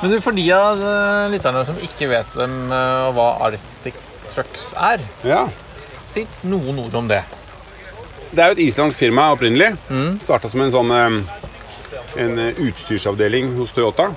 Men 0.00 0.12
du, 0.12 0.20
for 0.22 0.36
de 0.38 0.44
av 0.54 0.78
eh, 0.86 1.24
lytterne 1.32 1.64
som 1.66 1.80
ikke 1.82 2.06
vet 2.12 2.36
hvem, 2.38 2.54
eh, 2.70 3.08
hva 3.16 3.24
Arctic 3.48 3.98
Trucks 4.30 4.68
er, 4.78 5.02
Ja. 5.26 5.40
si 6.06 6.22
noen 6.46 6.78
ord 6.84 6.94
om 6.94 7.10
det. 7.10 7.24
Det 8.30 8.38
er 8.38 8.52
jo 8.52 8.58
et 8.60 8.62
islandsk 8.68 9.02
firma 9.02 9.32
opprinnelig. 9.34 9.72
Mm. 9.90 10.20
Starta 10.22 10.46
som 10.52 10.62
en 10.62 10.70
sånn 10.70 10.94
en 12.18 12.38
eh, 12.38 12.60
utstyrsavdeling 12.66 13.54
hos 13.58 13.74
Toyota. 13.76 14.10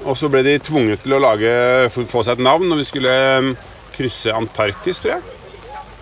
Og 0.00 0.16
så 0.16 0.30
ble 0.32 0.42
de 0.46 0.56
tvunget 0.64 1.02
til 1.04 1.16
å 1.16 1.20
lage, 1.20 1.50
få 1.92 2.22
seg 2.24 2.38
et 2.38 2.44
navn 2.44 2.70
når 2.70 2.80
vi 2.80 2.88
skulle 2.88 3.14
eh, 3.14 3.68
krysse 3.96 4.34
Antarktis, 4.34 5.00
tror 5.00 5.16
jeg. 5.16 5.38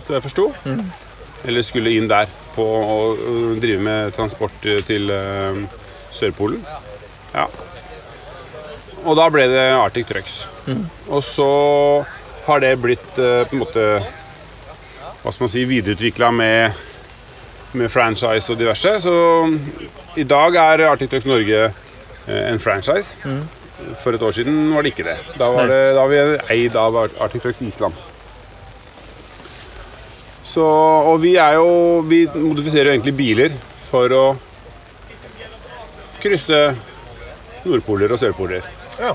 Så 0.07 0.17
jeg 0.17 0.25
forsto. 0.25 0.47
Eller 1.49 1.67
skulle 1.67 1.95
inn 1.95 2.09
der 2.11 2.31
på 2.55 2.65
å 2.65 2.99
drive 3.61 3.83
med 3.83 4.15
transport 4.17 4.67
eh, 4.67 4.81
til 4.87 5.11
uh, 5.13 5.59
Sørpolen. 6.15 6.63
Ja. 7.35 7.47
Og 9.05 9.19
da 9.19 9.29
ble 9.31 9.45
det 9.51 9.67
Arctic 9.77 10.09
Trucks. 10.09 10.41
Og 11.09 11.23
så 11.25 11.51
har 12.49 12.65
det 12.65 12.73
blitt 12.83 13.21
uh, 13.21 13.45
på 13.47 13.55
en 13.55 13.63
måte 13.63 13.85
hva 15.19 15.35
skal 15.35 15.45
man 15.45 15.53
si, 15.53 15.65
videreutvikla 15.69 16.31
med, 16.33 16.79
med 17.73 17.91
franchise 17.93 18.53
og 18.53 18.59
diverse. 18.61 18.95
Så 19.05 19.15
i 20.17 20.25
dag 20.29 20.57
er 20.57 20.87
Arctic 20.89 21.27
Norge 21.29 21.65
eh, 21.69 22.45
en 22.53 22.61
franchise. 22.63 23.17
For 24.03 24.15
et 24.15 24.23
år 24.23 24.35
siden 24.35 24.73
var 24.75 24.83
det 24.83 24.95
ikke 24.95 25.07
det. 25.07 25.17
Da 25.39 25.51
var, 25.55 25.69
det, 25.71 25.81
da 25.95 26.03
var 26.03 26.11
vi 26.11 26.57
eid 26.57 26.77
av 26.77 26.97
Arctic 26.99 27.45
Trucks 27.45 27.63
Island. 27.63 27.95
Så, 30.49 30.65
og 30.65 31.19
vi 31.21 31.35
er 31.37 31.59
jo 31.59 32.01
Vi 32.09 32.23
modifiserer 32.33 32.89
jo 32.89 32.95
egentlig 32.97 33.17
biler 33.19 33.57
for 33.89 34.13
å 34.17 34.23
krysse 36.23 36.61
nordpoler 37.69 38.13
og 38.13 38.21
sørpoler. 38.21 38.65
Ja. 38.99 39.13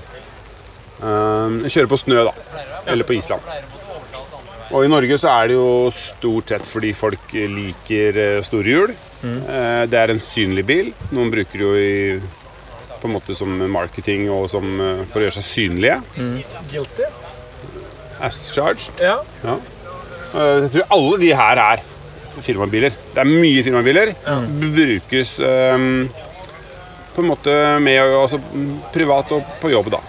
Um, 1.03 1.63
kjøre 1.67 1.89
på 1.91 1.99
snø, 1.99 2.23
da. 2.29 2.61
Eller 2.87 3.07
på 3.07 3.17
Island. 3.17 3.43
Og 4.73 4.85
i 4.85 4.89
Norge 4.89 5.17
så 5.21 5.29
er 5.29 5.51
det 5.51 5.57
jo 5.57 5.89
stort 5.93 6.49
sett 6.49 6.65
fordi 6.65 6.93
folk 6.97 7.33
liker 7.33 8.17
eh, 8.17 8.39
store 8.45 8.71
hjul. 8.73 8.93
Mm. 9.23 9.37
Det 9.87 9.99
er 9.99 10.11
en 10.11 10.23
synlig 10.23 10.63
bil. 10.67 10.89
Noen 11.13 11.29
bruker 11.31 11.61
jo 11.61 11.75
i, 11.77 12.17
på 12.99 13.07
en 13.07 13.13
måte 13.13 13.35
som 13.37 13.53
marketing 13.71 14.25
og 14.33 14.49
som, 14.51 14.65
eh, 14.81 15.05
for 15.11 15.21
å 15.21 15.27
gjøre 15.27 15.37
seg 15.37 15.47
synlige. 15.49 15.99
Guilty. 16.71 17.07
As 18.23 18.45
charged. 18.55 19.03
Ja. 19.03 19.19
Ja. 19.43 19.59
Jeg 20.33 20.69
tror 20.73 20.93
alle 20.95 21.17
de 21.21 21.33
her 21.37 21.59
er 21.61 21.83
firmabiler. 22.41 22.95
Det 23.13 23.21
er 23.21 23.29
mye 23.29 23.63
firmabiler. 23.65 24.13
Mm. 24.25 24.47
Brukes 24.73 25.35
um, 25.43 25.89
på 27.13 27.21
en 27.21 27.29
måte 27.29 27.53
med 27.83 28.15
altså, 28.17 28.39
privat 28.93 29.35
og 29.35 29.51
på 29.61 29.69
jobb, 29.73 29.91
da. 29.93 30.01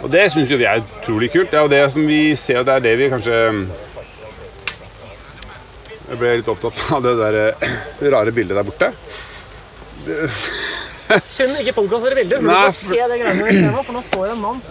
Og 0.00 0.08
det 0.12 0.26
syns 0.32 0.50
jo 0.52 0.58
vi 0.60 0.66
er 0.68 0.80
utrolig 0.80 1.28
kult. 1.32 1.50
Det 1.52 1.58
er 1.58 1.64
jo 1.66 1.72
det 1.72 1.82
som 1.92 2.06
vi 2.08 2.20
ser, 2.38 2.60
og 2.62 2.68
det 2.68 2.76
er 2.78 2.84
det 2.88 2.94
vi 3.00 3.08
kanskje 3.12 3.38
Jeg 6.10 6.18
ble 6.18 6.36
litt 6.40 6.48
opptatt 6.50 6.80
av 6.96 7.04
det 7.04 7.12
der 7.20 7.40
eh, 7.44 7.74
rare 8.14 8.32
bildet 8.34 8.56
der 8.58 8.66
borte. 8.66 8.88
Synd 11.20 11.58
ikke 11.60 11.74
podkast 11.76 12.08
dere 12.08 12.16
bilder. 12.22 12.40
Nei, 12.42 12.54
For 12.54 12.70
du 12.70 12.72
får 12.72 12.96
se 12.96 13.10
det 13.12 13.18
greiene 13.20 13.44
der 13.44 13.60
fremme, 13.60 13.84
for 13.84 13.98
nå 13.98 14.02
står 14.08 14.24
det 14.26 14.32
en 14.34 14.42
mann. 14.42 14.62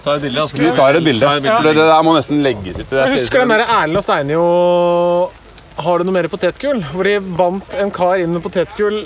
Ta 0.00 0.14
et 0.16 0.24
bilde. 0.24 0.46
Vi 0.56 0.70
tar 0.78 0.96
et 0.96 1.04
bilde. 1.04 1.28
For 1.44 1.66
det, 1.68 1.74
det 1.76 1.86
der 1.92 2.04
må 2.06 2.14
nesten 2.16 2.40
legges 2.44 2.80
ut. 2.80 2.86
Det 2.88 3.02
Jeg 3.04 3.14
husker 3.18 3.44
den 3.44 3.52
derre 3.52 3.66
Erlend 3.82 4.00
og 4.00 4.04
Steinjo 4.06 4.44
Har 5.84 6.00
du 6.00 6.08
noe 6.08 6.16
mer 6.16 6.28
potetgull? 6.32 6.80
Hvor 6.94 7.06
de 7.06 7.18
vant 7.38 7.76
en 7.84 7.92
kar 7.94 8.22
inn 8.22 8.32
med 8.34 8.42
potetgull 8.44 9.02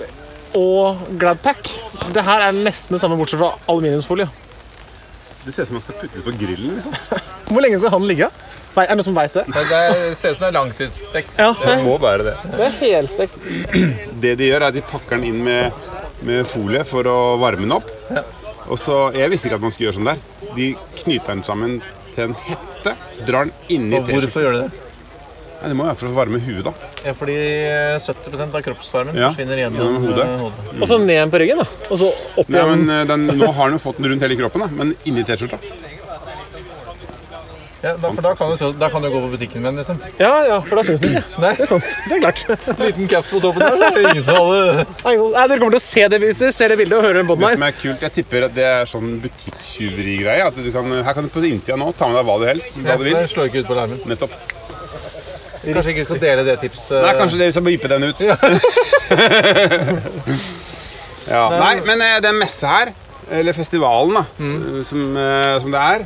og 0.55 1.03
Gladpack. 1.19 1.67
Det 2.15 2.23
her 2.23 2.47
er 2.47 2.55
nesten 2.55 2.95
det 2.95 3.03
samme, 3.03 3.19
bortsett 3.19 3.41
fra 3.43 3.57
aluminiumsfolie. 3.67 4.29
Det 5.45 5.53
ser 5.53 5.63
ut 5.63 5.69
som 5.69 5.77
man 5.79 5.85
skal 5.85 5.97
putte 6.01 6.17
det 6.19 6.25
på 6.25 6.33
grillen. 6.41 6.75
liksom. 6.79 6.95
Hvor 7.53 7.61
lenge 7.65 7.79
skal 7.83 7.91
han 7.95 8.07
ligge? 8.09 8.29
Nei, 8.75 8.85
Er 8.85 8.89
det 8.91 8.97
noen 8.99 9.07
som 9.07 9.15
veit 9.19 9.35
det? 9.37 9.45
Det 9.55 9.65
er- 9.79 10.15
ser 10.19 10.33
ut 10.33 10.39
som 10.39 10.45
det 10.47 10.49
er 10.49 10.57
langtidsstekt. 10.59 11.35
Ja, 11.39 11.51
Det 11.53 11.75
må 11.85 11.99
være 12.03 12.25
det. 12.31 12.37
det 12.57 12.65
er 12.67 12.79
helstekt. 12.81 13.37
Det 14.25 14.33
de 14.41 14.49
gjør, 14.49 14.63
er 14.65 14.67
at 14.73 14.75
de 14.79 14.83
pakker 14.89 15.19
den 15.21 15.27
inn 15.29 15.43
med, 15.45 15.73
med 16.27 16.47
folie 16.49 16.83
for 16.89 17.07
å 17.11 17.19
varme 17.39 17.67
den 17.69 17.77
opp. 17.77 17.91
Og 18.65 18.79
så, 18.81 19.13
Jeg 19.15 19.31
visste 19.31 19.51
ikke 19.51 19.61
at 19.61 19.67
man 19.67 19.71
skulle 19.75 19.91
gjøre 19.91 19.99
sånn 20.01 20.11
der. 20.15 20.25
De 20.57 20.71
knyter 21.03 21.35
den 21.35 21.45
sammen 21.45 21.77
til 22.15 22.31
en 22.31 22.35
hette, 22.49 22.97
drar 23.29 23.45
den 23.51 23.53
inni 23.69 23.99
Og 24.01 24.09
hvorfor 24.09 24.43
gjør 24.47 24.57
de 24.57 24.63
det? 24.65 24.84
Nei, 25.63 25.69
Det 25.71 25.77
må 25.79 25.87
være 25.89 25.97
for 26.01 26.11
å 26.11 26.17
varme 26.19 26.41
huet, 26.45 26.65
da. 26.67 26.73
Ja, 27.07 27.15
fordi 27.17 27.37
eh, 27.39 27.97
70 28.03 28.43
av 28.51 28.61
kroppsvarmen 28.67 29.17
Ja, 29.17 29.31
forsvinner 29.31 29.63
gjennom, 29.63 29.81
gjennom 29.81 30.07
hodet. 30.09 30.27
eh, 30.27 30.45
hodet. 30.45 30.77
Og 30.83 30.89
så 30.91 30.99
ned 31.01 31.15
igjen 31.17 31.33
på 31.33 31.41
ryggen, 31.45 31.63
da. 31.65 31.69
Og 31.91 31.99
så 32.03 32.11
opp 32.13 32.49
Nei, 32.53 32.61
igjen. 32.61 32.85
men 32.85 32.95
eh, 33.01 33.07
den, 33.13 33.27
Nå 33.41 33.53
har 33.57 33.71
den 33.73 33.79
jo 33.79 33.85
fått 33.87 34.01
den 34.03 34.13
rundt 34.13 34.27
hele 34.29 34.37
kroppen, 34.43 34.67
da, 34.67 34.71
men 34.83 34.95
inni 35.09 35.25
T-skjorta. 35.25 35.61
Ja, 37.85 37.91
da, 38.01 38.09
for 38.17 38.25
da 38.25 38.31
kan, 38.33 38.49
du, 38.49 38.63
da 38.81 38.89
kan 38.89 39.03
du 39.05 39.11
gå 39.13 39.19
på 39.21 39.29
butikken 39.35 39.61
med 39.61 39.75
den, 39.75 39.83
liksom. 39.83 39.99
Ja, 40.17 40.31
ja, 40.49 40.55
for 40.65 40.81
da 40.81 40.85
syns 40.89 41.03
den 41.05 41.19
ikke. 41.19 41.35
Nei. 41.45 41.51
Det 41.59 41.67
er 41.67 41.69
sant. 41.69 41.91
Det 42.09 42.17
er 42.17 42.23
klart. 42.23 42.41
Liten 42.81 43.11
caps 43.13 43.29
på 43.35 43.41
toppen 43.45 43.61
der, 43.61 43.77
så 43.77 43.91
er 43.91 43.99
det 43.99 44.05
ingen 44.15 44.25
som 44.25 44.39
hadde 44.41 44.87
Nei, 45.05 45.13
dere 45.51 45.59
kommer 45.61 45.77
til 45.77 45.83
å 45.83 45.85
se 45.85 46.07
det 46.15 46.21
hvis 46.23 46.41
dere 46.41 46.55
ser 46.57 46.73
det 46.73 46.79
bildet 46.81 46.97
og 46.97 47.05
hører 47.05 47.19
den 47.21 47.27
Det 47.29 47.35
båten 47.35 47.59
som 47.59 47.67
her. 47.67 47.75
er 47.75 47.81
kult, 47.83 48.07
Jeg 48.09 48.17
tipper 48.23 48.47
at 48.49 48.57
det 48.57 48.65
er 48.71 48.89
sånn 48.89 49.11
butikktyverigreie. 49.27 50.47
At 50.49 50.57
her 50.65 51.19
kan 51.21 51.29
du 51.29 51.33
på 51.37 51.45
innsida 51.45 51.77
nå 51.77 51.91
ta 51.99 52.09
med 52.09 52.23
deg 52.23 52.31
hva 52.31 52.39
du, 52.41 52.47
helst, 52.55 52.73
hva 52.89 52.97
du 52.97 53.05
vil. 53.05 53.19
Den 53.21 53.29
slår 53.37 53.51
ikke 53.53 53.67
ut 53.67 53.69
på 53.69 53.77
larmen. 53.83 54.01
Nettopp. 54.15 54.64
Kanskje 55.65 55.95
ikke 55.95 56.05
skal 56.09 56.21
dele 56.23 56.45
det 56.47 56.59
tipset. 56.61 56.99
Nei, 57.05 57.15
kanskje 57.19 57.41
dere 57.41 57.55
skal 57.57 57.65
bipe 57.67 57.89
den 57.91 58.03
ut. 58.11 58.21
Ja. 58.21 58.37
Nei, 61.65 61.75
men 61.87 62.03
eh, 62.05 62.19
den 62.25 62.37
messa 62.37 62.69
her, 62.69 62.93
eller 63.33 63.57
festivalen 63.57 64.19
da, 64.19 64.25
som, 64.85 65.17
eh, 65.17 65.55
som 65.63 65.73
det 65.73 65.81
er, 65.81 66.05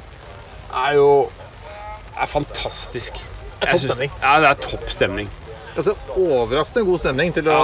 er 0.85 0.93
jo 0.95 1.09
er 2.19 2.31
fantastisk. 2.31 3.19
Det 3.59 3.67
er 3.67 3.73
topp 3.75 3.89
stemning. 3.89 4.13
Ja, 4.23 4.37
det 4.43 4.51
er 4.51 4.61
topp 4.63 4.91
stemning. 4.95 5.31
Altså, 5.79 5.95
Overraskende 6.19 6.87
god 6.89 7.03
stemning 7.03 7.35
til 7.35 7.49
å, 7.51 7.59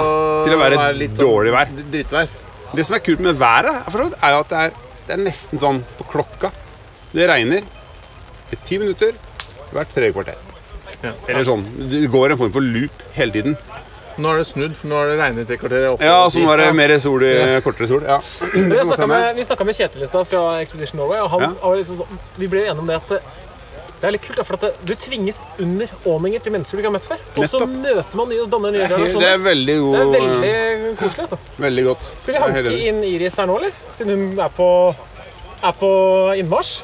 til 0.47 0.55
å 0.55 0.59
være 0.59 0.89
litt 0.95 1.15
dårlig 1.19 1.51
vær. 1.55 1.71
Drittvær. 1.91 2.33
Det 2.75 2.85
som 2.87 2.97
er 2.97 3.03
kult 3.03 3.23
med 3.23 3.39
været, 3.39 3.83
er 4.19 4.35
jo 4.35 4.41
at 4.43 4.51
det 4.51 4.61
er, 4.65 4.75
det 5.07 5.15
er 5.15 5.23
nesten 5.23 5.61
sånn 5.61 5.81
på 5.99 6.07
klokka. 6.11 6.51
Det 7.15 7.27
regner 7.31 7.63
i 8.51 8.59
ti 8.63 8.79
minutter 8.81 9.15
hvert 9.71 9.91
tredje 9.95 10.15
kvarter. 10.15 10.44
Eller 11.27 11.43
sånn. 11.47 11.65
Det 11.91 12.05
går 12.11 12.31
en 12.31 12.37
form 12.37 12.51
for 12.55 12.61
loop 12.61 13.03
hele 13.17 13.31
tiden. 13.31 13.57
Nå 14.17 14.29
er 14.31 14.37
det 14.39 14.45
snudd, 14.47 14.75
for 14.79 14.87
nå 14.87 14.95
har 14.95 15.09
det 15.11 15.15
regnet 15.19 15.49
et 15.51 15.59
kvarter 15.59 15.89
opp. 15.91 15.99
Ja, 16.01 16.21
så 16.31 16.39
nå 16.39 16.51
er 16.53 16.61
det 16.63 16.67
mer 16.77 16.93
sol, 17.03 17.23
i- 17.27 17.59
kortere 17.65 17.87
sol. 17.89 18.03
Ja. 18.07 18.19
Vi 18.53 18.61
snakka 18.87 19.07
med, 19.11 19.35
vi 19.35 19.43
snakket 19.43 19.65
med 19.67 19.75
Kjetil 19.75 20.03
i 20.03 20.07
stad 20.07 20.27
fra 20.29 20.43
Expedition 20.61 21.01
Norway, 21.01 21.19
og 21.19 21.29
han 21.33 21.41
Ja. 21.41 21.49
var 21.61 21.75
liksom 21.75 21.97
sånn, 21.99 22.19
vi 22.37 22.47
ble 22.47 22.61
enige 22.63 22.79
om 22.79 22.87
det 22.87 22.95
at 22.95 23.09
det, 23.09 23.19
det 23.99 24.07
er 24.07 24.11
litt 24.15 24.21
kult, 24.23 24.37
da, 24.37 24.43
for 24.43 24.53
at 24.55 24.85
du 24.85 24.93
tvinges 24.95 25.41
under 25.59 25.87
åninger 26.05 26.39
til 26.41 26.51
mennesker 26.53 26.77
du 26.77 26.83
ikke 26.83 26.91
har 26.91 26.95
møtt 26.95 27.07
før. 27.11 27.19
Og 27.35 27.43
så 27.51 27.59
møter 27.67 28.15
man 28.15 28.29
nye 28.29 28.41
og 28.41 28.49
danner 28.51 28.71
nye 28.71 28.87
Det 28.87 29.27
er 29.33 29.37
veldig, 29.37 29.77
god, 29.83 30.13
Det 30.13 30.21
er 30.21 30.21
veldig 30.21 30.97
koselig. 30.97 31.19
altså. 31.27 31.37
Veldig 31.67 31.83
godt. 31.83 31.99
Skal 32.21 32.33
vi 32.35 32.39
hanke 32.39 32.87
inn 32.87 33.03
Iris 33.03 33.35
her 33.35 33.45
nå, 33.47 33.57
eller? 33.57 33.71
Siden 33.89 34.15
hun 34.15 34.39
er 34.39 34.49
på, 34.55 34.95
er 35.61 35.71
på 35.73 35.91
innmarsj. 36.39 36.83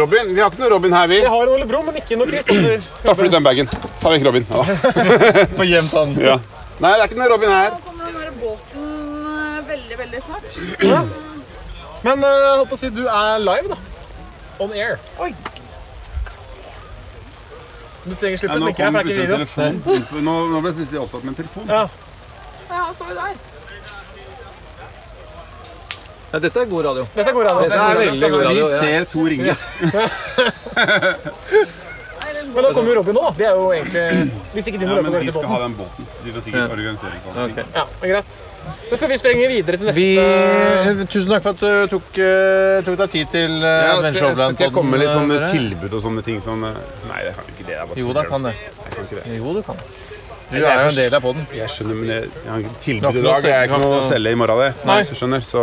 Robin? 0.00 0.30
Vi 0.34 0.40
har 0.40 0.50
ikke 0.50 0.62
noe 0.62 0.70
Robin 0.72 0.92
her, 0.96 1.06
vi. 1.10 1.18
Vi 1.24 1.30
har 1.34 1.50
Ole 1.54 1.66
Brumm, 1.68 1.86
men 1.90 1.98
ikke 2.00 2.16
noe 2.20 2.28
Kristoffer. 2.30 2.84
Ta 3.04 3.14
flytt 3.18 3.34
den 3.34 3.44
bagen. 3.44 3.68
Ta 4.00 4.12
vekk 4.12 4.24
Robin. 4.28 4.46
Ja. 4.48 4.62
Få 5.58 5.66
gjemt 5.68 5.92
han. 5.98 6.14
Ja. 6.22 6.36
Nei, 6.82 6.92
det 6.96 7.02
er 7.02 7.06
ikke 7.10 7.20
noe 7.20 7.30
Robin 7.34 7.52
her. 7.52 7.74
Nå 7.76 7.80
kommer 7.86 8.08
den 8.08 8.20
der 8.22 8.36
båten 8.40 8.86
eh, 9.32 9.58
veldig, 9.72 9.98
veldig 10.04 10.22
snart. 10.26 10.60
Ja. 10.92 11.02
Men 12.02 12.24
eh, 12.26 12.38
jeg 12.42 12.54
holdt 12.58 12.70
på 12.72 12.78
å 12.78 12.82
si 12.82 12.88
du 12.96 13.02
er 13.06 13.42
live, 13.44 13.74
da. 13.74 13.78
On 14.64 14.72
air. 14.74 14.96
Oi. 15.22 15.30
Du 18.02 18.14
trenger 18.18 18.40
slippe 18.40 18.56
Ja, 18.56 18.58
nå 18.58 18.66
smikker 18.66 18.88
her, 18.88 18.96
for 18.96 19.06
det 19.06 19.14
er 19.14 19.38
ikke 19.38 19.68
video. 19.92 20.22
Nå, 20.26 20.34
nå 20.50 20.62
ble 20.64 20.72
jeg 20.72 20.78
plutselig 20.80 21.02
opptatt 21.04 21.22
med 21.26 21.34
en 21.36 21.40
telefon. 21.44 21.68
Ja. 21.70 21.84
Ja, 22.72 22.80
han 22.88 22.94
står 22.96 23.12
jo 23.12 23.18
der. 23.20 23.51
Ja, 26.32 26.38
dette 26.40 26.60
er 26.62 26.66
god 26.70 26.84
radio. 26.86 27.04
Dette 27.14 27.28
er 27.28 27.34
god 27.36 27.44
radio. 27.50 27.68
Dette 27.68 27.76
er 27.76 27.98
veldig 28.06 28.28
god 28.32 28.42
radio. 28.46 28.56
Vi 28.56 28.64
ja. 28.64 28.66
ser 28.80 29.04
to 29.12 29.20
ringer. 29.28 29.56
Men 32.52 32.64
da 32.66 32.70
kommer 32.76 32.90
jo 32.92 32.96
Robin 32.98 33.14
nå, 33.16 33.20
da. 33.22 33.30
Det 33.38 33.44
er 33.48 33.54
jo 33.56 33.68
egentlig 33.72 34.02
Hvis 34.52 34.66
ikke 34.68 34.80
de 34.82 34.84
må 34.84 34.92
Ja, 34.92 34.96
løpe 34.98 35.06
men 35.06 35.14
og 35.14 35.20
de 35.22 35.28
til 35.30 35.34
skal 35.38 35.48
ha 35.52 35.58
den 35.62 35.74
båten. 35.78 36.08
så 36.12 36.24
De 36.26 36.32
får 36.34 36.42
sikkert 36.44 36.72
organisere 36.74 37.20
på 37.24 37.32
den. 37.36 37.52
Okay. 37.52 37.64
Ja, 37.76 37.84
det 38.02 38.10
greit. 38.10 38.32
Da 38.90 38.98
skal 39.00 39.08
vi 39.12 39.16
sprenge 39.20 39.46
videre 39.48 39.76
til 39.80 39.88
neste 39.88 40.02
Vi, 40.02 40.08
eh, 40.20 41.00
tusen 41.14 41.30
takk 41.32 41.42
for 41.46 41.54
at 41.54 41.62
du 41.62 41.94
tok, 41.94 42.08
eh, 42.20 42.82
tok 42.88 42.98
deg 43.00 43.14
tid 43.14 43.26
til 43.32 43.52
uh, 43.56 43.68
Ja, 43.68 43.94
Adventure 43.94 44.12
så- 44.12 44.20
så 44.20 44.26
Overland. 44.32 44.54
skal 44.58 44.66
jeg 44.66 44.74
komme 44.76 44.90
med 44.90 45.00
litt 45.00 45.14
sånne 45.14 45.38
dere. 45.38 45.48
tilbud 45.54 45.92
og 45.96 46.02
sånne 46.04 46.22
ting 46.28 46.40
som 46.44 46.64
eh, 46.68 46.76
Nei, 47.08 47.20
det 47.24 47.32
kan 47.38 47.44
ikke 47.54 47.64
det. 47.70 47.74
Jeg 47.78 47.88
bare 47.88 47.98
Jo, 48.02 48.12
da 48.12 48.22
kan 48.28 48.42
det. 48.42 48.54
Jeg 48.84 48.92
kan 48.96 49.04
ikke 49.08 49.16
det. 49.22 49.36
Jo, 49.38 49.52
du 49.56 49.62
kan. 49.62 49.76
Du 50.52 50.58
det 50.58 50.66
er 50.68 50.76
er 50.76 50.82
jo 50.84 50.88
en 50.92 50.96
del 51.00 51.14
av 51.14 51.20
poden. 51.24 51.46
Jeg 51.56 51.68
skjønner, 51.72 51.94
men 51.96 52.08
jeg, 52.12 52.22
jeg 52.44 52.52
har 52.52 52.62
tilbud 52.84 53.16
i 53.16 53.22
dag. 53.24 53.42
Jeg 53.48 53.56
er 53.56 53.64
ikke 53.70 53.78
noe 53.80 53.98
å 54.02 54.04
selge 54.04 54.30
i 54.30 54.34
morgen, 54.36 54.58
det. 54.60 54.74
Nei. 54.84 55.02
Du 55.08 55.14
skjønner, 55.16 55.40
så 55.40 55.62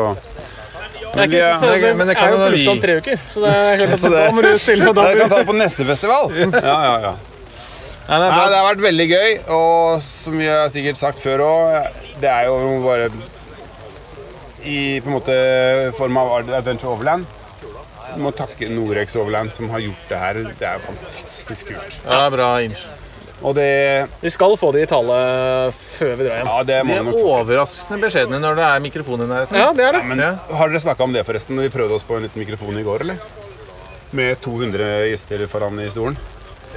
Ikke 1.09 1.29
vi- 1.31 1.59
så, 1.59 1.71
det- 1.81 1.95
men 1.97 2.07
det 2.07 2.15
kan 2.17 2.31
jo 2.31 2.37
lufta 2.53 2.71
om 2.71 2.79
tre 2.83 2.97
uker, 3.01 3.17
så 3.27 3.41
det 3.45 3.53
er 3.55 3.77
klart 3.81 3.93
at 3.95 3.99
Så 4.03 4.09
det- 4.13 4.25
da 4.27 4.31
må 4.35 4.41
du 4.45 4.51
stille 4.61 4.89
og 4.89 4.95
da 4.95 5.07
kan 5.15 5.29
ta 5.29 5.37
det 5.41 5.47
på 5.47 5.55
neste 5.57 5.85
festival. 5.85 6.29
Ja, 6.69 6.77
ja, 6.85 6.93
ja. 7.07 7.13
Nei, 8.09 8.17
det 8.19 8.29
Nei, 8.33 8.45
det 8.49 8.57
har 8.57 8.67
vært 8.75 8.81
veldig 8.81 9.05
gøy, 9.09 9.33
og 9.53 9.99
som 10.01 10.37
vi 10.41 10.47
har 10.49 10.69
sikkert 10.73 10.97
sagt 10.97 11.19
før 11.21 11.43
òg, 11.45 11.91
det 12.21 12.29
er 12.29 12.47
jo 12.49 12.55
bare 12.81 13.09
i 14.65 14.99
på 14.99 15.07
en 15.11 15.13
måte 15.15 15.35
form 15.97 16.17
av 16.17 16.31
Adventure 16.57 16.89
Overland. 16.95 17.25
Vi 18.15 18.21
må 18.25 18.31
takke 18.35 18.67
Norex 18.73 19.13
Overland 19.15 19.53
som 19.53 19.69
har 19.69 19.79
gjort 19.83 20.09
det 20.09 20.17
her. 20.17 20.33
Det 20.57 20.65
er 20.67 20.81
fantastisk 20.81 21.67
kult. 21.69 21.99
Ja, 22.09 22.23
bra 22.33 22.47
inch. 22.65 22.81
Og 23.41 23.53
det 23.55 24.09
Vi 24.21 24.29
skal 24.33 24.55
få 24.59 24.71
det 24.75 24.81
i 24.83 24.89
tale 24.91 25.17
før 25.71 26.15
vi 26.19 26.25
drar 26.27 26.39
hjem. 26.41 26.49
Ja, 26.51 26.63
det 26.67 26.79
må 26.85 26.93
De 26.93 26.97
er 26.99 27.05
nok 27.07 27.19
overraskende 27.23 27.99
beskjedne 28.03 28.39
når 28.43 28.57
det 28.59 28.65
er 28.67 28.79
mikrofon 28.83 29.23
i 29.23 29.27
nærheten. 29.29 29.55
Ja, 29.61 29.69
det 29.73 29.85
er 29.85 29.91
det. 29.95 30.01
Men 30.09 30.19
Ja. 30.19 30.31
har 30.59 30.67
dere 30.73 30.81
snakka 30.83 31.03
om 31.07 31.13
det 31.15 31.25
forresten 31.27 31.55
når 31.55 31.69
vi 31.69 31.73
prøvde 31.77 31.95
oss 31.95 32.03
på 32.03 32.17
en 32.17 32.23
liten 32.27 32.39
mikrofon 32.43 32.77
i 32.79 32.83
går, 32.83 33.01
eller? 33.07 33.17
Med 34.11 34.41
200 34.41 35.07
gjester 35.11 35.45
foran 35.47 35.79
i 35.79 35.89
stolen. 35.89 36.17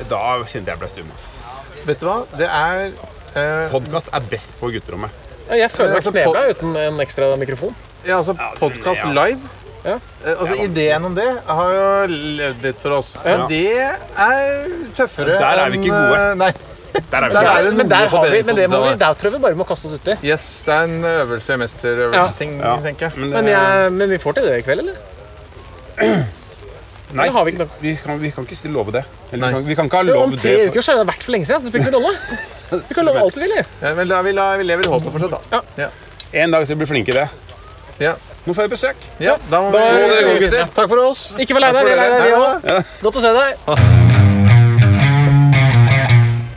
Da 0.09 0.39
kjente 0.45 0.71
jeg 0.71 0.79
ble 0.79 0.89
stum. 0.89 1.11
ass. 1.17 1.43
Vet 1.85 1.99
du 1.99 2.07
hva? 2.07 2.21
Det 2.39 2.47
er 2.47 2.93
eh, 3.35 3.71
Podkast 3.73 4.09
er 4.15 4.21
best 4.31 4.55
på 4.61 4.71
gutterommet. 4.71 5.11
Ja, 5.49 5.57
Jeg 5.65 5.71
føler 5.71 5.97
meg 5.97 5.97
Altså, 5.99 6.13
knebla 6.13 6.45
uten 6.55 6.77
en 6.77 7.01
ekstra 7.01 7.37
mikrofon. 7.37 7.75
ja, 8.07 8.19
altså, 8.23 8.37
podkast 8.61 9.05
live. 9.13 9.41
Ja. 9.83 9.97
Eh, 10.25 10.35
altså, 10.39 10.55
ideen 10.63 11.05
om 11.09 11.15
det 11.17 11.29
har 11.47 11.73
jo 11.75 11.87
levd 12.39 12.67
litt 12.69 12.79
for 12.79 12.95
oss. 13.01 13.15
Ja. 13.19 13.23
Men 13.25 13.49
det 13.51 13.63
er 13.83 14.69
tøffere 14.95 15.39
Der 15.43 15.63
er 15.65 15.73
vi 15.75 15.81
ikke 15.83 15.97
gode. 15.97 16.21
eh, 16.21 16.35
Nei. 16.39 16.53
Der 16.93 17.25
er 17.25 17.29
vi 17.29 17.35
Der 17.35 17.49
er 17.49 17.63
det 17.65 17.73
Men 17.81 17.89
der, 17.89 18.07
har 18.13 18.27
vi, 18.29 18.43
men 18.47 18.57
det 18.59 18.67
må 18.71 18.81
vi, 18.85 18.93
der 19.01 19.15
tror 19.17 19.31
jeg 19.31 19.33
vi 19.39 19.43
bare 19.47 19.57
må 19.59 19.65
kaste 19.65 19.89
oss 19.89 19.95
uti. 19.97 20.15
Yes, 20.29 20.45
det 20.67 20.75
er 20.77 20.85
en 20.91 21.05
øvelse 21.09 21.57
mesterøvelse-ting, 21.57 22.59
Ja. 22.61 22.77
tenker 22.85 23.09
jeg. 23.09 23.19
Men, 23.19 23.31
Men, 23.31 23.49
eh, 23.49 23.51
jeg, 23.57 23.93
men 23.93 24.11
vi 24.11 24.19
får 24.23 24.33
til 24.39 24.45
det 24.51 24.59
i 24.61 24.63
kveld, 24.67 24.81
eller? 24.85 24.99
nei, 27.13 27.29
vi 27.29 27.57
vi 27.81 27.97
kan, 27.97 28.21
vi 28.21 28.31
kan 28.31 28.45
ikke 28.47 28.57
stille 28.57 28.75
love 28.75 28.93
det. 28.93 29.03
Eller, 29.33 29.47
vi, 29.49 29.53
kan, 29.55 29.67
vi 29.67 29.75
kan 29.75 29.85
ikke 29.89 29.97
ha 29.97 30.03
lov 30.03 30.17
det. 30.17 30.23
om 30.23 30.37
tre 30.37 30.55
uker 30.69 30.81
så 30.85 30.93
er 30.95 31.01
det 31.03 31.09
vært 31.11 31.23
for 31.27 31.33
lenge 31.35 31.47
siden. 31.49 31.61
Så 31.61 31.69
spiller 31.73 31.91
vi 31.91 31.97
rolle. 31.97 32.13
Vi 32.89 32.95
kan 32.97 33.05
love 33.05 33.21
alt 33.21 33.37
vi 33.37 33.41
vil. 33.45 33.51
vi. 33.53 33.63
Ja, 33.83 33.91
men 33.99 34.09
da, 34.09 34.23
vi, 34.25 34.33
la, 34.33 34.45
vi 34.57 34.65
lever 34.65 34.87
i 34.87 34.89
håpet 34.89 35.13
fortsatt, 35.13 35.43
da. 35.53 35.89
En 36.33 36.51
dag 36.55 36.65
skal 36.65 36.77
vi 36.79 36.81
bli 36.81 36.87
flinke 36.89 37.13
i 37.13 37.17
det. 37.19 37.27
Ja. 38.01 38.15
Nå 38.43 38.51
får 38.57 38.67
vi 38.67 38.73
besøk. 38.73 38.97
Ja, 39.23 39.37
da 39.47 39.61
må 39.63 39.69
da, 39.71 39.79
vi 39.95 40.07
dere 40.11 40.23
gå, 40.27 40.31
gutter. 40.43 40.65
Takk 40.75 40.89
for 40.91 40.99
oss. 41.05 41.21
Ikke 41.39 41.55
vær 41.55 41.63
lei 41.63 41.69
deg. 41.77 41.85
Vi 41.87 41.93
er 41.93 42.01
lei 42.01 42.09
deg, 42.11 42.23
vi 42.27 42.33
òg. 42.35 42.65
Ja. 42.67 42.79
Godt 43.05 43.19
å 43.21 43.23
se 43.23 43.31
deg. 43.37 43.51
Ah. 43.71 43.79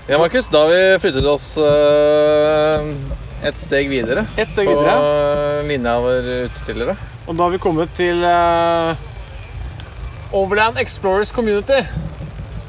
Ja, 0.09 0.17
Markus. 0.17 0.49
Da 0.49 0.63
har 0.63 0.69
vi 0.73 0.79
flyttet 1.03 1.27
oss 1.29 1.45
uh, 1.61 2.81
et 3.45 3.61
steg 3.61 3.93
videre. 3.93 4.25
Et 4.33 4.49
steg 4.49 4.65
på 4.65 4.73
videre. 4.79 4.97
På 4.97 5.69
linja 5.69 5.93
over 6.01 6.25
utstillere. 6.47 6.97
Og 7.27 7.37
da 7.37 7.45
har 7.45 7.53
vi 7.53 7.61
kommet 7.61 7.93
til 8.01 8.25
uh, 8.25 8.97
Overland 10.33 10.81
Explorers 10.81 11.29
Community. 11.33 11.85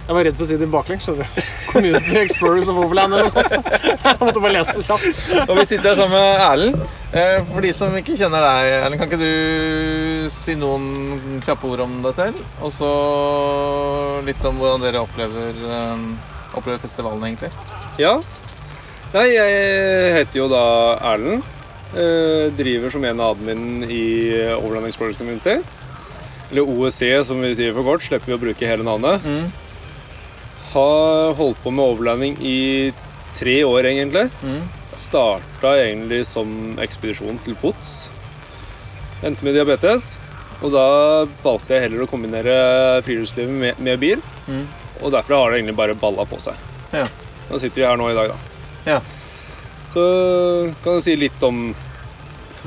Jeg 0.07 0.15
var 0.15 0.23
redd 0.29 0.37
for 0.39 0.45
å 0.45 0.47
si 0.47 0.57
det 0.61 0.67
baklengs. 0.71 1.03
skjønner 1.09 1.27
du. 1.27 1.47
Community 1.73 2.19
Explorers 2.21 2.69
of 2.71 2.77
Overland 2.79 3.17
eller 3.17 3.27
noe 3.27 3.33
sånt. 3.33 3.57
Jeg 4.07 4.19
måtte 4.21 4.43
bare 4.45 4.53
lese 4.55 4.77
det 4.79 4.85
kjapt. 4.87 5.19
Og 5.49 5.57
vi 5.59 5.65
sitter 5.67 5.89
her 5.91 5.99
sammen 5.99 6.15
med 6.15 6.45
Erlend. 6.45 6.85
Eh, 7.11 7.41
For 7.51 7.67
de 7.67 7.73
som 7.75 7.97
ikke 7.99 8.15
kjenner 8.21 8.45
deg, 8.47 8.69
Erlend, 8.85 9.01
kan 9.01 9.11
ikke 9.11 9.19
du 9.19 10.29
si 10.31 10.55
noen 10.61 11.43
kjappe 11.43 11.67
ord 11.73 11.83
om 11.89 11.97
deg 12.07 12.15
selv? 12.21 12.39
Og 12.63 12.71
så 12.77 12.93
litt 14.29 14.47
om 14.47 14.63
hvordan 14.63 14.87
dere 14.87 15.03
opplever, 15.03 15.59
eh, 15.73 16.07
opplever 16.55 16.79
festivalen, 16.87 17.27
egentlig. 17.27 17.51
Ja. 17.99 18.15
Nei, 19.11 19.27
jeg 19.35 20.15
heter 20.21 20.43
jo 20.45 20.49
da 20.55 20.65
Erlend. 21.15 21.43
Eh, 21.97 22.47
driver 22.55 22.91
som 22.95 23.05
en 23.11 23.21
av 23.27 23.35
admin 23.35 23.83
i 23.91 24.03
Overland 24.55 24.87
Explorers 24.87 25.19
Community. 25.19 25.59
Eller 26.53 26.63
OEC, 26.63 27.25
som 27.27 27.43
vi 27.43 27.55
sier 27.59 27.75
for 27.75 27.83
kort. 27.87 28.07
Slipper 28.07 28.31
vi 28.31 28.39
å 28.39 28.43
bruke 28.47 28.69
hele 28.71 28.87
navnet. 28.87 29.25
Har 30.77 31.33
holdt 31.39 31.63
på 31.65 31.73
med 31.73 31.85
overlanding 31.95 32.37
i 32.45 32.93
tre 33.37 33.57
år, 33.65 33.89
egentlig. 33.89 34.27
Starta 35.01 35.73
egentlig 35.81 36.23
som 36.29 36.77
ekspedisjon 36.85 37.41
til 37.47 37.57
fots. 37.57 37.97
Endte 39.25 39.47
med 39.47 39.57
diabetes. 39.57 40.15
Og 40.65 40.73
da 40.73 40.87
valgte 41.45 41.77
jeg 41.77 41.87
heller 41.87 42.05
å 42.05 42.09
kombinere 42.11 42.57
friluftslivet 43.05 43.53
med, 43.53 43.81
med 43.81 44.01
bil. 44.01 44.23
Mm. 44.49 44.65
Og 45.03 45.13
derfra 45.13 45.43
har 45.43 45.53
det 45.53 45.61
egentlig 45.61 45.77
bare 45.81 45.97
balla 46.01 46.25
på 46.29 46.41
seg. 46.41 46.61
Ja. 46.93 47.05
Da 47.49 47.61
sitter 47.61 47.83
vi 47.83 47.87
her 47.89 48.01
nå 48.01 48.09
i 48.11 48.17
dag, 48.17 48.33
da. 48.33 48.39
Ja. 48.87 49.01
Så 49.93 50.07
kan 50.85 50.99
jeg 50.99 51.07
si 51.07 51.17
litt 51.21 51.45
om 51.47 51.69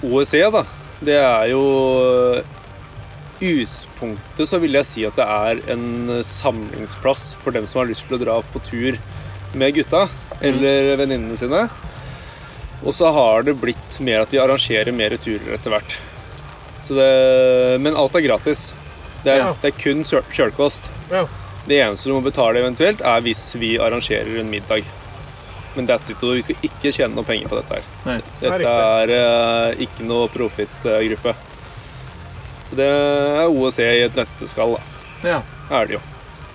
OEC, 0.05 0.35
da. 0.53 0.63
Det 1.05 1.17
er 1.17 1.49
jo 1.51 1.63
i 3.39 3.51
utgangspunktet 3.61 4.49
så 4.49 4.59
vil 4.59 4.75
jeg 4.75 4.87
si 4.87 5.05
at 5.07 5.15
det 5.19 5.25
er 5.25 5.61
en 5.73 6.09
samlingsplass 6.25 7.35
for 7.39 7.55
dem 7.55 7.67
som 7.67 7.81
har 7.83 7.89
lyst 7.91 8.05
til 8.07 8.17
å 8.17 8.21
dra 8.21 8.37
på 8.53 8.61
tur 8.67 8.97
med 9.59 9.73
gutta 9.77 10.05
eller 10.45 10.95
venninnene 10.99 11.37
sine. 11.39 11.65
Og 12.83 12.93
så 12.95 13.09
har 13.11 13.43
det 13.47 13.57
blitt 13.59 13.97
mer 14.05 14.21
at 14.23 14.31
de 14.31 14.39
arrangerer 14.39 14.91
mer 14.95 15.15
turer 15.19 15.55
etter 15.57 15.73
hvert. 15.73 15.97
Så 16.85 16.95
det, 16.95 17.09
men 17.83 17.97
alt 17.99 18.15
er 18.15 18.23
gratis. 18.27 18.69
Det 19.23 19.33
er, 19.33 19.37
Ja. 19.43 19.53
det 19.61 19.73
er 19.73 19.79
kun 19.83 20.03
kjøl- 20.07 20.29
kjølkost. 20.31 20.87
Ja. 21.11 21.25
Det 21.67 21.79
eneste 21.83 22.07
du 22.07 22.15
må 22.15 22.23
betale 22.23 22.59
eventuelt, 22.63 23.01
er 23.01 23.21
hvis 23.21 23.55
vi 23.59 23.77
arrangerer 23.77 24.39
en 24.39 24.49
middag. 24.49 24.83
Men 25.75 25.85
that's 25.87 26.09
it, 26.09 26.17
vi 26.21 26.41
skal 26.41 26.55
ikke 26.63 26.91
tjene 26.95 27.13
noe 27.15 27.23
penger 27.27 27.47
på 27.51 27.59
dette 27.59 27.75
her. 27.75 27.83
Nei. 28.05 28.21
Dette 28.41 28.71
er 28.71 29.11
uh, 29.11 29.75
ikke 29.77 30.07
noe 30.07 30.27
profit-gruppe. 30.33 31.35
Så 32.69 32.77
Det 32.77 32.85
er 32.85 33.49
OEC 33.49 33.79
i 33.83 34.05
et 34.05 34.15
nøtteskall, 34.19 34.77
da. 34.77 35.29
Ja. 35.29 35.41
Er 35.71 35.89
det 35.89 35.97
jo. 35.97 36.01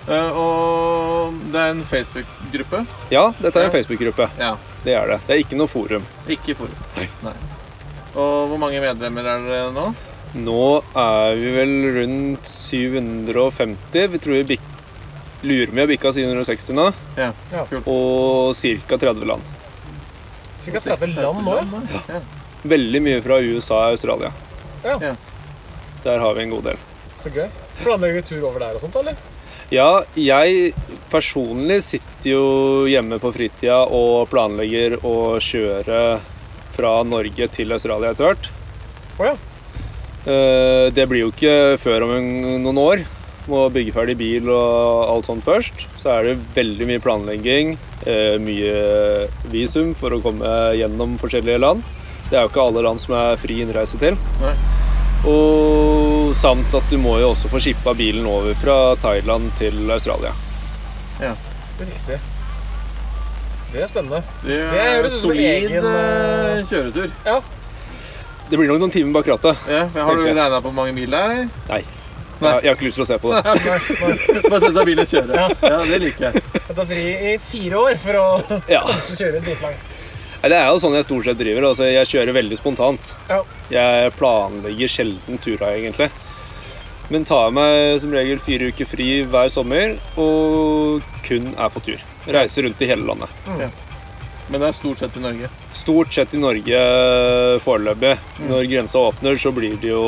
Uh, 0.05 0.37
Og 0.37 1.37
det 1.51 1.59
er 1.61 1.71
en 1.73 1.83
Facebook-gruppe. 1.87 2.83
Ja, 3.11 3.27
dette 3.41 3.59
er 3.61 3.69
en 3.69 3.73
Facebook-gruppe. 3.73 4.29
Ja. 4.39 4.55
Det 4.85 4.93
er 4.93 5.07
det. 5.15 5.19
Det 5.25 5.35
er 5.35 5.41
ikke 5.43 5.57
noe 5.57 5.67
forum. 5.71 6.05
Ikke 6.29 6.55
forum. 6.57 6.77
Nei. 7.25 7.33
Og 8.15 8.51
hvor 8.51 8.59
mange 8.61 8.79
medlemmer 8.83 9.25
er 9.27 9.47
dere 9.49 9.71
nå? 9.75 9.89
Nå 10.35 10.61
er 10.99 11.35
vi 11.39 11.51
vel 11.55 11.75
rundt 11.97 12.47
750. 12.47 14.07
Vi 14.13 14.21
tror 14.21 14.39
vi 14.41 14.47
bik 14.55 14.71
lurer 15.45 15.73
med 15.75 15.85
å 15.85 15.89
bikke 15.91 16.11
760 16.15 16.75
nå. 16.77 16.87
Ja. 17.19 17.31
Ja. 17.53 17.65
Og 17.85 18.55
ca. 18.55 18.97
30 18.97 19.29
land. 19.29 19.53
Cirka 20.65 20.81
30 20.81 21.17
land 21.21 21.43
nå, 21.45 21.57
ja. 22.09 22.21
Veldig 22.65 23.01
mye 23.05 23.21
fra 23.21 23.37
USA 23.45 23.81
og 23.83 23.95
Australia. 23.97 24.31
Ja. 24.85 25.13
Der 26.05 26.21
har 26.21 26.35
vi 26.37 26.43
en 26.45 26.53
god 26.53 26.67
del. 26.69 26.77
Så 27.17 27.31
gøy. 27.33 27.47
Planlegger 27.81 28.21
du 28.21 28.27
tur 28.29 28.43
over 28.51 28.61
der 28.61 28.77
og 28.77 28.83
sånt, 28.83 28.95
eller? 29.01 29.17
Ja, 29.73 30.03
jeg 30.13 30.73
personlig 31.09 31.79
sitter 31.81 32.29
jo 32.29 32.43
hjemme 32.89 33.17
på 33.21 33.31
fritida 33.33 33.79
og 33.89 34.27
planlegger 34.29 34.99
å 35.01 35.15
kjøre 35.41 36.19
fra 36.75 36.91
Norge 37.07 37.47
til 37.55 37.73
Australia 37.73 38.11
etter 38.13 38.27
hvert. 38.29 38.49
Å 39.17 39.29
ja. 39.31 39.35
Eh, 40.25 40.91
Det 40.93 41.07
blir 41.09 41.25
jo 41.25 41.31
ikke 41.33 41.77
før 41.81 42.05
om 42.05 42.13
noen 42.61 42.77
år. 42.81 43.05
Må 43.49 43.65
bygge 43.73 43.93
ferdig 43.93 44.15
bil 44.17 44.49
og 44.49 45.09
alt 45.09 45.27
sånt 45.29 45.45
først. 45.45 45.87
Så 46.01 46.09
er 46.13 46.29
det 46.29 46.39
veldig 46.55 46.87
mye 46.89 47.01
planlegging, 47.01 47.75
eh, 48.05 48.37
mye 48.41 49.27
visum 49.53 49.93
for 49.97 50.13
å 50.13 50.21
komme 50.21 50.53
gjennom 50.77 51.17
forskjellige 51.21 51.61
land. 51.61 51.83
Det 52.29 52.37
er 52.37 52.45
jo 52.45 52.49
ikke 52.49 52.65
alle 52.69 52.81
land 52.85 53.01
som 53.01 53.13
er 53.17 53.37
fri 53.37 53.61
innreise 53.61 53.97
til. 54.01 54.17
Nei. 54.41 54.55
Og 55.25 56.31
samt 56.37 56.73
at 56.77 56.89
du 56.91 56.97
må 57.01 57.17
jo 57.21 57.31
også 57.33 57.49
få 57.49 57.59
skippa 57.63 57.93
bilen 57.97 58.25
over 58.29 58.53
fra 58.61 58.77
Thailand 59.01 59.49
til 59.59 59.89
Australia. 59.91 60.31
Ja. 61.21 61.33
Riktig. 61.79 62.19
Det 63.73 63.81
er 63.83 63.89
spennende. 63.91 64.21
Det 64.45 64.59
Det 64.71 64.85
som 64.95 65.05
en 65.05 65.19
solid 65.19 65.45
egen, 65.49 65.85
eh, 65.85 66.63
kjøretur. 66.69 67.09
Det 68.49 68.57
blir 68.59 68.69
nok 68.69 68.79
noen 68.83 68.91
timer 68.93 69.13
bak 69.17 69.27
rattet. 69.33 69.57
Ja, 69.67 69.87
har 70.05 70.15
du 70.15 70.21
regna 70.27 70.59
på 70.61 70.69
hvor 70.69 70.75
mange 70.77 70.93
mil 70.93 71.09
det 71.11 71.19
er? 71.19 71.47
Nei. 71.69 71.81
Jeg, 72.35 72.63
jeg 72.63 72.69
har 72.69 72.75
ikke 72.75 72.85
lyst 72.85 72.97
til 72.99 73.05
å 73.05 73.07
se 73.07 73.17
på 73.17 73.31
det. 73.31 73.41
Bare 74.51 74.59
sett 74.61 74.75
deg 74.75 74.85
bilen 74.91 75.07
kjøre. 75.07 75.45
Ja, 75.63 75.77
det 75.87 75.99
liker 76.03 76.25
jeg. 76.27 76.43
Jeg 76.67 76.75
tar 76.77 76.87
fri 76.89 77.03
i 77.31 77.35
fire 77.41 77.79
år 77.79 77.99
for 78.03 78.19
å 78.21 78.25
Ja. 78.69 78.81
kanskje 78.85 79.15
kjøre 79.23 79.41
dritlangt. 79.45 79.94
Nei, 80.45 80.51
Det 80.53 80.57
er 80.61 80.67
jo 80.69 80.77
sånn 80.77 80.93
jeg 80.93 81.05
stort 81.07 81.25
sett 81.25 81.39
driver. 81.39 81.65
Altså, 81.71 81.87
jeg 81.89 82.05
kjører 82.05 82.35
veldig 82.35 82.57
spontant. 82.59 83.07
Ja. 83.31 83.39
Jeg 83.73 84.11
planlegger 84.13 84.91
sjelden 84.93 85.39
turer, 85.41 85.71
egentlig. 85.73 86.11
Men 87.09 87.25
tar 87.25 87.49
meg 87.53 87.97
som 88.01 88.13
regel 88.13 88.37
fire 88.41 88.69
uker 88.69 88.85
fri 88.85 89.07
hver 89.25 89.49
sommer 89.49 89.95
og 90.21 91.01
kun 91.25 91.49
er 91.57 91.73
på 91.73 91.81
tur. 91.87 92.05
Reiser 92.29 92.67
rundt 92.67 92.81
i 92.85 92.89
hele 92.91 93.09
landet. 93.09 93.33
Men 94.45 94.61
det 94.61 94.69
er 94.69 94.77
stort 94.77 95.01
sett 95.01 95.17
i 95.17 95.23
Norge. 95.23 95.49
Stort 95.73 96.13
sett 96.13 96.37
i 96.37 96.41
Norge 96.41 96.81
foreløpig. 97.65 98.13
Når 98.45 98.69
grensa 98.69 99.01
åpner, 99.01 99.41
så 99.41 99.49
blir 99.53 99.79
det 99.81 99.95
jo 99.95 100.03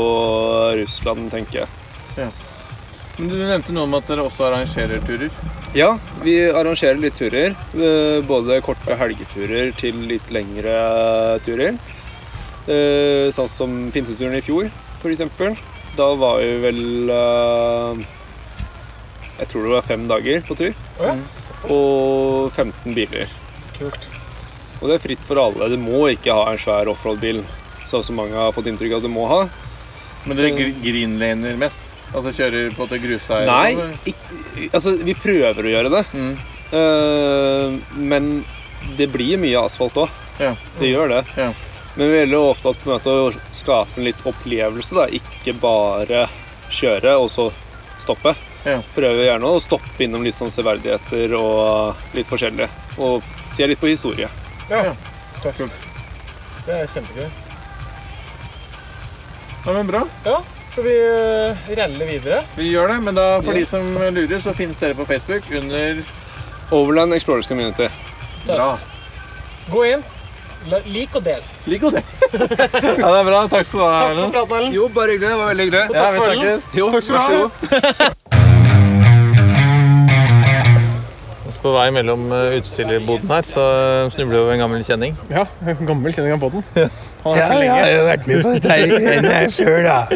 Russland, 0.77 1.31
tenker 1.33 1.63
jeg. 1.63 2.29
Men 3.17 3.33
du 3.33 3.39
nevnte 3.41 3.73
noe 3.73 3.89
om 3.89 3.97
at 3.97 4.05
dere 4.05 4.29
også 4.29 4.51
arrangerer 4.51 5.01
turer. 5.09 5.33
Ja, 5.77 5.91
vi 6.23 6.33
arrangerer 6.49 6.97
litt 7.01 7.17
turer. 7.19 7.53
eh, 7.77 8.21
Både 8.25 8.59
korte 8.65 8.95
helgeturer 8.97 9.71
til 9.77 9.99
litt 10.09 10.29
lengre 10.33 11.39
turer. 11.45 11.77
Eh, 12.67 13.27
Sånn 13.31 13.47
som 13.51 13.75
pinseturen 13.93 14.35
i 14.37 14.41
fjor, 14.41 14.69
f.eks. 15.01 15.21
Da 15.97 16.07
var 16.17 16.39
vi 16.41 16.49
vel 16.61 17.09
eh, 17.09 18.05
Jeg 19.39 19.47
tror 19.51 19.63
det 19.67 19.73
var 19.75 19.85
fem 19.85 20.07
dager 20.09 20.41
på 20.47 20.57
tur. 20.57 20.73
Ja. 20.99 21.13
Og 21.69 22.51
15 22.55 22.95
biler. 22.97 23.27
Kult. 23.77 24.09
Og 24.81 24.89
det 24.89 24.95
er 24.97 25.03
fritt 25.03 25.23
for 25.25 25.37
alle. 25.41 25.69
Du 25.73 25.77
må 25.81 26.07
ikke 26.09 26.33
ha 26.33 26.51
en 26.51 26.57
svær 26.61 26.89
offroad-bil, 26.89 27.43
sånn 27.89 28.03
som 28.05 28.17
mange 28.17 28.33
har 28.37 28.51
fått 28.53 28.67
inntrykk 28.69 28.97
av 28.97 29.03
at 29.03 29.07
du 29.07 29.13
må 29.13 29.27
ha. 29.29 29.43
Men 30.25 30.37
dere 30.37 30.51
gr- 30.57 30.73
greenlaner 30.83 31.57
mest? 31.57 31.93
Altså 32.15 32.31
kjører 32.31 32.71
på 32.77 32.87
til 32.89 33.01
grusveier? 33.03 33.49
Nei, 33.49 33.73
sånn, 33.75 33.95
ikk- 34.07 34.69
altså 34.73 34.93
vi 35.03 35.13
prøver 35.17 35.65
å 35.67 35.73
gjøre 35.73 35.91
det. 35.91 36.03
Mm. 36.13 36.35
Uh, 36.71 37.97
men 37.99 38.29
det 38.97 39.09
blir 39.11 39.37
mye 39.41 39.59
asfalt 39.67 39.97
òg. 39.99 40.09
Ja. 40.39 40.53
Det 40.79 40.91
gjør 40.91 41.11
det. 41.15 41.21
Ja. 41.37 41.49
Men 41.97 42.11
vi 42.11 42.13
er 42.19 42.25
veldig 42.25 42.39
opptatt 42.53 42.83
på 42.83 42.97
å 43.11 43.31
skape 43.57 43.97
en 43.97 44.05
litt 44.05 44.19
opplevelse. 44.29 44.95
da. 44.95 45.07
Ikke 45.09 45.53
bare 45.59 46.27
kjøre 46.69 47.15
og 47.17 47.29
så 47.33 47.49
stoppe. 48.03 48.35
Ja. 48.67 48.79
Prøver 48.95 49.23
gjerne 49.25 49.49
å 49.49 49.59
stoppe 49.63 50.03
innom 50.05 50.23
litt 50.25 50.35
sånn 50.37 50.51
severdigheter 50.53 51.33
og 51.39 51.95
litt 52.17 52.27
forskjellig. 52.29 52.67
Og 53.01 53.23
se 53.49 53.67
litt 53.67 53.79
på 53.81 53.89
historie. 53.89 54.29
Ja. 54.69 54.93
Tøft. 55.41 55.79
Det 56.67 56.75
er 56.83 56.87
kjempegøy. 56.91 57.29
Ja, 59.65 59.73
men 59.73 59.87
bra. 59.89 60.03
Ja, 60.25 60.37
så 60.77 60.83
vi 60.85 60.93
reller 61.75 62.05
videre. 62.05 62.43
Vi 62.57 62.67
gjør 62.69 62.91
det, 62.93 62.97
men 63.07 63.15
da, 63.17 63.23
for 63.41 63.53
Ja. 63.53 63.59
de 63.59 63.65
som 63.65 63.87
lurer, 64.13 64.39
så 64.43 64.53
finnes 64.53 64.77
dere 64.77 64.93
på 64.93 65.05
Facebook 65.09 65.43
under 65.57 66.03
Overland 66.71 67.13
Explorers 67.17 67.47
Community. 67.49 67.87
Bra. 68.45 68.75
Gå 69.71 69.81
inn, 69.89 70.03
lik 70.85 71.15
og 71.17 71.23
del. 71.25 71.41
Lik 71.65 71.83
og 71.83 71.97
del. 71.97 72.03
ja, 72.31 73.09
det 73.09 73.19
er 73.19 73.25
bra. 73.25 73.41
Takk 73.51 73.65
skal 73.65 73.79
du 73.79 73.85
ha. 73.87 73.97
Takk 74.05 74.15
for 74.21 74.31
praten, 74.37 74.57
Ellen. 74.61 74.73
Jo, 74.77 74.87
bare 74.93 75.15
hyggelig. 75.15 75.29
Det 75.33 75.37
var 75.41 75.47
veldig 75.53 75.65
hyggelig. 75.65 75.83
Og 75.89 75.95
Ja, 75.95 76.01
takk 76.01 76.13
vi 76.13 76.17
for 76.19 76.25
ølen. 76.35 76.61
Jo, 76.77 76.89
Takk 76.93 77.03
skal 77.03 77.17
du 77.17 77.23
ha. 77.25 78.27
På 81.57 81.71
vei 81.73 81.87
mellom 81.91 82.27
eh, 82.31 82.53
utstillerbodene 82.59 83.33
her, 83.39 83.43
så 83.43 83.63
snubler 84.13 84.35
vi 84.37 84.41
over 84.43 84.53
en 84.53 84.61
gammel 84.61 84.83
kjenning. 84.85 85.15
Ja, 85.33 85.41
en 85.67 85.81
gammel 85.89 86.13
kjenning 86.13 86.35
av 86.35 86.39
båten. 86.45 86.63
Ja, 87.25 87.47
jeg 87.59 87.71
har 87.73 87.89
jo 87.91 88.03
vært 88.07 88.27
med 88.29 88.43
på 88.45 88.51
dette 88.53 88.69
her 89.25 89.49
sjøl, 89.51 89.87
her 89.89 90.07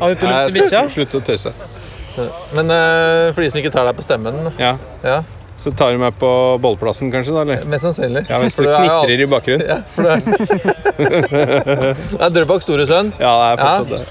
sjøl, 0.00 0.08
du 0.08 0.16
ikke 0.16 0.30
lukt 0.32 0.50
i 0.50 0.56
Bikkja. 0.58 0.80
Slutt 0.96 1.14
å 1.14 1.20
tøyse. 1.28 1.52
Men 2.56 2.72
uh, 2.74 3.30
for 3.34 3.44
de 3.44 3.50
som 3.52 3.60
ikke 3.60 3.70
tar 3.72 3.86
deg 3.86 3.94
på 3.96 4.02
stemmen 4.04 4.34
Ja. 4.58 4.72
ja, 5.06 5.20
Så 5.60 5.70
tar 5.76 5.92
du 5.94 6.00
meg 6.02 6.16
på 6.20 6.30
bolleplassen, 6.60 7.12
kanskje? 7.12 7.32
da, 7.36 7.44
eller? 7.46 7.62
Mest 7.70 7.86
sannsynlig. 7.86 8.24
Ja, 8.28 8.40
Hvis 8.42 8.58
du 8.58 8.64
er 8.66 8.80
knitrer 8.80 9.22
i 9.24 9.28
bakgrunnen. 9.30 9.66
Ja, 9.68 9.78
for 9.94 10.02
det 10.08 10.10
er 12.18 12.32
Drøbaks 12.36 12.66
store 12.66 12.86
sønn. 12.90 13.12
Ja, 13.20 13.30
det 13.36 13.46
er 13.52 13.56
fortsatt 13.62 13.94
det. 13.94 14.02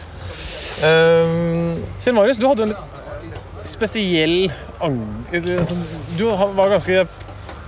Um, 0.80 1.82
Kjell 2.00 2.16
Marius, 2.16 2.40
du 2.40 2.48
hadde 2.48 2.70
en 2.70 2.72
litt 2.72 3.68
spesiell 3.68 4.38
ang... 4.80 4.96
Du 6.16 6.24
var 6.32 6.72
ganske 6.72 7.04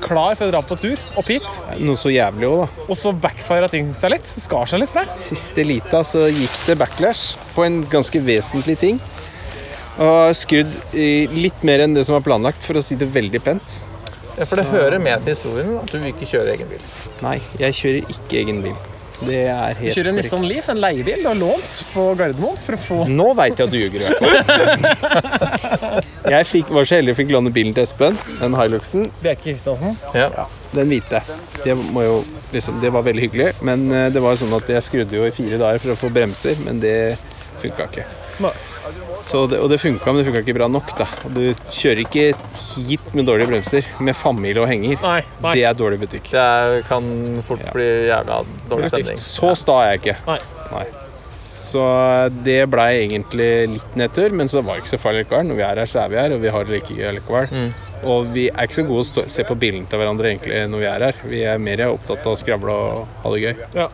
klar 0.01 0.35
for 0.39 0.49
å 0.49 0.53
dra 0.53 0.61
på 0.65 0.77
tur 0.81 0.99
opp 1.19 1.29
hit, 1.31 1.47
Noe 1.79 1.97
så 1.99 2.11
jævlig 2.13 2.47
òg, 2.49 2.63
da. 2.63 2.85
og 2.87 2.97
så 2.99 3.13
backfira 3.13 3.69
ting 3.71 3.93
seg 3.97 4.15
litt. 4.15 4.27
Skar 4.27 4.69
seg 4.69 4.81
litt 4.83 4.91
fra. 4.93 5.05
Siste 5.21 5.65
lita 5.67 6.03
så 6.07 6.25
gikk 6.31 6.57
det 6.67 6.77
backlash 6.81 7.37
på 7.55 7.65
en 7.67 7.81
ganske 7.91 8.21
vesentlig 8.25 8.77
ting. 8.81 8.99
Og 10.01 10.33
skrudd 10.39 10.71
i 10.97 11.27
litt 11.35 11.63
mer 11.67 11.83
enn 11.83 11.93
det 11.97 12.05
som 12.07 12.15
var 12.17 12.25
planlagt, 12.25 12.63
for 12.65 12.79
å 12.79 12.83
si 12.85 12.95
det 12.97 13.09
veldig 13.11 13.41
pent. 13.45 13.81
ja, 14.37 14.45
for 14.47 14.57
det 14.57 14.65
hører 14.71 14.99
med 15.03 15.21
til 15.25 15.35
historien 15.35 15.75
at 15.77 15.91
du 15.91 15.99
ikke 15.99 16.25
kjører 16.25 16.55
egen 16.55 16.71
bil. 16.71 16.85
Nei, 17.21 17.37
jeg 17.59 17.77
kjører 17.77 18.15
ikke 18.15 18.39
egen 18.41 18.63
bil. 18.63 18.77
Det 19.21 19.41
er 19.51 19.75
Du 19.75 19.81
helt 19.83 19.95
kjører 19.95 20.09
en 20.09 20.15
korrekt. 20.17 20.25
Nissan 20.25 20.45
Leaf, 20.49 20.69
en 20.71 20.81
leiebil 20.81 21.21
du 21.21 21.27
har 21.29 21.37
lånt 21.39 21.81
på 21.93 22.05
Gardermoen 22.19 22.57
for 22.61 22.77
å 22.77 22.81
få 22.81 22.97
Nå 23.11 23.27
veit 23.37 23.59
jeg 23.59 23.67
at 23.67 23.73
du 23.73 23.77
ljuger, 23.79 24.01
i 24.01 24.05
hvert 24.07 24.21
fall. 24.21 26.01
Jeg 26.31 26.47
fikk, 26.47 26.69
var 26.71 26.87
så 26.87 26.97
heldig 26.99 27.13
å 27.15 27.17
fikk 27.17 27.31
låne 27.33 27.51
bilen 27.53 27.73
til 27.75 27.83
Espen, 27.83 28.17
den 28.39 28.55
Hiluxen. 28.55 29.07
Bjerke 29.23 29.49
Kristiansen. 29.49 29.97
Ja, 30.15 30.45
den 30.71 30.91
hvite. 30.93 31.19
Det, 31.65 31.75
må 31.91 32.05
jo, 32.05 32.19
liksom, 32.53 32.77
det 32.83 32.91
var 32.93 33.03
veldig 33.07 33.25
hyggelig, 33.25 33.49
men 33.67 33.87
eh, 33.91 34.07
det 34.13 34.21
var 34.23 34.37
sånn 34.39 34.53
at 34.55 34.69
jeg 34.71 34.85
skrudde 34.85 35.17
jo 35.17 35.25
i 35.27 35.33
fire 35.35 35.59
dager 35.61 35.81
for 35.83 35.95
å 35.95 35.99
få 35.99 36.11
bremser, 36.13 36.61
men 36.65 36.79
det 36.83 36.95
funka 37.63 37.89
ikke. 37.89 38.05
Nei. 38.45 38.53
Så 39.27 39.43
det, 39.51 39.59
og 39.61 39.69
det 39.71 39.77
funka, 39.81 40.11
men 40.11 40.21
det 40.21 40.27
funka 40.29 40.41
ikke 40.43 40.57
bra 40.57 40.67
nok. 40.71 40.93
da. 40.97 41.07
Du 41.31 41.43
kjører 41.71 42.03
ikke 42.05 42.25
hit 42.87 43.13
med 43.17 43.27
dårlige 43.29 43.51
bremser 43.51 43.91
med 43.99 44.17
familie 44.17 44.63
og 44.63 44.69
henger. 44.71 44.97
Nei, 45.03 45.19
nei. 45.43 45.53
Det 45.57 45.67
er 45.69 45.77
dårlig 45.77 46.01
butikk. 46.01 46.31
Det 46.33 46.41
er, 46.41 46.81
kan 46.89 47.05
fort 47.45 47.63
bli 47.75 47.87
jævla 48.09 48.41
dårlig 48.71 48.91
stemning. 48.91 49.21
Så 49.21 49.53
sta 49.59 49.77
er 49.85 49.93
jeg 49.95 50.03
ikke. 50.03 50.17
Nei. 50.71 50.85
Så 51.61 51.81
det 52.41 52.63
blei 52.73 53.03
egentlig 53.03 53.49
litt 53.75 53.97
nedtur, 53.99 54.33
men 54.33 54.49
så 54.49 54.63
var 54.65 54.77
det 54.79 54.83
ikke 54.83 54.95
så 54.95 55.01
farlig 55.01 55.25
likevel. 55.27 55.45
Når 55.51 55.59
vi 55.59 55.65
er 55.67 55.81
her, 55.83 55.89
så 55.91 55.99
er 56.01 56.09
vi 56.09 56.17
her, 56.17 56.33
og 56.33 56.41
vi 56.41 56.53
har 56.55 56.65
det 56.65 56.73
like 56.73 56.95
gøy 56.97 57.11
likevel. 57.19 57.51
Mm. 57.53 57.67
Og 58.09 58.31
vi 58.33 58.47
er 58.49 58.65
ikke 58.65 58.79
så 58.79 58.85
gode 58.87 59.03
å 59.03 59.09
stå, 59.11 59.25
se 59.29 59.45
på 59.45 59.57
bildene 59.61 59.85
til 59.89 60.01
hverandre 60.01 60.31
egentlig 60.31 60.63
når 60.71 60.81
vi 60.81 60.87
er 60.89 61.05
her. 61.05 61.19
Vi 61.29 61.43
er 61.51 61.61
mer 61.61 61.83
opptatt 61.91 62.25
av 62.25 62.33
å 62.33 62.39
skravle 62.39 62.73
og 62.73 63.19
ha 63.21 63.33
det 63.35 63.43
gøy. 63.43 63.53
Ja. 63.77 63.87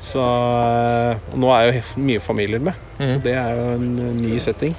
Så 0.00 0.20
og 0.22 1.38
nå 1.40 1.50
er 1.56 1.70
jo 1.72 1.82
mye 2.04 2.20
familier 2.22 2.60
med, 2.62 2.74
så 2.98 3.14
Mhm. 3.16 3.22
det 3.24 3.34
er 3.34 3.56
jo 3.56 3.64
en 3.74 3.98
eh, 3.98 4.12
ny 4.22 4.38
setting. 4.38 4.74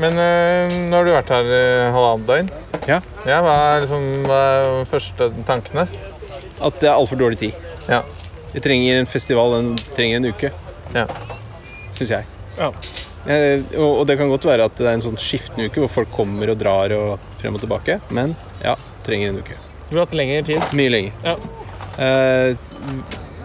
Men 0.00 0.18
eh, 0.18 0.68
nå 0.90 0.96
har 0.96 1.04
du 1.04 1.12
vært 1.14 1.28
her 1.30 1.92
halvannet 1.94 2.26
døgn. 2.26 2.48
Ja. 2.88 3.00
Hva 3.24 3.54
er 3.76 3.84
liksom 3.84 4.06
hva 4.26 4.38
er 4.40 4.64
de 4.80 4.86
første 4.90 5.28
tankene? 5.46 5.84
At 6.64 6.80
det 6.80 6.88
er 6.90 6.96
altfor 6.96 7.16
dårlig 7.20 7.38
tid. 7.38 7.54
Ja. 7.88 8.02
Vi 8.52 8.60
trenger 8.64 8.98
en 8.98 9.06
festival, 9.06 9.52
den 9.54 9.76
trenger 9.94 10.16
en 10.16 10.24
uke. 10.32 10.50
Ja. 10.94 11.06
Syns 11.94 12.10
jeg. 12.10 12.24
Ja. 12.58 12.70
Eh, 13.30 13.60
og 13.78 14.00
og 14.00 14.06
det 14.08 14.16
kan 14.18 14.28
godt 14.32 14.44
være 14.48 14.64
at 14.64 14.74
det 14.80 14.86
er 14.88 14.94
en 14.96 15.02
sånn 15.04 15.18
skiftende 15.20 15.68
uke 15.68 15.80
hvor 15.84 15.92
folk 16.00 16.10
kommer 16.16 16.50
og 16.50 16.58
drar 16.58 16.90
og 16.96 17.18
frem 17.38 17.54
og 17.54 17.60
tilbake, 17.60 18.00
men 18.10 18.34
ja, 18.64 18.74
trenger 19.06 19.28
en 19.34 19.38
uke. 19.44 19.54
Du 19.90 19.96
har 19.98 20.06
hatt 20.06 20.14
lengre 20.18 20.42
tid. 20.46 20.60
Mye 20.72 20.90
lenger. 20.90 21.12
Ja. 21.22 21.36
Eh, 22.00 22.56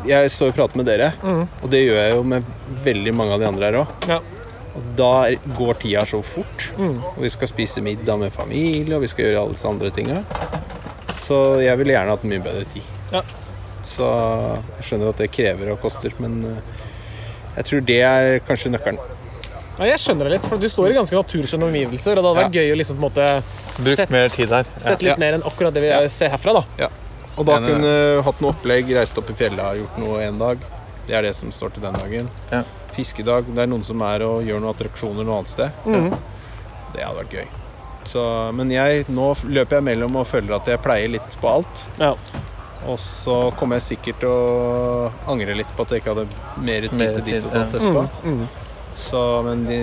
jeg 0.08 0.32
står 0.32 0.54
og 0.54 0.58
prater 0.58 0.80
med 0.80 0.88
dere, 0.90 1.12
mm. 1.22 1.44
og 1.62 1.70
det 1.72 1.84
gjør 1.84 2.00
jeg 2.02 2.16
jo 2.16 2.24
med 2.36 2.50
veldig 2.86 3.14
mange 3.18 3.36
av 3.36 3.44
de 3.44 3.48
andre 3.50 3.70
her 3.70 3.80
òg. 3.82 4.10
Ja. 4.10 4.20
Og 4.76 4.88
da 5.00 5.12
går 5.56 5.78
tida 5.80 6.04
så 6.08 6.20
fort. 6.26 6.70
Mm. 6.78 6.98
Og 7.14 7.22
vi 7.24 7.32
skal 7.32 7.48
spise 7.52 7.84
middag 7.84 8.20
med 8.20 8.34
familie, 8.36 8.96
og 8.98 9.06
vi 9.06 9.12
skal 9.12 9.30
gjøre 9.30 9.46
alle 9.46 9.56
disse 9.56 9.70
andre 9.70 9.92
tinga. 9.96 10.22
Så 11.16 11.40
jeg 11.64 11.80
ville 11.80 11.96
gjerne 11.96 12.12
hatt 12.12 12.26
mye 12.28 12.44
bedre 12.44 12.66
tid. 12.74 12.90
Ja. 13.14 13.22
Så 13.86 14.08
jeg 14.80 14.88
skjønner 14.90 15.14
at 15.14 15.22
det 15.22 15.30
krever 15.32 15.72
og 15.72 15.80
koster, 15.84 16.16
men 16.20 16.42
eh, 16.50 16.82
jeg 17.60 17.70
tror 17.70 17.86
det 17.88 18.02
er 18.04 18.40
kanskje 18.48 18.74
nøkkelen. 18.74 19.00
Ja, 19.76 19.88
jeg 19.92 20.00
skjønner 20.00 20.28
det 20.28 20.38
litt, 20.38 20.48
for 20.48 20.60
du 20.60 20.68
står 20.72 20.94
i 20.94 20.98
ganske 20.98 21.18
naturskjønne 21.20 21.68
omgivelser, 21.68 22.16
og 22.16 22.24
det 22.24 22.30
hadde 22.30 22.44
vært 22.44 22.60
gøy 22.60 22.74
å 22.74 22.78
liksom 22.80 23.00
på 23.00 23.04
en 23.04 23.08
måte 23.10 23.26
Brukt 23.76 24.00
sett, 24.00 24.12
mer 24.14 24.30
tid 24.32 24.54
her. 24.56 24.70
sett 24.80 25.04
litt 25.04 25.16
Ja. 25.16 25.20
mer 25.20 25.36
enn 25.38 25.44
akkurat 25.44 25.76
det 25.76 25.84
vi 25.84 25.92
ser 26.10 26.32
herfra, 26.32 26.62
da. 26.62 26.90
Og 27.36 27.46
da 27.48 27.58
kunne 27.60 27.82
du 27.84 28.22
hatt 28.26 28.42
noe 28.44 28.54
opplegg, 28.54 28.90
reist 28.96 29.18
opp 29.20 29.30
i 29.34 29.36
fjellet, 29.38 29.82
gjort 29.82 30.00
noe 30.00 30.24
en 30.24 30.40
dag. 30.40 30.64
Det 31.06 31.14
er 31.18 31.28
det 31.28 31.36
som 31.38 31.52
står 31.54 31.76
til 31.76 31.86
den 31.86 31.98
dagen. 32.00 32.30
Ja. 32.52 32.64
Fiskedag. 32.96 33.52
Det 33.52 33.62
er 33.66 33.70
noen 33.70 33.84
som 33.86 34.02
er 34.08 34.24
og 34.26 34.48
gjør 34.48 34.64
noen 34.64 34.72
attraksjoner 34.72 35.28
noe 35.28 35.42
annet 35.42 35.54
sted. 35.54 35.86
Mhm. 35.86 36.16
Det 36.96 37.04
hadde 37.04 37.20
vært 37.20 37.34
gøy. 37.36 37.48
Så, 38.06 38.22
men 38.56 38.70
jeg, 38.72 39.06
nå 39.12 39.32
løper 39.50 39.80
jeg 39.80 39.86
mellom 39.88 40.20
og 40.22 40.28
føler 40.30 40.56
at 40.56 40.70
jeg 40.70 40.82
pleier 40.84 41.12
litt 41.18 41.38
på 41.42 41.50
alt. 41.50 41.86
Ja. 42.00 42.14
Og 42.86 43.00
så 43.02 43.50
kommer 43.58 43.80
jeg 43.80 43.88
sikkert 43.90 44.22
til 44.22 44.30
å 44.30 45.10
angre 45.32 45.56
litt 45.58 45.72
på 45.76 45.86
at 45.86 45.92
jeg 45.92 46.04
ikke 46.04 46.14
hadde 46.14 46.62
mer 46.62 46.86
tid 46.86 47.18
til 47.18 47.26
ditt 47.26 47.48
og 47.48 47.56
datt 47.56 47.74
etterpå. 47.74 48.06
Mm, 48.24 48.38
mm. 48.38 48.66
Så, 48.96 49.22
men 49.44 49.66
de, 49.68 49.80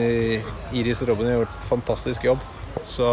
Iris 0.78 1.03
og 1.05 1.11
Robin 1.12 1.28
har 1.28 1.40
gjort 1.42 1.57
fantastisk 1.68 2.24
jobb. 2.30 2.46
Så, 2.88 3.09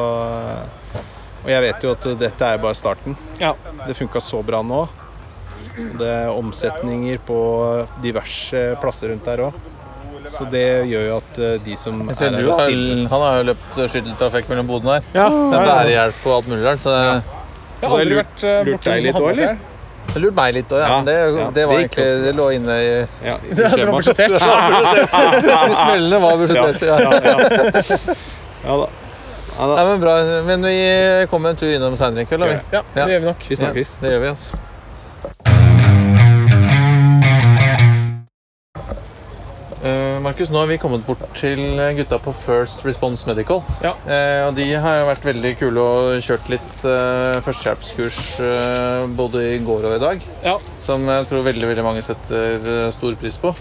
og 1.43 1.49
jeg 1.51 1.61
vet 1.65 1.85
jo 1.85 1.91
at 1.95 2.07
dette 2.19 2.49
er 2.53 2.61
bare 2.61 2.77
starten. 2.77 3.15
Ja. 3.39 3.53
Det 3.85 3.95
funka 3.97 4.21
så 4.23 4.41
bra 4.45 4.61
nå. 4.65 4.83
Det 5.99 6.07
er 6.07 6.31
omsetninger 6.33 7.21
på 7.27 7.39
diverse 8.03 8.63
plasser 8.81 9.13
rundt 9.13 9.27
der 9.27 9.45
òg. 9.47 9.59
Så 10.29 10.45
det 10.51 10.65
gjør 10.89 11.05
jo 11.07 11.15
at 11.17 11.39
eh, 11.41 11.55
de 11.63 11.75
som 11.79 12.01
Jeg 12.11 12.17
ser 12.19 12.35
er 12.35 12.43
du 12.43 12.51
her 12.51 12.73
han 13.09 13.23
har 13.23 13.39
jo 13.39 13.45
løpt 13.47 13.79
skytteltrafikk 13.79 14.51
mellom 14.51 14.67
bodene 14.69 14.99
her. 14.99 15.07
Ja. 15.15 15.27
Det 15.31 15.57
er 15.57 15.71
bærehjelp 15.71 16.27
og 16.27 16.35
alt 16.35 16.51
mulig 16.51 16.67
rart. 16.67 16.83
Så 16.83 16.93
det, 16.93 17.01
Jeg 17.79 17.89
har 17.89 18.03
aldri 18.03 18.19
vært 18.19 18.45
lurt 18.67 18.89
deg 18.89 19.05
litt 19.07 19.21
òg, 19.23 19.29
eller? 19.31 19.57
det 20.09 20.21
lurte 20.23 20.35
meg 20.39 20.53
litt 20.57 20.71
òg, 20.73 20.81
ja. 20.81 20.89
Ja, 20.89 20.99
det, 21.05 21.15
ja, 21.15 21.47
det 21.55 21.65
var 21.69 21.77
det 21.77 21.81
egentlig 21.83 22.05
Det 22.25 22.31
lå 22.37 22.45
inne 22.57 22.77
i 22.81 22.87
Ja, 23.29 23.35
Det 23.57 23.71
hadde 23.73 23.85
vært 23.85 23.95
budsjettert. 23.95 24.31
De 25.45 25.75
smellene 25.83 26.21
var 26.23 26.39
budsjettert. 26.43 26.81
Ja. 26.89 26.97
Ja 26.99 27.11
ja. 27.29 28.15
Ja, 28.59 28.77
da. 28.83 28.87
Nei, 29.59 29.85
men 29.89 29.99
bra. 30.01 30.15
Men 30.47 30.63
vi 30.69 31.27
kommer 31.31 31.53
en 31.53 31.59
tur 31.59 31.73
innom 31.73 31.97
seinere 31.99 32.23
i 32.23 32.29
kveld, 32.29 32.45
da, 32.45 32.49
vi. 32.53 32.59
Ja, 32.77 32.83
det 32.95 33.11
gjør 33.11 33.19
vi 33.25 33.31
nok. 33.33 33.47
Vi 33.49 33.59
snakkes. 33.59 33.95
Det 34.01 34.13
gjør 34.13 34.21
vi, 34.23 34.33
altså. 34.33 34.59
Markus, 40.29 40.51
nå 40.53 40.59
har 40.61 40.67
vi 40.69 40.75
kommet 40.77 41.01
bort 41.07 41.23
til 41.33 41.59
gutta 41.97 42.19
på 42.21 42.29
First 42.37 42.83
Response 42.85 43.25
Medical. 43.25 43.63
Ja. 43.81 43.95
Eh, 44.05 44.43
og 44.45 44.51
de 44.59 44.67
har 44.77 45.07
vært 45.07 45.25
veldig 45.25 45.55
kule 45.57 45.81
og 45.81 46.19
kjørt 46.21 46.51
litt 46.53 46.83
eh, 46.85 47.39
førstehjelpskurs 47.41 48.19
eh, 48.45 49.07
både 49.17 49.41
i 49.55 49.57
går 49.65 49.87
og 49.89 49.95
i 49.95 50.03
dag. 50.03 50.27
Ja. 50.45 50.53
Som 50.77 51.09
jeg 51.09 51.25
tror 51.31 51.47
veldig 51.49 51.71
veldig 51.71 51.87
mange 51.87 52.05
setter 52.05 52.61
eh, 52.61 52.91
stor 52.93 53.17
pris 53.17 53.41
på. 53.41 53.55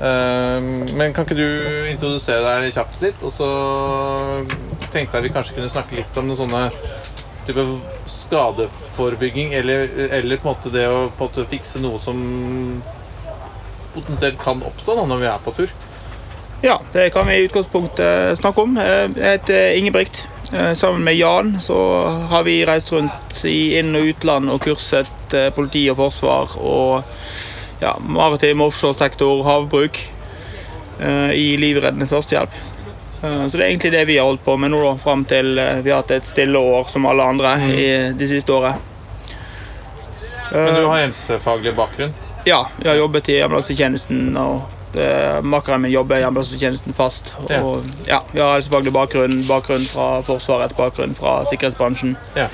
Eh, 0.00 0.72
men 0.96 1.12
kan 1.12 1.28
ikke 1.28 1.36
du 1.36 1.44
introdusere 1.92 2.40
deg 2.64 2.72
kjapt 2.72 3.04
litt? 3.04 3.20
Og 3.20 3.36
så 3.36 3.52
tenkte 4.88 5.20
jeg 5.20 5.28
vi 5.28 5.36
kanskje 5.36 5.60
kunne 5.60 5.76
snakke 5.76 6.00
litt 6.00 6.16
om 6.22 6.32
noen 6.32 6.40
sånne 6.40 6.66
type 7.44 7.68
skadeforebygging, 8.08 9.52
eller, 9.60 9.90
eller 10.08 10.40
på 10.40 10.48
en 10.48 10.56
måte 10.56 10.72
det 10.72 10.88
å 10.88 11.10
på 11.10 11.26
en 11.26 11.34
måte 11.34 11.50
fikse 11.52 11.84
noe 11.84 12.00
som 12.00 12.80
potensielt 13.92 14.40
kan 14.40 14.64
oppstå 14.64 15.02
da, 15.02 15.10
når 15.12 15.20
vi 15.20 15.36
er 15.36 15.44
på 15.44 15.60
tur. 15.60 15.82
Ja, 16.64 16.78
det 16.92 17.10
kan 17.12 17.26
vi 17.28 17.34
i 17.36 17.44
utgangspunktet 17.44 18.38
snakke 18.38 18.60
om. 18.62 18.76
Eh, 18.80 19.10
Jeg 19.16 19.30
heter 19.38 19.74
Ingebrigt. 19.76 20.22
Eh, 20.52 20.72
Sammen 20.72 21.04
med 21.04 21.16
Jan 21.18 21.56
så 21.60 21.76
har 22.30 22.42
vi 22.46 22.64
reist 22.66 22.92
rundt 22.92 23.44
i 23.44 23.76
inn- 23.78 23.96
og 23.96 24.02
utland 24.14 24.50
og 24.50 24.62
kurset 24.64 25.34
eh, 25.34 25.50
politi 25.52 25.82
og 25.92 25.96
forsvar 25.98 26.54
og 26.56 27.02
ja, 27.82 27.92
maritim 28.00 28.62
offshoresektor, 28.64 29.42
havbruk 29.44 29.98
eh, 31.00 31.30
i 31.36 31.56
livreddende 31.60 32.06
førstehjelp. 32.08 32.56
Eh, 33.24 33.46
Så 33.48 33.58
det 33.58 33.64
er 33.64 33.68
egentlig 33.68 33.92
det 33.92 34.04
vi 34.08 34.16
har 34.18 34.24
holdt 34.30 34.44
på 34.44 34.56
med 34.56 34.70
nå, 34.72 34.80
da, 34.86 34.94
fram 35.04 35.24
til 35.28 35.58
eh, 35.58 35.82
vi 35.84 35.90
har 35.92 36.00
hatt 36.00 36.10
et 36.16 36.26
stille 36.28 36.58
år 36.58 36.88
som 36.88 37.04
alle 37.06 37.22
andre 37.34 37.56
i 37.74 37.86
det 38.16 38.28
siste 38.30 38.52
året. 38.52 38.74
Men 40.54 40.74
du 40.74 40.86
har 40.86 41.00
helsefaglig 41.02 41.74
bakgrunn. 41.74 42.12
Ja, 42.46 42.62
jeg 42.80 42.88
har 42.88 42.96
jobbet 43.00 43.28
i 43.32 43.40
ambulansetjenesten, 43.42 44.36
og 44.38 44.60
eh, 44.60 44.83
makkeren 45.42 45.82
min 45.82 45.92
jobber 45.92 46.20
i 46.20 46.26
ambulansetjenesten 46.26 46.94
fast. 46.96 47.34
Og 47.60 47.82
ja, 48.08 48.20
vi 48.32 48.40
har 48.42 48.54
helsefaglig 48.54 48.92
bakgrunn, 48.94 49.42
bakgrunn 49.48 49.84
fra 49.88 50.08
Forsvaret, 50.26 50.76
bakgrunn 50.78 51.16
fra 51.18 51.40
sikkerhetsbransjen. 51.50 52.16
Ja. 52.38 52.48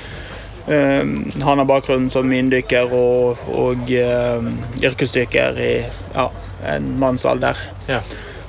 Um, 0.71 1.31
han 1.43 1.59
har 1.59 1.65
bakgrunn 1.65 2.11
som 2.13 2.31
inndykker 2.33 2.93
og, 2.95 3.41
og 3.51 3.89
um, 3.91 4.51
yrkesdykker 4.79 5.57
i 5.59 5.73
ja, 6.15 6.29
en 6.75 6.93
mannsalder. 7.01 7.59
Ja. 7.89 7.99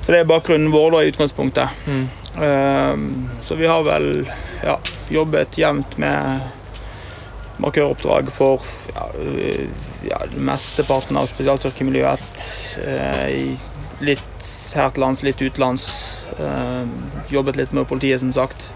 Så 0.00 0.12
det 0.12 0.20
er 0.20 0.28
bakgrunnen 0.28 0.70
vår 0.70 0.92
da, 0.94 1.00
i 1.02 1.10
utgangspunktet. 1.10 1.82
Mm. 1.86 2.04
Um, 2.36 3.08
så 3.42 3.56
vi 3.58 3.66
har 3.66 3.82
vel 3.86 4.28
ja, 4.62 4.76
jobbet 5.10 5.58
jevnt 5.58 5.98
med 5.98 6.46
markøroppdrag 7.62 8.30
for 8.34 8.62
ja, 8.94 9.08
ja, 10.06 10.22
mesteparten 10.36 11.18
av 11.18 11.26
spesialstyrkemiljøet. 11.32 12.46
uh, 12.86 13.28
i 13.30 13.44
litt 14.02 14.50
her 14.76 14.92
til 14.92 15.04
lands, 15.04 15.22
litt 15.26 15.40
utenlands. 15.42 15.86
Eh, 16.38 16.84
jobbet 17.32 17.58
litt 17.60 17.72
med 17.76 17.88
politiet, 17.90 18.20
som 18.22 18.32
sagt. 18.34 18.70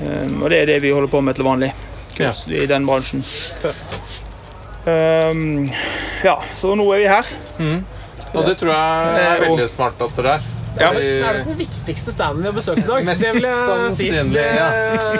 Eh, 0.00 0.28
og 0.40 0.48
det 0.50 0.62
er 0.62 0.70
det 0.74 0.80
vi 0.84 0.92
holder 0.94 1.12
på 1.12 1.22
med 1.24 1.38
til 1.38 1.46
vanlig. 1.48 1.72
kurs 2.14 2.44
i 2.46 2.66
den 2.70 2.84
bransjen. 2.86 3.24
Ehm, 4.86 5.70
ja, 6.22 6.36
så 6.54 6.74
nå 6.78 6.84
er 6.94 7.00
vi 7.02 7.08
her. 7.10 7.30
Og 8.34 8.46
det 8.46 8.58
tror 8.60 8.70
jeg 8.70 9.24
er 9.24 9.42
veldig 9.42 9.66
smart 9.70 10.02
at 10.04 10.14
dere 10.18 10.36
er. 10.38 10.53
Ja. 10.74 10.88
Fordi- 10.90 11.22
Er 11.22 11.32
det 11.38 11.44
den 11.46 11.58
viktigste 11.58 12.12
standen 12.12 12.42
vi 12.42 12.48
har 12.50 12.54
besøkt 12.56 12.82
i 12.82 12.86
dag? 12.88 13.04
Mest 13.08 13.22
det 13.22 13.34
vil 13.36 13.44
jeg 13.46 13.58
si. 13.58 14.06
sannsynlig, 14.08 14.34
Det- 14.34 14.54
ja. 14.58 14.68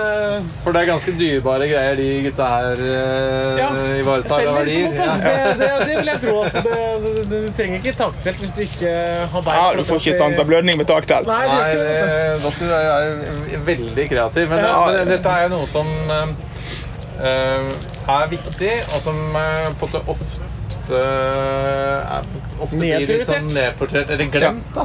For 0.64 0.72
det 0.74 0.80
er 0.82 0.86
ganske 0.88 1.12
dyrebare 1.18 1.68
greier 1.70 1.94
de 2.00 2.06
gutta 2.24 2.46
her 2.50 2.80
eh, 2.82 3.60
Ja, 3.60 3.68
ivaretar 4.00 4.40
en 4.48 4.56
verdier. 4.56 4.96
Ja. 4.98 5.12
Det, 5.20 5.34
det, 5.60 5.68
det 5.88 5.98
vil 6.00 6.10
jeg 6.10 6.20
tro. 6.24 6.34
Altså, 6.42 6.62
det, 6.64 6.78
det, 7.04 7.26
du 7.30 7.36
trenger 7.58 7.78
ikke 7.78 7.92
taktelt 8.00 8.42
hvis 8.42 8.54
du 8.56 8.62
ikke 8.64 8.94
har 9.34 9.44
bein. 9.46 9.60
Ja, 9.60 9.68
du 9.78 9.84
får 9.86 10.00
ikke 10.02 10.16
stansa 10.18 10.46
blødning 10.48 10.80
med 10.80 10.88
taktelt. 10.90 11.30
Nei, 11.30 11.38
det 11.44 11.54
Nei, 11.54 11.68
ikke 11.70 11.84
det. 11.84 12.00
det, 12.08 12.42
da 12.42 12.50
skal 12.56 12.66
du 12.66 12.74
være 12.74 13.62
veldig 13.70 14.08
kreativ. 14.10 14.48
Men, 14.50 14.64
Ja. 14.64 14.74
men 14.90 15.12
dette 15.14 15.36
er 15.38 15.46
jo 15.46 15.52
noe 15.54 15.70
som 15.70 15.94
eh, 16.18 16.26
eh, 17.30 17.70
er 18.18 18.28
viktig, 18.34 18.74
og 18.90 19.00
som 19.06 19.22
eh, 19.38 19.70
på 19.78 19.86
en 19.86 19.94
måte 19.94 20.02
ofte 20.16 20.50
uh, 20.90 22.18
Ofte 22.60 22.76
blir 22.76 23.06
litt 23.08 23.24
sånn 23.28 23.46
Nedprioritert. 23.48 24.10
eller 24.16 24.30
glemt. 24.34 24.66
da 24.76 24.84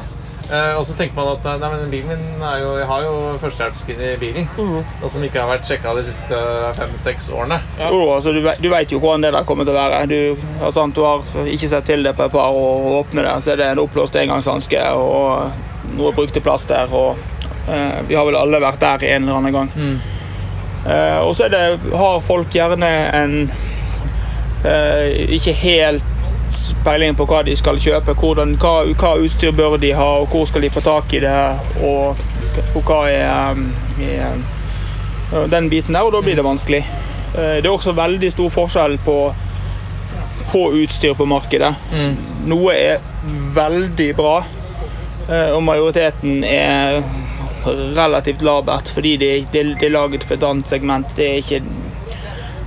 og 0.49 0.81
så 0.87 0.95
tenker 0.97 1.13
man 1.13 1.27
at 1.35 1.45
nei, 1.61 1.69
men 1.69 1.91
bilen 1.91 2.09
min 2.09 2.41
er 2.41 2.61
jo, 2.63 2.71
jeg 2.79 2.87
har 2.89 3.03
jo 3.05 3.13
førstehjelpskit 3.41 3.99
i 4.01 4.11
bilen, 4.21 4.47
og 4.57 5.05
som 5.11 5.23
ikke 5.25 5.43
har 5.43 5.51
vært 5.51 5.69
sjekka 5.69 5.93
de 5.97 6.03
siste 6.07 6.39
fem-seks 6.77 7.29
årene. 7.35 7.59
Jo, 7.77 8.01
altså, 8.15 8.33
du, 8.33 8.41
du 8.41 8.69
veit 8.71 8.91
jo 8.91 9.01
hvordan 9.01 9.27
det 9.27 9.33
der 9.35 9.45
kommer 9.45 9.67
til 9.67 9.77
å 9.77 9.79
være. 9.79 10.03
Du, 10.09 10.45
altså, 10.57 10.87
du 10.89 11.03
har 11.05 11.25
ikke 11.45 11.69
sett 11.69 11.89
til 11.89 12.05
det 12.05 12.15
på 12.17 12.25
et 12.25 12.33
par 12.33 12.49
år, 12.49 12.85
å 12.89 12.95
åpne 13.03 13.25
det, 13.25 13.35
så 13.45 13.53
er 13.53 13.61
det 13.61 13.71
en 13.73 13.83
oppblåst 13.83 14.17
engangshanske 14.19 14.85
og 14.97 15.97
noe 15.97 16.13
brukte 16.15 16.41
plaster. 16.43 16.93
Og, 16.95 17.17
eh, 17.69 17.99
vi 18.07 18.17
har 18.17 18.25
vel 18.27 18.39
alle 18.39 18.61
vært 18.63 18.81
der 18.81 19.05
en 19.13 19.27
eller 19.27 19.41
annen 19.41 19.59
gang. 19.59 19.73
Eh, 20.87 21.19
og 21.21 21.35
så 21.35 21.49
det, 21.51 21.79
har 21.93 22.21
folk 22.23 22.53
gjerne 22.55 22.89
en 23.13 23.35
eh, 24.65 25.35
ikke 25.35 25.53
helt 25.63 26.15
peiling 26.85 27.15
på 27.15 27.25
hva 27.29 27.41
de 27.45 27.55
skal 27.57 27.79
kjøpe. 27.81 28.15
Hvordan, 28.19 28.55
hva, 28.61 28.73
hva 28.99 29.15
utstyr 29.23 29.51
bør 29.55 29.77
de 29.81 29.91
ha, 29.97 30.07
og 30.21 30.31
hvor 30.33 30.47
skal 30.49 30.65
de 30.65 30.71
få 30.73 30.83
tak 30.85 31.13
i 31.13 31.21
det, 31.23 31.35
og, 31.85 32.19
og 32.75 32.81
hva 32.87 33.03
er, 33.11 33.51
um, 33.53 33.69
er 34.01 35.45
den 35.51 35.69
biten 35.69 35.93
der, 35.93 36.07
og 36.07 36.13
da 36.15 36.21
blir 36.25 36.35
det 36.39 36.45
vanskelig. 36.45 36.83
Eh, 37.35 37.59
Det 37.61 37.65
er 37.65 37.71
også 37.71 37.93
veldig 37.93 38.31
stor 38.33 38.49
forskjell 38.49 38.97
på, 39.05 39.17
på 40.51 40.63
utstyr 40.81 41.13
på 41.13 41.27
markedet. 41.29 41.73
Noe 42.49 42.73
er 42.73 43.03
veldig 43.53 44.09
bra, 44.17 44.39
eh, 45.29 45.51
og 45.53 45.63
majoriteten 45.63 46.43
er 46.43 47.03
relativt 47.95 48.41
labert, 48.41 48.89
fordi 48.89 49.17
det, 49.17 49.31
det, 49.53 49.63
det 49.79 49.89
er 49.89 49.93
laget 49.93 50.23
for 50.23 50.37
et 50.39 50.43
annet 50.47 50.67
segment. 50.71 51.15
Det 51.17 51.27
er 51.27 51.41
ikke 51.43 51.61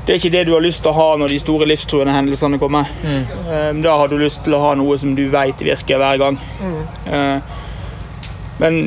det 0.06 0.12
er 0.12 0.18
ikke 0.18 0.32
det 0.34 0.44
du 0.48 0.52
har 0.56 0.64
lyst 0.64 0.82
til 0.82 0.90
å 0.90 0.96
ha 0.98 1.08
når 1.20 1.34
de 1.34 1.40
store 1.42 1.68
livstruende 1.70 2.14
hendelsene 2.16 2.58
kommer. 2.58 2.88
Mm. 3.06 3.82
Da 3.84 3.96
har 4.00 4.10
du 4.10 4.16
lyst 4.18 4.42
til 4.42 4.56
å 4.56 4.62
ha 4.64 4.72
noe 4.78 4.96
som 4.98 5.14
du 5.14 5.28
vet 5.30 5.62
virker 5.62 6.00
hver 6.02 6.18
gang. 6.18 6.38
Mm. 6.58 7.42
Men 8.58 8.80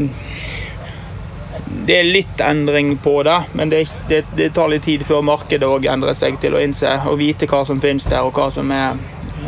det 1.86 2.00
er 2.00 2.04
litt 2.04 2.42
endring 2.42 2.98
på 2.98 3.24
det, 3.24 3.42
men 3.54 3.70
det, 3.70 3.86
det, 4.10 4.24
det 4.36 4.50
tar 4.54 4.70
litt 4.72 4.84
tid 4.84 5.04
før 5.06 5.22
markedet 5.26 5.68
òg 5.70 5.86
endrer 5.90 6.16
seg 6.18 6.40
til 6.42 6.56
å 6.58 6.62
innse 6.62 6.92
og 7.10 7.20
vite 7.22 7.50
hva 7.50 7.62
som 7.68 7.82
finnes 7.82 8.08
der, 8.10 8.26
og 8.26 8.38
hva 8.38 8.50
som 8.54 8.72
er 8.74 8.96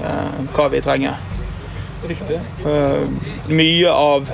eh, 0.01 0.37
hva 0.53 0.67
vi 0.73 0.81
trenger. 0.85 1.17
Riktig. 2.07 2.39
Eh, 2.67 3.07
mye 3.49 3.93
av 3.93 4.29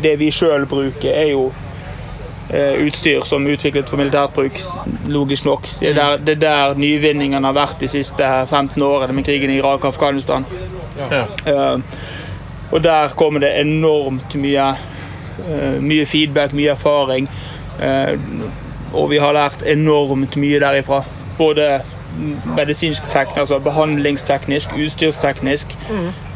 det 0.00 0.14
vi 0.20 0.30
sjøl 0.32 0.64
bruker, 0.70 1.12
er 1.12 1.32
jo 1.34 1.50
eh, 1.50 1.59
utstyr 2.50 3.22
som 3.26 3.44
er 3.46 3.54
utviklet 3.54 3.88
for 3.90 4.00
militært 4.00 4.32
bruk, 4.34 4.56
logisk 5.06 5.46
nok. 5.46 5.68
Det 5.80 5.92
er 5.92 5.98
der, 5.98 6.16
det 6.26 6.34
er 6.36 6.40
der 6.42 6.80
nyvinningene 6.80 7.46
har 7.46 7.54
vært 7.54 7.82
de 7.82 7.88
siste 7.90 8.26
15 8.50 8.82
årene 8.82 9.14
med 9.14 9.26
krigen 9.28 9.52
i 9.52 9.60
Irak 9.60 9.84
og 9.84 9.92
Afghanistan. 9.92 10.46
Ja. 10.98 11.26
Uh, 11.46 11.78
og 12.72 12.82
der 12.82 13.14
kommer 13.18 13.44
det 13.44 13.52
enormt 13.60 14.34
mye, 14.34 14.66
uh, 15.46 15.78
mye 15.78 16.06
feedback, 16.06 16.52
mye 16.52 16.74
erfaring. 16.74 17.30
Uh, 17.78 18.18
og 18.92 19.10
vi 19.10 19.22
har 19.22 19.34
lært 19.36 19.62
enormt 19.66 20.36
mye 20.36 20.58
derifra. 20.62 21.04
Både 21.38 21.80
medisinsk 22.56 23.02
teknisk, 23.10 23.38
altså 23.38 23.58
behandlingsteknisk, 23.58 24.74
utstyrsteknisk. 24.76 25.76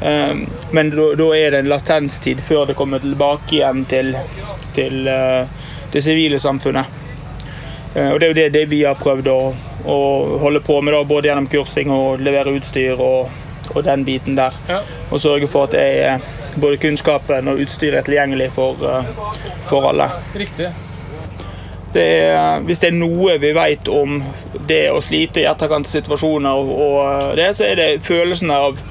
Eh, 0.02 0.36
men 0.72 0.90
da 0.90 1.28
er 1.36 1.50
det 1.50 1.58
en 1.58 1.70
latenstid 1.72 2.42
før 2.44 2.68
det 2.70 2.76
kommer 2.78 3.02
tilbake 3.02 3.58
igjen 3.58 3.84
til, 3.90 4.14
til 4.76 5.08
eh, 5.10 5.48
det 5.94 6.02
sivile 6.02 6.38
samfunnet. 6.42 6.86
Eh, 7.94 8.10
og 8.10 8.20
det 8.20 8.26
er 8.26 8.32
jo 8.32 8.38
det, 8.40 8.48
det 8.56 8.64
vi 8.70 8.82
har 8.82 8.98
prøvd 8.98 9.28
å, 9.30 9.40
å 9.86 9.98
holde 10.42 10.62
på 10.66 10.80
med, 10.82 10.96
da, 10.96 11.04
både 11.06 11.30
gjennom 11.30 11.46
kursing 11.50 11.92
og 11.94 12.22
levere 12.24 12.56
utstyr 12.58 12.98
og, 12.98 13.30
og 13.70 13.84
den 13.86 14.02
biten 14.06 14.34
der. 14.38 14.56
Ja. 14.68 14.80
Og 15.14 15.22
sørge 15.22 15.50
for 15.50 15.68
at 15.68 15.76
det 15.76 15.84
er, 16.08 16.32
både 16.58 16.80
kunnskapen 16.82 17.52
og 17.52 17.62
utstyret 17.62 18.00
er 18.02 18.08
tilgjengelig 18.08 18.50
for, 18.56 18.82
eh, 18.90 19.14
for 19.70 19.86
alle. 19.92 20.10
Riktig. 20.34 20.72
Det 21.94 22.08
er, 22.26 22.58
hvis 22.66 22.82
det 22.82 22.90
er 22.90 22.98
noe 22.98 23.36
vi 23.38 23.52
vet 23.54 23.86
om 23.86 24.18
det 24.66 24.88
å 24.90 24.98
slite 25.04 25.44
i 25.44 25.46
etterkant 25.46 25.86
av 25.86 25.94
situasjoner, 25.94 26.58
og, 26.58 26.74
og 26.74 27.38
det, 27.38 27.52
så 27.54 27.68
er 27.68 27.78
det 27.78 27.88
følelsen 28.02 28.50
av, 28.50 28.82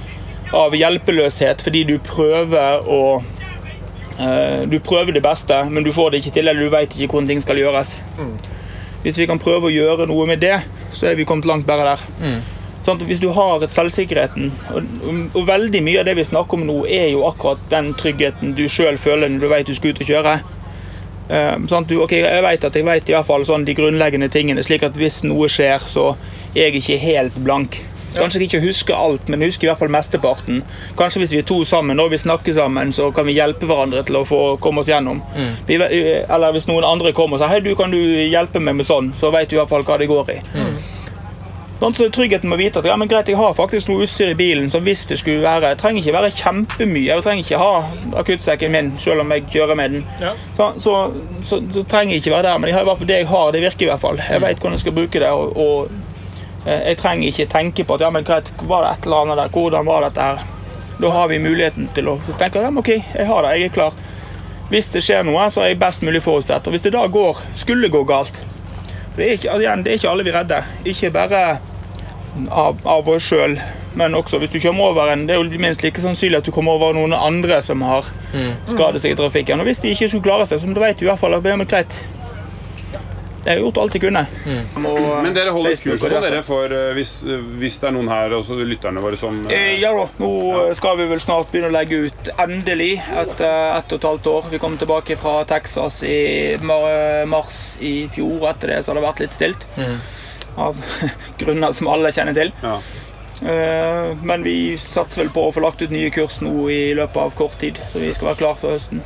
av 0.55 0.75
hjelpeløshet 0.79 1.65
fordi 1.65 1.83
du 1.91 1.97
prøver 2.07 2.87
å 2.87 3.03
eh, 3.19 3.32
Du 4.69 4.77
prøver 4.85 5.15
det 5.15 5.23
beste, 5.25 5.55
men 5.69 5.83
du 5.83 5.89
får 5.93 6.11
det 6.13 6.19
ikke 6.21 6.33
til, 6.35 6.47
eller 6.47 6.65
du 6.65 6.69
vet 6.73 6.93
ikke 6.93 7.15
hvordan 7.15 7.31
ting 7.31 7.41
skal 7.41 7.57
gjøres. 7.57 7.95
Hvis 9.03 9.17
vi 9.19 9.25
kan 9.27 9.41
prøve 9.41 9.67
å 9.67 9.73
gjøre 9.73 10.05
noe 10.07 10.27
med 10.29 10.39
det, 10.43 10.59
så 10.93 11.09
er 11.09 11.17
vi 11.19 11.25
kommet 11.27 11.49
langt 11.49 11.65
bedre 11.67 11.95
der. 11.95 12.03
Sant? 12.83 13.03
Hvis 13.07 13.21
du 13.23 13.29
har 13.31 13.63
selvsikkerheten 13.71 14.49
og, 14.75 14.89
og 15.33 15.45
veldig 15.47 15.79
mye 15.85 16.01
av 16.01 16.07
det 16.09 16.17
vi 16.19 16.25
snakker 16.27 16.59
om 16.59 16.65
nå, 16.67 16.81
er 16.91 17.13
jo 17.13 17.23
akkurat 17.27 17.61
den 17.71 17.93
tryggheten 17.99 18.51
du 18.57 18.65
sjøl 18.67 18.99
føler 18.99 19.31
når 19.31 19.45
du 19.45 19.49
vet 19.53 19.69
du 19.69 19.75
skal 19.77 19.93
ut 19.93 20.03
og 20.03 20.09
kjøre. 20.11 20.33
Um, 21.29 21.67
sant? 21.71 21.87
Du, 21.87 22.01
okay, 22.03 22.19
jeg 22.25 22.43
vet 22.43 22.67
at 22.67 22.75
jeg 22.75 22.85
veit 22.85 23.07
i 23.07 23.15
hvert 23.15 23.27
fall 23.27 23.45
sånn 23.47 23.63
de 23.63 23.75
grunnleggende 23.77 24.27
tingene, 24.31 24.63
slik 24.65 24.83
at 24.83 24.99
hvis 24.99 25.21
noe 25.23 25.47
skjer, 25.51 25.79
så 25.79 26.11
er 26.51 26.67
jeg 26.67 26.81
ikke 26.81 26.99
helt 27.05 27.39
blank. 27.45 27.79
Kanskje 28.17 28.41
jeg 28.41 28.49
ikke 28.49 28.63
husker 28.67 28.95
alt, 28.97 29.29
men 29.29 29.45
husker 29.45 29.67
i 29.67 29.71
hvert 29.71 29.81
fall 29.81 29.93
mesteparten. 29.93 30.61
Kanskje 30.99 31.23
hvis 31.23 31.35
vi 31.35 31.41
er 31.43 31.47
to 31.49 31.61
sammen 31.67 31.99
og 31.99 32.11
vi 32.13 32.21
snakker 32.21 32.55
sammen, 32.55 32.91
så 32.95 33.09
kan 33.15 33.27
vi 33.27 33.37
hjelpe 33.37 33.69
hverandre 33.69 34.03
til 34.07 34.21
å 34.21 34.25
få 34.27 34.41
komme 34.63 34.83
oss 34.83 34.91
gjennom. 34.91 35.21
Vi, 35.67 35.77
eller 35.77 36.55
hvis 36.55 36.67
noen 36.69 36.85
andre 36.87 37.13
kommer 37.15 37.37
og 37.37 37.43
sier 37.43 37.55
hei, 37.55 37.61
du 37.65 37.73
kan 37.79 37.93
du 37.93 37.99
hjelpe 37.99 38.61
meg 38.63 38.77
med 38.79 38.87
sånn, 38.89 39.13
så 39.17 39.31
vet 39.33 39.49
du 39.49 39.57
i 39.57 39.61
hvert 39.61 39.71
fall 39.71 39.87
hva 39.87 39.97
det 40.01 40.11
går 40.11 40.35
i. 40.37 40.41
Sånn, 41.83 41.95
så 41.97 42.05
tryggheten 42.15 42.47
med 42.47 42.55
å 42.55 42.61
vite 42.61 42.79
at 42.79 42.85
ja, 42.87 42.93
men 42.95 43.09
greit, 43.11 43.27
jeg 43.27 43.35
har 43.35 43.55
faktisk 43.57 43.89
noe 43.89 44.05
utstyr 44.05 44.29
i 44.31 44.37
bilen 44.39 44.69
som 44.71 44.85
hvis 44.85 45.01
det 45.09 45.17
skulle 45.19 45.43
være 45.43 45.73
Jeg 45.73 45.79
trenger 45.81 45.99
ikke 45.99 46.13
være 46.15 46.29
kjempemye. 46.39 47.09
Jeg 47.09 47.25
trenger 47.25 47.43
ikke 47.43 47.59
ha 47.59 48.21
akuttsekken 48.21 48.71
min 48.71 48.91
selv 49.03 49.25
om 49.25 49.33
jeg 49.35 49.43
kjører 49.51 49.75
med 49.75 49.97
den. 49.97 50.05
Ja. 50.21 50.31
Så, 50.55 50.69
så, 50.79 50.93
så, 51.43 51.59
så 51.73 51.83
trenger 51.91 52.15
jeg 52.15 52.23
ikke 52.23 52.37
være 52.37 52.47
der, 52.47 52.61
men 52.63 52.71
jeg 52.71 52.77
har 52.77 52.85
i 52.85 52.87
hvert 52.87 53.01
fall 53.01 53.11
det 53.11 53.19
jeg 53.19 53.27
har, 53.33 53.51
det 53.51 53.65
virker 53.65 53.87
i 53.87 53.91
hvert 53.91 54.05
fall. 54.05 54.21
Jeg 54.23 54.43
vet 54.45 54.61
hvordan 54.63 54.77
jeg 54.77 54.83
skal 54.85 54.95
bruke 55.01 55.23
det, 55.25 55.31
og, 55.35 55.57
og 55.59 55.91
eh, 55.91 56.02
jeg 56.65 56.97
trenger 57.01 57.27
ikke 57.27 57.49
tenke 57.51 57.85
på 57.87 57.97
at 57.97 58.05
ja, 58.05 58.09
men 58.13 58.25
greit, 58.27 58.51
var 58.69 58.85
det 58.85 58.93
et 58.93 59.07
eller 59.07 59.25
annet 59.25 59.41
der, 59.41 59.53
hvordan 59.53 59.87
var 59.89 60.07
dette 60.07 60.27
her? 60.29 60.43
Da 61.01 61.11
har 61.11 61.27
vi 61.27 61.41
muligheten 61.43 61.89
til 61.95 62.09
å 62.13 62.17
tenke 62.39 62.61
ja, 62.61 62.71
men 62.71 62.83
ok, 62.83 62.91
jeg 62.95 63.27
har 63.27 63.45
det, 63.45 63.53
jeg 63.59 63.71
er 63.71 63.75
klar. 63.75 64.01
Hvis 64.71 64.89
det 64.93 65.03
skjer 65.05 65.25
noe, 65.27 65.49
så 65.51 65.61
er 65.63 65.73
jeg 65.73 65.81
best 65.81 66.05
mulig 66.05 66.23
forutsett. 66.23 66.65
Og 66.65 66.73
hvis 66.73 66.85
det 66.85 66.93
da 66.95 67.03
går, 67.11 67.41
skulle 67.59 67.91
gå 67.93 68.03
galt 68.09 68.41
for 69.13 69.21
det 69.21 69.27
er, 69.27 69.33
ikke, 69.37 69.57
igjen, 69.61 69.83
det 69.85 69.91
er 69.91 69.99
ikke 69.99 70.09
alle 70.09 70.23
vi 70.25 70.31
redder. 70.33 70.69
Ikke 70.89 71.09
bare 71.13 71.41
av, 72.49 72.79
av 72.81 73.09
oss 73.13 73.27
sjøl, 73.27 73.59
men 73.93 74.15
også 74.17 74.39
hvis 74.41 74.55
du 74.55 74.57
kommer 74.63 74.89
over 74.89 75.11
en 75.13 75.27
Det 75.27 75.35
er 75.35 75.43
jo 75.43 75.61
minst 75.61 75.83
like 75.85 76.01
sannsynlig 76.01 76.39
at 76.39 76.47
du 76.47 76.51
kommer 76.51 76.73
over 76.79 76.95
noen 76.97 77.13
andre 77.13 77.59
som 77.61 77.83
har 77.85 78.09
skadet 78.65 79.03
seg 79.03 79.13
i 79.13 79.19
trafikken. 79.19 79.61
Og 79.61 79.69
hvis 79.69 79.83
de 79.83 79.93
ikke 79.93 80.09
skulle 80.09 80.25
klare 80.25 80.49
seg, 80.49 80.63
så 80.63 80.73
vet 80.81 80.97
du 80.97 81.05
i 81.05 81.11
hvert 81.11 81.21
fall 81.21 81.37
at 81.37 81.45
det 81.45 81.53
er 81.53 81.65
greit. 81.75 81.99
Jeg 83.43 83.57
har 83.57 83.59
gjort 83.59 83.79
alt 83.81 83.95
jeg 83.97 84.03
kunne. 84.05 84.21
Men 84.79 85.33
dere 85.35 85.51
holder 85.51 85.73
Facebook 85.73 85.97
kurs 85.99 86.05
og 86.07 86.15
og 86.17 86.23
dere 86.23 86.41
for 86.47 86.75
eh, 86.75 86.93
hvis, 86.95 87.13
eh, 87.27 87.43
hvis 87.59 87.79
det 87.81 87.89
er 87.89 87.95
noen 87.97 88.11
her, 88.11 88.35
også 88.37 88.57
lytterne 88.63 89.03
våre, 89.03 89.19
som 89.19 89.41
Eh, 89.49 89.57
eh, 89.57 89.79
Ja 89.81 89.91
da, 89.97 90.05
nå 90.21 90.31
skal 90.77 90.97
vi 91.01 91.09
vel 91.11 91.21
snart 91.23 91.51
begynne 91.51 91.71
å 91.71 91.75
legge 91.75 92.05
ut 92.07 92.31
endelig 92.39 92.93
etter 93.03 93.77
ett 93.77 93.91
og 93.91 93.99
et 93.99 94.09
halvt 94.09 94.31
år. 94.31 94.49
Vi 94.53 94.61
kom 94.63 94.77
tilbake 94.79 95.19
fra 95.19 95.41
Texas 95.49 96.01
i 96.07 96.55
mars 96.63 97.61
i 97.83 98.07
fjor. 98.13 98.47
Etter 98.53 98.75
det 98.75 98.81
så 98.83 98.93
har 98.93 99.01
det 99.01 99.07
vært 99.09 99.23
litt 99.25 99.35
stilt. 99.35 99.67
Av 100.55 100.77
grunner 101.41 101.75
som 101.75 101.89
alle 101.91 102.13
kjenner 102.15 102.37
til. 102.37 102.53
Ja. 102.63 102.77
Men 104.23 104.45
vi 104.45 104.77
satser 104.79 105.25
vel 105.25 105.33
på 105.35 105.49
å 105.49 105.51
få 105.51 105.65
lagt 105.65 105.81
ut 105.83 105.91
nye 105.91 106.13
kurs 106.15 106.39
nå 106.45 106.69
i 106.71 106.93
løpet 106.95 107.19
av 107.19 107.33
kort 107.35 107.57
tid, 107.59 107.81
så 107.89 107.99
vi 107.99 108.13
skal 108.15 108.31
være 108.31 108.45
klar 108.45 108.55
for 108.61 108.77
høsten. 108.77 109.03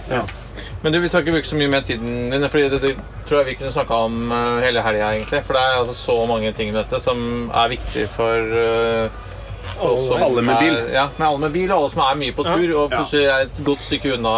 Men 0.84 0.94
du, 0.94 1.00
vi 1.02 1.08
skal 1.10 1.24
ikke 1.24 1.38
bruke 1.38 1.50
så 1.50 1.58
mye 1.58 1.72
mer 1.74 1.86
tiden 1.86 2.32
din, 2.32 2.50
fordi 2.50 2.68
dette 2.70 2.92
tror 3.28 3.42
jeg 3.42 3.48
vi 3.48 3.56
kunne 3.60 3.72
snakka 3.74 4.02
om 4.08 4.32
eh, 4.32 4.60
hele 4.66 4.84
helga, 4.86 5.14
egentlig. 5.16 5.40
For 5.44 5.58
det 5.58 5.64
er 5.64 5.80
altså 5.80 5.96
så 5.98 6.18
mange 6.30 6.52
ting 6.54 6.70
med 6.74 6.84
dette 6.84 7.00
som 7.04 7.50
er 7.50 7.72
viktig 7.74 8.06
for 8.14 8.60
eh, 8.66 9.24
for 9.78 9.94
oss 9.94 10.08
som 10.08 10.24
Alle 10.24 10.42
med 10.42 10.58
bil. 10.62 10.76
Er, 10.76 10.92
ja, 10.94 11.08
med 11.18 11.28
alle 11.28 11.40
med 11.40 11.52
bil, 11.52 11.72
og 11.72 11.80
alle 11.82 11.90
som 11.94 12.04
er 12.06 12.20
mye 12.22 12.36
på 12.36 12.46
tur, 12.48 12.68
og 12.82 12.92
plutselig 12.94 13.26
er 13.26 13.48
et 13.48 13.64
godt 13.66 13.84
stykke 13.84 14.14
unna 14.18 14.36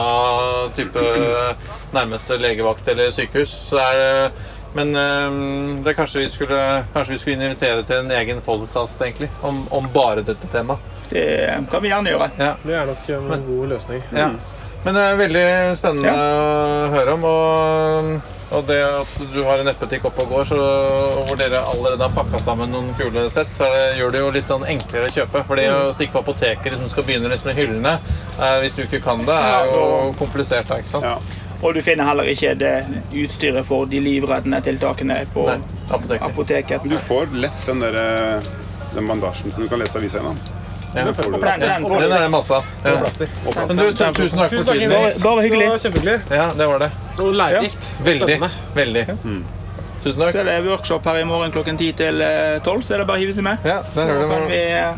type 0.78 1.04
nærmeste 1.98 2.38
legevakt 2.42 2.88
eller 2.92 3.12
sykehus. 3.14 3.54
Så 3.70 3.82
er 3.84 4.00
det 4.00 4.32
Men 4.74 4.96
øh, 4.96 5.38
det 5.84 5.90
er 5.90 5.96
kanskje 5.98 6.22
vi 6.22 6.28
skulle 6.30 6.86
Kanskje 6.94 7.14
vi 7.14 7.18
skulle 7.18 7.46
invitere 7.46 7.84
til 7.84 8.04
en 8.04 8.12
egen 8.12 8.42
podcast 8.46 9.02
egentlig 9.02 9.30
om, 9.42 9.64
om 9.74 9.88
bare 9.94 10.22
dette 10.22 10.48
temaet. 10.52 10.80
Det 11.10 11.26
kan 11.72 11.82
vi 11.82 11.90
gjerne 11.90 12.10
gjøre. 12.14 12.30
Ja. 12.38 12.52
Det 12.64 12.76
er 12.76 12.86
nok 12.86 13.10
en 13.10 13.46
god 13.48 13.68
løsning. 13.68 14.04
Ja. 14.14 14.30
Men 14.84 14.96
det 14.96 15.02
er 15.06 15.18
veldig 15.20 15.48
spennende 15.76 16.12
å 16.16 16.92
høre 16.94 17.16
om. 17.18 17.26
Og, 17.30 18.36
og 18.56 18.64
det 18.70 18.78
at 18.88 19.12
du 19.34 19.42
har 19.46 19.62
en 19.62 19.68
nettbutikk 19.68 20.08
oppe 20.10 20.24
og 20.24 20.32
går, 20.34 20.46
så, 20.52 20.60
og 21.20 21.28
hvor 21.28 21.40
dere 21.40 21.60
allerede 21.74 22.06
har 22.08 22.16
pakka 22.16 22.40
sammen 22.42 22.72
noen 22.74 22.94
kule 22.98 23.26
sett, 23.34 23.52
så 23.54 23.68
er 23.68 23.76
det, 23.76 23.84
gjør 24.00 24.16
det 24.16 24.24
jo 24.24 24.32
litt 24.38 24.48
sånn 24.50 24.64
enklere 24.72 25.10
å 25.12 25.16
kjøpe. 25.18 25.44
For 25.50 25.60
det 25.60 25.68
å 25.74 25.92
stikke 25.96 26.16
på 26.16 26.24
apoteket 26.24 26.72
liksom 26.72 26.90
skal 26.94 27.06
begynne 27.10 27.30
liksom 27.34 27.52
med 27.52 27.60
hyllene, 27.60 27.94
eh, 28.40 28.56
hvis 28.64 28.80
du 28.80 28.86
ikke 28.88 29.04
kan 29.04 29.26
det, 29.28 29.36
er 29.36 29.70
jo 29.74 29.84
komplisert. 30.22 30.72
ikke 30.80 30.94
sant? 30.96 31.36
Og 31.60 31.76
du 31.76 31.82
finner 31.84 32.08
heller 32.08 32.30
ikke 32.32 32.54
det 32.56 32.74
utstyret 33.20 33.68
for 33.68 33.90
de 33.92 34.00
livreddende 34.00 34.62
tiltakene 34.64 35.20
på 35.34 35.44
apoteket. 35.92 36.88
Du 36.88 36.96
får 37.04 37.36
lett 37.36 37.66
den, 37.68 37.84
der, 37.84 38.00
eh, 38.00 38.50
den 38.96 39.12
bandasjen 39.12 39.52
som 39.52 39.66
du 39.66 39.68
kan 39.68 39.84
lese 39.84 40.00
avisa 40.00 40.22
gjennom. 40.22 40.40
Den 40.94 41.14
får 41.14 41.24
du. 41.30 41.38
Er 41.46 42.22
det 42.24 42.30
masse 42.34 42.54
av. 42.56 42.66
Men 42.84 43.78
du, 43.78 43.86
tusen 43.94 44.38
takk 44.40 44.50
for 44.56 44.64
tiden. 44.72 44.90
Det 44.90 45.24
var 45.24 45.42
hyggelig. 45.46 45.68
Ja, 46.32 46.50
det 46.58 46.68
var 46.72 46.80
det. 46.86 46.90
Og 47.20 47.34
lærerikt. 47.36 47.90
Veldig. 48.06 48.40
Veldig. 48.76 49.06
Tusen 50.04 50.22
takk. 50.22 50.32
Så 50.32 50.40
er 50.40 50.44
det 50.50 50.58
workshop 50.66 51.06
her 51.12 51.20
i 51.22 51.24
morgen 51.28 51.52
klokken 51.52 51.78
10 51.78 51.92
til 52.00 52.22
eh, 52.24 52.62
12, 52.64 52.82
så 52.88 52.94
er 52.96 52.98
det 53.04 53.08
bare 53.10 53.20
å 53.20 53.24
hive 53.26 53.34
seg 53.36 53.44
med. 53.50 53.58
Ja, 53.68 53.82
der 53.96 54.14
så 54.16 54.28
kan 54.32 54.48
vi, 54.50 54.62
eh, 54.80 54.94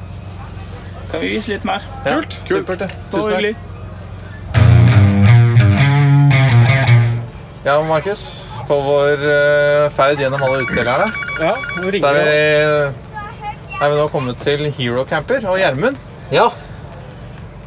kan 1.12 1.24
vi 1.26 1.34
vise 1.34 1.52
litt 1.56 1.66
mer. 1.68 1.82
Ja, 2.06 2.20
Supert, 2.46 2.86
det. 2.86 2.90
Tusen 3.12 3.32
takk. 3.34 3.68
Ja, 7.66 7.76
Markus. 7.86 8.24
På 8.68 8.78
vår 8.86 9.26
eh, 9.28 9.90
ferd 9.92 10.22
gjennom 10.22 10.42
alle 10.46 10.62
utstillerne 10.64 11.08
Ja, 11.42 11.56
så 11.58 12.12
er 12.14 12.16
vi, 12.16 13.10
er 13.82 13.90
vi 13.94 13.98
nå 13.98 14.10
kommet 14.14 14.38
til 14.44 14.68
Hero 14.78 15.04
Camper 15.10 15.46
og 15.50 15.58
Gjermund. 15.62 15.98
Ja. 16.34 16.50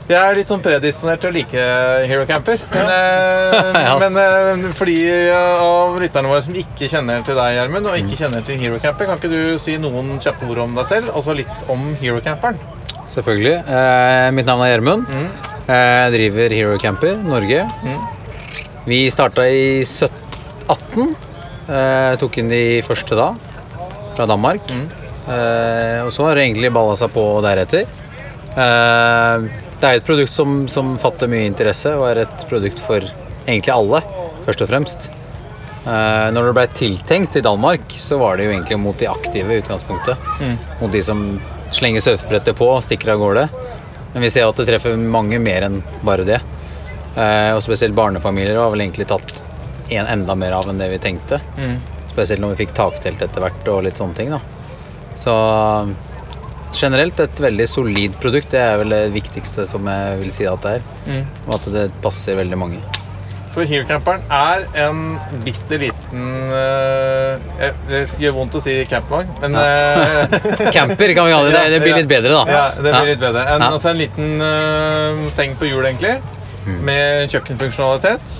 Jeg 0.04 0.18
er 0.20 0.36
litt 0.36 0.48
sånn 0.50 0.60
predisponert 0.60 1.22
til 1.22 1.30
å 1.30 1.34
like 1.34 1.62
Hero 2.10 2.26
Camper. 2.28 2.60
Men, 2.74 2.90
eh, 2.92 3.78
Ja. 3.86 3.94
men 4.02 4.18
eh, 4.20 4.66
for 4.76 4.90
de 4.90 4.96
av 5.32 5.94
lytterne 6.00 6.28
våre 6.28 6.42
som 6.44 6.56
ikke 6.60 6.88
kjenner 6.92 7.24
til 7.24 7.38
deg, 7.38 7.54
Gjermund, 7.56 7.88
og 7.88 7.96
ikke 7.98 8.18
kjenner 8.20 8.44
til 8.44 8.60
Hero 8.60 8.78
Camper, 8.82 9.08
kan 9.08 9.20
ikke 9.20 9.32
du 9.32 9.56
si 9.60 9.78
noen 9.80 10.18
kjappe 10.22 10.46
ord 10.52 10.60
om 10.66 10.76
deg 10.76 10.86
selv, 10.90 11.10
og 11.16 11.24
så 11.24 11.34
litt 11.38 11.64
om 11.72 11.94
Hero 12.02 12.20
Camperen? 12.24 12.60
Selvfølgelig. 13.14 13.56
Eh, 13.64 14.28
mitt 14.36 14.46
navn 14.48 14.64
er 14.66 14.74
Gjermund. 14.74 15.08
Mm. 15.08 15.30
Jeg 15.64 16.12
driver 16.18 16.52
Hero 16.58 16.76
Camper 16.82 17.16
Norge. 17.24 17.62
Vi 18.84 18.98
starta 19.12 19.46
i 19.48 19.80
1718. 19.88 21.14
Eh, 21.64 22.10
tok 22.20 22.36
inn 22.42 22.52
de 22.52 22.62
første 22.84 23.16
da, 23.16 23.30
fra 24.18 24.28
Danmark. 24.28 24.68
Mm. 24.68 24.84
Eh, 25.24 26.04
og 26.04 26.12
så 26.12 26.26
har 26.26 26.36
det 26.36 26.44
egentlig 26.44 26.72
balla 26.72 26.96
seg 26.98 27.12
på 27.14 27.24
deretter. 27.44 27.86
Eh, 28.54 29.46
det 29.80 29.90
er 29.90 29.98
et 29.98 30.06
produkt 30.06 30.32
som, 30.32 30.64
som 30.68 30.94
fatter 31.00 31.30
mye 31.30 31.48
interesse, 31.48 31.92
og 31.96 32.08
er 32.10 32.24
et 32.24 32.48
produkt 32.50 32.80
for 32.82 33.04
egentlig 33.44 33.74
alle, 33.74 34.02
først 34.44 34.64
og 34.64 34.70
fremst. 34.70 35.08
Eh, 35.84 36.28
når 36.32 36.50
det 36.50 36.56
ble 36.58 36.66
tiltenkt 36.76 37.38
i 37.40 37.44
Danmark, 37.44 37.88
så 37.88 38.20
var 38.20 38.36
det 38.36 38.48
jo 38.48 38.54
egentlig 38.54 38.80
mot 38.80 39.00
de 39.00 39.08
aktive 39.10 39.52
i 39.52 39.62
utgangspunktet. 39.62 40.28
Mm. 40.40 40.56
Mot 40.82 40.92
de 40.92 41.04
som 41.04 41.24
slenger 41.74 42.04
surfebrettet 42.04 42.56
på 42.56 42.68
og 42.76 42.84
stikker 42.86 43.14
av 43.14 43.24
gårde. 43.24 43.48
Men 44.14 44.22
vi 44.22 44.30
ser 44.30 44.46
at 44.46 44.60
det 44.60 44.68
treffer 44.68 44.94
mange 45.00 45.40
mer 45.42 45.66
enn 45.66 45.80
bare 46.06 46.26
det. 46.28 46.38
Og 47.14 47.58
spesielt 47.62 47.96
barnefamilier 47.98 48.58
har 48.58 48.70
vel 48.70 48.84
egentlig 48.84 49.08
tatt 49.10 49.40
en 49.90 50.06
enda 50.06 50.36
mer 50.38 50.54
av 50.54 50.70
enn 50.70 50.78
det 50.78 50.86
vi 50.92 51.00
tenkte. 51.02 51.40
Mm. 51.58 51.76
Spesielt 52.12 52.42
når 52.44 52.54
vi 52.54 52.60
fikk 52.62 52.76
taktelt 52.78 53.26
etter 53.26 53.42
hvert 53.42 53.70
og 53.74 53.82
litt 53.88 53.98
sånne 53.98 54.18
ting. 54.18 54.30
da. 54.30 54.38
Så 55.16 55.34
generelt 56.74 57.20
et 57.22 57.40
veldig 57.40 57.66
solid 57.70 58.16
produkt. 58.22 58.50
Det 58.54 58.60
er 58.60 58.78
vel 58.82 58.94
det 58.94 59.04
viktigste 59.14 59.66
som 59.70 59.86
jeg 59.90 60.20
vil 60.22 60.34
si 60.34 60.46
at 60.50 60.62
det 60.66 60.76
er. 60.78 60.86
Mm. 61.06 61.24
Og 61.46 61.56
at 61.58 61.72
det 61.76 61.88
passer 62.04 62.38
veldig 62.40 62.58
mange. 62.60 62.82
For 63.54 63.62
Hero 63.70 63.86
Camperen 63.86 64.24
er 64.34 64.64
en 64.82 65.02
bitte 65.44 65.76
liten 65.78 66.22
uh, 66.50 67.36
Det 67.86 68.00
gjør 68.18 68.34
vondt 68.34 68.56
å 68.58 68.62
si 68.62 68.72
campvogn, 68.90 69.28
men 69.44 69.54
eh, 69.60 70.34
Camper 70.74 71.12
kan 71.14 71.28
vi 71.28 71.34
kalle 71.36 71.52
det. 71.54 71.60
Det 71.76 71.78
blir 71.84 71.94
litt 72.00 72.10
bedre, 72.10 72.34
da. 72.34 72.42
Ja, 72.50 72.64
det 72.74 72.88
blir 72.88 72.96
Ja. 72.98 73.04
litt 73.12 73.22
bedre. 73.22 73.44
En, 73.54 73.62
Ja. 73.62 73.68
Altså 73.76 73.92
en 73.92 74.00
liten 74.02 74.42
uh, 74.42 75.30
seng 75.34 75.54
på 75.60 75.70
hjul, 75.70 75.86
egentlig. 75.86 76.16
Mm. 76.64 76.80
Med 76.86 77.30
kjøkkenfunksjonalitet. 77.32 78.34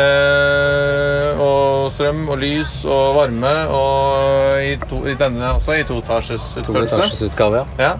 Eh, 0.00 1.40
og 1.42 1.90
strøm 1.92 2.24
og 2.32 2.40
lys 2.40 2.74
og 2.88 3.18
varme. 3.18 3.54
Og 3.74 4.64
i, 4.64 4.74
to, 4.88 5.04
i 5.08 5.16
denne 5.20 5.54
også 5.58 5.78
i 5.78 5.86
toetasjesutførelse. 5.88 7.30
To 7.36 7.50
ja. 7.58 7.64
ja. 7.80 7.94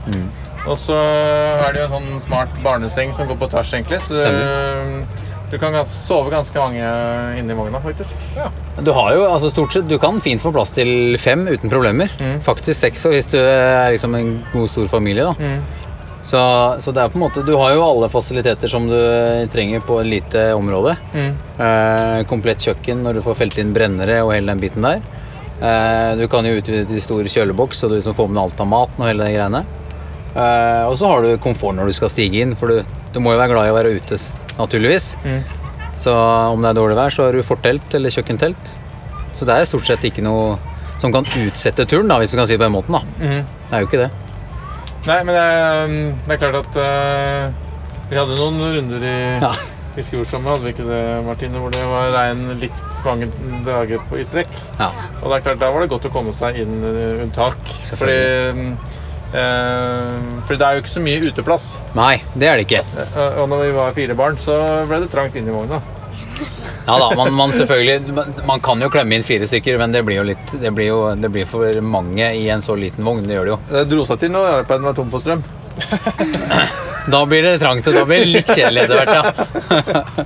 Og 0.69 0.77
så 0.81 0.97
er 0.99 1.73
det 1.73 1.83
jo 1.83 1.89
en 1.89 1.97
sånn 1.97 2.23
smart 2.29 2.53
barneseng 2.65 3.13
som 3.17 3.29
går 3.29 3.39
på 3.41 3.49
tvers, 3.53 3.73
egentlig. 3.77 4.01
Så 4.05 4.19
Stemmer. 4.19 5.05
du 5.49 5.57
kan 5.61 5.73
gans 5.73 5.93
sove 6.05 6.33
ganske 6.33 6.61
mange 6.61 6.91
inni 7.39 7.57
vogna, 7.57 7.81
faktisk. 7.85 8.17
Ja. 8.37 8.51
Du 8.85 8.93
har 8.97 9.15
jo, 9.17 9.25
altså 9.29 9.53
stort 9.53 9.77
sett, 9.77 9.89
du 9.89 9.97
kan 10.03 10.21
fint 10.25 10.43
få 10.43 10.53
plass 10.55 10.75
til 10.77 11.17
fem 11.21 11.47
uten 11.49 11.73
problemer. 11.73 12.13
Mm. 12.21 12.41
Faktisk 12.45 12.81
seks 12.81 13.07
hvis 13.09 13.31
du 13.33 13.39
er 13.41 13.95
liksom 13.95 14.17
en 14.19 14.35
god, 14.53 14.69
stor 14.73 14.91
familie. 14.99 15.29
da. 15.29 15.37
Mm. 15.39 15.87
Så, 16.29 16.41
så 16.85 16.93
det 16.93 17.01
er 17.01 17.09
på 17.09 17.17
en 17.17 17.23
måte, 17.23 17.41
du 17.41 17.55
har 17.57 17.73
jo 17.73 17.85
alle 17.87 18.11
fasiliteter 18.13 18.69
som 18.69 18.85
du 18.85 18.99
trenger 19.49 19.81
på 19.81 19.97
et 20.03 20.11
lite 20.11 20.43
område. 20.53 20.93
Mm. 21.15 21.31
Eh, 21.65 22.17
komplett 22.29 22.67
kjøkken 22.67 23.01
når 23.07 23.17
du 23.17 23.23
får 23.25 23.39
felt 23.39 23.57
inn 23.63 23.73
brennere 23.73 24.19
og 24.27 24.35
hele 24.35 24.53
den 24.53 24.61
biten 24.61 24.85
der. 24.85 25.01
Eh, 25.59 26.11
du 26.21 26.27
kan 26.29 26.45
jo 26.45 26.59
utvide 26.59 26.85
til 26.91 27.01
stor 27.01 27.31
kjøleboks, 27.33 27.81
så 27.81 27.89
du 27.89 27.97
liksom 27.97 28.17
får 28.19 28.29
med 28.29 28.43
alt 28.43 28.61
av 28.61 28.69
maten 28.69 29.01
og 29.01 29.09
hele 29.09 29.25
de 29.25 29.39
greiene. 29.39 29.65
Eh, 30.35 30.85
og 30.85 30.99
så 31.01 31.15
har 31.15 31.25
du 31.25 31.41
komfort 31.41 31.79
når 31.81 31.89
du 31.89 31.97
skal 31.97 32.13
stige 32.13 32.45
inn, 32.45 32.53
for 32.61 32.77
du, 32.77 33.01
du 33.15 33.21
må 33.25 33.33
jo 33.33 33.41
være 33.41 33.55
glad 33.57 33.71
i 33.71 33.73
å 33.73 33.81
være 33.81 33.97
ute, 33.97 34.21
naturligvis. 34.61 35.15
Mm. 35.25 35.41
Så 35.99 36.13
om 36.13 36.61
det 36.61 36.75
er 36.75 36.79
dårlig 36.83 37.01
vær, 37.01 37.15
så 37.15 37.25
har 37.25 37.35
du 37.35 37.41
fortelt 37.47 37.97
eller 37.97 38.13
kjøkkentelt. 38.13 38.77
Så 39.33 39.49
det 39.49 39.57
er 39.57 39.73
stort 39.73 39.89
sett 39.89 40.05
ikke 40.05 40.29
noe 40.29 40.59
som 41.01 41.15
kan 41.15 41.25
utsette 41.25 41.89
turen, 41.89 42.11
da, 42.11 42.21
hvis 42.21 42.37
du 42.37 42.43
kan 42.43 42.47
si 42.47 42.59
det 42.59 42.61
på 42.61 42.69
den 42.69 42.77
måten. 42.77 43.01
da. 43.01 43.05
Mm. 43.17 43.45
Det 43.65 43.73
er 43.73 43.81
jo 43.81 43.89
ikke 43.89 44.05
det. 44.05 44.15
Nei, 45.07 45.19
men 45.25 45.33
det 45.33 45.43
er, 45.47 45.93
det 46.27 46.35
er 46.35 46.41
klart 46.43 46.59
at 46.65 46.79
uh, 46.83 47.69
vi 48.11 48.19
hadde 48.19 48.37
noen 48.39 48.59
runder 48.77 49.05
i, 49.09 49.19
i 50.01 50.05
fjor 50.05 50.27
sommer, 50.29 50.57
hadde 50.57 50.67
vi 50.69 50.75
ikke 50.75 50.89
det, 50.89 51.03
Martine? 51.27 51.63
Hvor 51.63 51.73
det 51.73 51.85
var 51.89 52.11
regn 52.17 52.47
litt 52.61 52.85
mange 53.07 53.29
dager 53.65 54.03
på, 54.11 54.19
i 54.19 54.27
strekk. 54.27 54.51
Ja. 54.81 54.91
Og 55.23 55.29
det 55.31 55.39
er 55.39 55.45
klart, 55.47 55.61
da 55.63 55.71
var 55.73 55.85
det 55.85 55.93
godt 55.93 56.09
å 56.11 56.13
komme 56.13 56.35
seg 56.37 56.59
inn 56.65 56.81
unntak. 57.25 57.61
Fordi, 57.95 58.19
Uh, 59.29 60.41
for 60.49 60.57
det 60.57 60.65
er 60.65 60.79
jo 60.79 60.81
ikke 60.81 60.89
så 60.95 61.03
mye 61.05 61.21
uteplass. 61.21 61.65
Nei, 61.93 62.15
det 62.33 62.47
er 62.49 62.57
det 62.57 62.65
ikke. 62.65 62.79
Uh, 63.13 63.43
Og 63.43 63.51
når 63.53 63.59
vi 63.67 63.75
var 63.77 63.93
fire 63.93 64.15
barn, 64.17 64.39
så 64.41 64.55
ble 64.89 65.03
det 65.03 65.11
trangt 65.13 65.37
inni 65.37 65.53
vogna. 65.53 65.83
Ja 66.89 66.95
da, 66.97 67.09
man, 67.19 67.35
man 67.37 67.53
selvfølgelig 67.53 68.15
man, 68.49 68.63
kan 68.65 68.81
jo 68.81 68.89
klemme 68.89 69.19
inn 69.19 69.27
fire 69.27 69.45
stykker, 69.49 69.77
men 69.81 69.93
det 69.93 70.01
blir 70.09 70.23
jo 70.23 70.27
litt 70.31 70.55
Det 70.57 70.71
blir 70.73 70.89
jo 70.89 71.01
det 71.21 71.29
blir 71.35 71.49
for 71.49 71.69
mange 71.85 72.31
i 72.33 72.47
en 72.49 72.65
så 72.65 72.77
liten 72.81 73.05
vogn. 73.05 73.27
Det 73.29 73.37
gjør 73.37 73.49
det 73.49 73.53
jo. 73.53 73.59
Det 73.75 73.83
dro 73.91 74.07
seg 74.09 74.23
til 74.23 74.33
når 74.33 74.63
iPaden 74.63 74.89
var 74.89 74.97
tom 74.97 75.13
for 75.13 75.25
strøm. 75.25 75.45
Da 77.09 77.23
blir 77.25 77.41
det 77.41 77.55
trangt, 77.63 77.87
og 77.89 77.95
da 77.97 78.03
blir 78.05 78.21
det 78.21 78.33
litt 78.35 78.51
kjedelig 78.53 78.83
etter 78.85 78.99
hvert, 78.99 79.15
ja. 79.17 80.25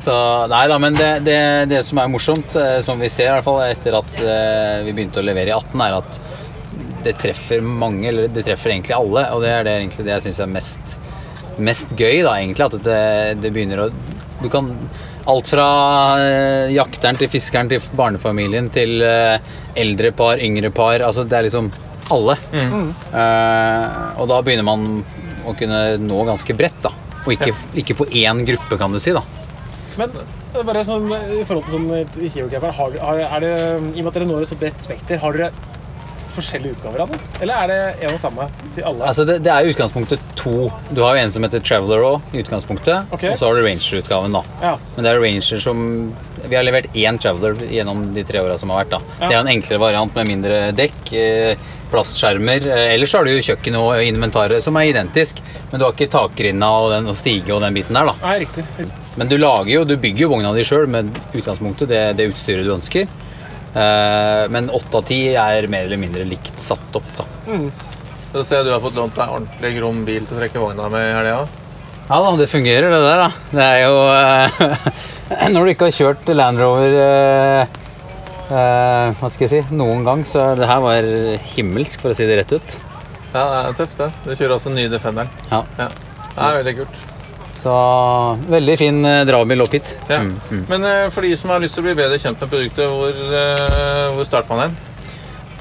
Så 0.00 0.14
nei 0.48 0.62
da, 0.70 0.78
men 0.80 0.94
det, 0.96 1.08
det, 1.26 1.40
det 1.68 1.82
som 1.84 2.00
er 2.00 2.08
morsomt, 2.08 2.54
eh, 2.56 2.78
som 2.80 3.00
vi 3.02 3.10
ser 3.12 3.28
i 3.28 3.34
hvert 3.34 3.44
fall 3.44 3.60
etter 3.66 3.98
at 3.98 4.22
eh, 4.24 4.78
vi 4.86 4.94
begynte 4.96 5.20
å 5.20 5.26
levere 5.26 5.52
i 5.52 5.56
18, 5.58 5.82
er 5.84 5.96
at 5.98 6.16
det 7.04 7.14
treffer 7.20 7.60
mange, 7.60 8.06
eller 8.08 8.32
det 8.32 8.46
treffer 8.46 8.72
egentlig 8.72 8.96
alle, 8.96 9.26
og 9.34 9.44
det 9.44 9.52
er 9.52 9.68
det, 9.68 9.76
egentlig 9.82 10.06
det 10.06 10.14
jeg 10.14 10.26
syns 10.28 10.40
er 10.40 10.50
mest, 10.54 10.96
mest 11.60 11.92
gøy, 11.92 12.22
da, 12.24 12.38
egentlig. 12.38 12.70
At 12.70 12.88
det, 12.88 13.04
det 13.44 13.52
begynner 13.52 13.84
å 13.84 13.90
Du 14.40 14.48
kan 14.48 14.72
Alt 15.28 15.50
fra 15.52 15.68
eh, 16.22 16.72
jakteren 16.72 17.18
til 17.20 17.28
fiskeren 17.28 17.68
til 17.68 17.84
barnefamilien 17.96 18.70
til 18.72 19.02
eh, 19.04 19.36
eldre 19.78 20.12
par, 20.16 20.40
yngre 20.40 20.72
par. 20.74 21.04
Altså 21.04 21.26
det 21.28 21.36
er 21.36 21.48
liksom 21.48 21.70
alle. 22.10 22.36
Mm. 22.52 22.90
Uh, 23.12 24.18
og 24.18 24.26
da 24.30 24.40
begynner 24.42 24.66
man 24.66 24.86
å 25.46 25.54
kunne 25.58 25.80
nå 26.02 26.24
ganske 26.28 26.56
bredt, 26.58 26.80
da. 26.82 26.92
Og 27.20 27.34
ikke, 27.36 27.52
ikke 27.82 27.96
på 28.00 28.08
én 28.22 28.42
gruppe, 28.48 28.78
kan 28.80 28.92
du 28.92 29.00
si, 29.02 29.12
da. 29.14 29.22
Men 30.00 30.14
bare 30.66 30.82
sånn, 30.86 31.06
i 31.10 31.44
forhold 31.46 31.68
til 31.68 31.76
sånn 31.76 31.90
eh, 31.94 32.64
har, 32.64 32.96
har, 33.04 33.20
er 33.26 33.44
det, 33.44 33.52
i 33.94 34.00
og 34.00 34.06
med 34.06 34.10
at 34.10 34.18
dere 34.18 34.28
når 34.30 34.46
et 34.46 34.50
så 34.50 34.58
bredt 34.58 34.86
spekter, 34.86 35.20
har 35.22 35.36
dere 35.36 35.50
forskjellige 36.34 36.76
utgaver 36.78 37.02
av 37.04 37.10
det? 37.12 37.18
Eller 37.40 37.54
er 37.64 37.70
det 37.70 37.78
en 38.08 38.14
og 38.14 38.20
samme 38.22 38.46
til 38.76 38.86
alle? 38.90 39.06
Altså 39.10 39.24
det, 39.28 39.38
det 39.44 39.52
er 39.52 39.66
i 39.66 39.72
utgangspunktet 39.74 40.22
to. 40.38 40.70
Du 40.90 41.02
har 41.04 41.16
jo 41.16 41.24
en 41.24 41.32
som 41.34 41.44
heter 41.46 41.62
Traveler 41.64 42.04
òg, 42.06 42.30
utgangspunktet. 42.42 43.10
Ok. 43.14 43.26
Og 43.32 43.36
så 43.40 43.48
har 43.50 43.58
du 43.58 43.64
Ranger-utgaven, 43.66 44.36
da. 44.38 44.42
Ja. 44.62 44.76
Men 44.96 45.06
det 45.06 45.12
er 45.12 45.20
Ranger 45.24 45.60
som 45.66 45.82
Vi 46.50 46.56
har 46.56 46.64
levert 46.66 46.88
én 46.96 47.18
Traveler 47.20 47.60
gjennom 47.70 48.06
de 48.14 48.24
tre 48.26 48.40
åra 48.42 48.56
som 48.58 48.72
har 48.72 48.84
vært. 48.84 48.96
da. 48.96 49.02
Ja. 49.20 49.28
Det 49.28 49.34
er 49.36 49.40
en 49.42 49.52
enklere 49.56 49.82
variant 49.82 50.16
med 50.16 50.28
mindre 50.32 50.60
dekk, 50.76 51.12
eh, 51.12 51.68
plastskjermer. 51.90 52.66
Eh, 52.66 52.94
ellers 52.94 53.12
har 53.12 53.24
du 53.26 53.32
jo 53.34 53.42
kjøkken 53.44 53.76
og 53.80 54.02
inventaret 54.02 54.62
som 54.62 54.76
er 54.80 54.90
identisk, 54.92 55.40
men 55.70 55.80
du 55.80 55.84
har 55.86 55.92
ikke 55.92 56.10
takrinna 56.10 56.70
og, 56.80 56.90
den, 56.94 57.08
og 57.10 57.16
stige 57.18 57.54
og 57.54 57.60
den 57.64 57.74
biten 57.74 57.98
der, 57.98 58.10
da. 58.12 58.14
Nei, 58.22 58.38
riktig. 58.44 58.64
Men 59.18 59.28
du 59.28 59.36
lager 59.38 59.72
jo, 59.72 59.84
du 59.84 59.96
bygger 60.00 60.24
jo 60.26 60.30
vogna 60.36 60.52
di 60.54 60.62
sjøl 60.66 60.86
med 60.88 61.10
utgangspunktet, 61.34 61.90
det, 61.90 62.04
det 62.16 62.30
utstyret 62.32 62.64
du 62.64 62.72
ønsker. 62.76 63.10
Eh, 63.70 64.44
men 64.50 64.70
åtte 64.74 64.98
av 64.98 65.06
ti 65.06 65.20
er 65.38 65.68
mer 65.70 65.86
eller 65.86 66.00
mindre 66.00 66.26
likt 66.26 66.58
satt 66.62 66.96
opp. 66.98 67.10
da. 67.18 67.26
Så 68.32 68.44
ser 68.46 68.60
jeg 68.60 68.68
du 68.68 68.72
har 68.74 68.82
fått 68.82 68.98
lånt 68.98 69.16
deg 69.18 69.30
ordentlig 69.30 69.72
grom 69.78 70.04
bil 70.06 70.26
til 70.26 70.36
å 70.36 70.40
trekke 70.40 70.62
vogna 70.62 70.88
med 70.92 71.06
i 71.08 71.14
helga. 71.16 71.40
Ja 72.10 72.18
da, 72.24 72.30
det 72.38 72.48
fungerer 72.50 72.90
det 72.90 73.00
der, 73.04 73.22
da. 73.22 73.30
Det 73.54 73.66
er 73.66 73.80
jo 73.84 73.98
eh, 74.10 75.48
Når 75.54 75.62
du 75.66 75.72
ikke 75.72 75.86
har 75.90 75.94
kjørt 75.94 76.32
Land 76.34 76.58
Rover 76.62 76.96
eh, 77.04 77.76
eh, 78.50 79.18
hva 79.18 79.30
skal 79.30 79.46
jeg 79.46 79.52
si, 79.52 79.76
noen 79.78 80.02
gang, 80.06 80.24
så 80.26 80.52
det 80.58 80.66
her 80.70 80.82
var 80.82 81.10
himmelsk, 81.54 82.02
for 82.02 82.10
å 82.10 82.18
si 82.18 82.26
det 82.26 82.40
rett 82.42 82.56
ut. 82.58 82.78
Ja, 83.30 83.44
det 83.46 83.60
er 83.60 83.78
tøft, 83.78 83.98
det. 84.02 84.10
Du 84.26 84.34
kjører 84.34 84.56
også 84.56 84.72
den 84.72 84.80
nye 84.82 84.90
Defenderen. 84.90 85.30
Ja. 85.52 85.62
Det 85.78 85.86
er 86.34 86.58
veldig 86.58 86.76
kult. 86.82 87.02
Så 87.60 87.72
veldig 88.48 88.76
fin 88.80 89.02
dragbil 89.04 89.50
drabil 89.50 89.64
opp 89.64 89.74
hit. 89.74 89.96
Ja. 90.08 90.20
Mm, 90.20 90.36
mm. 90.50 90.62
Men 90.68 90.84
eh, 90.84 91.08
for 91.10 91.26
de 91.26 91.34
som 91.36 91.50
har 91.50 91.60
lyst 91.62 91.76
til 91.76 91.84
å 91.84 91.88
bli 91.88 91.96
bedre 91.98 92.20
kjent 92.20 92.40
med 92.40 92.52
produktet, 92.52 92.86
hvor, 92.86 93.10
eh, 93.10 94.06
hvor 94.14 94.28
starter 94.28 94.54
man 94.54 94.68
hen? 94.68 94.78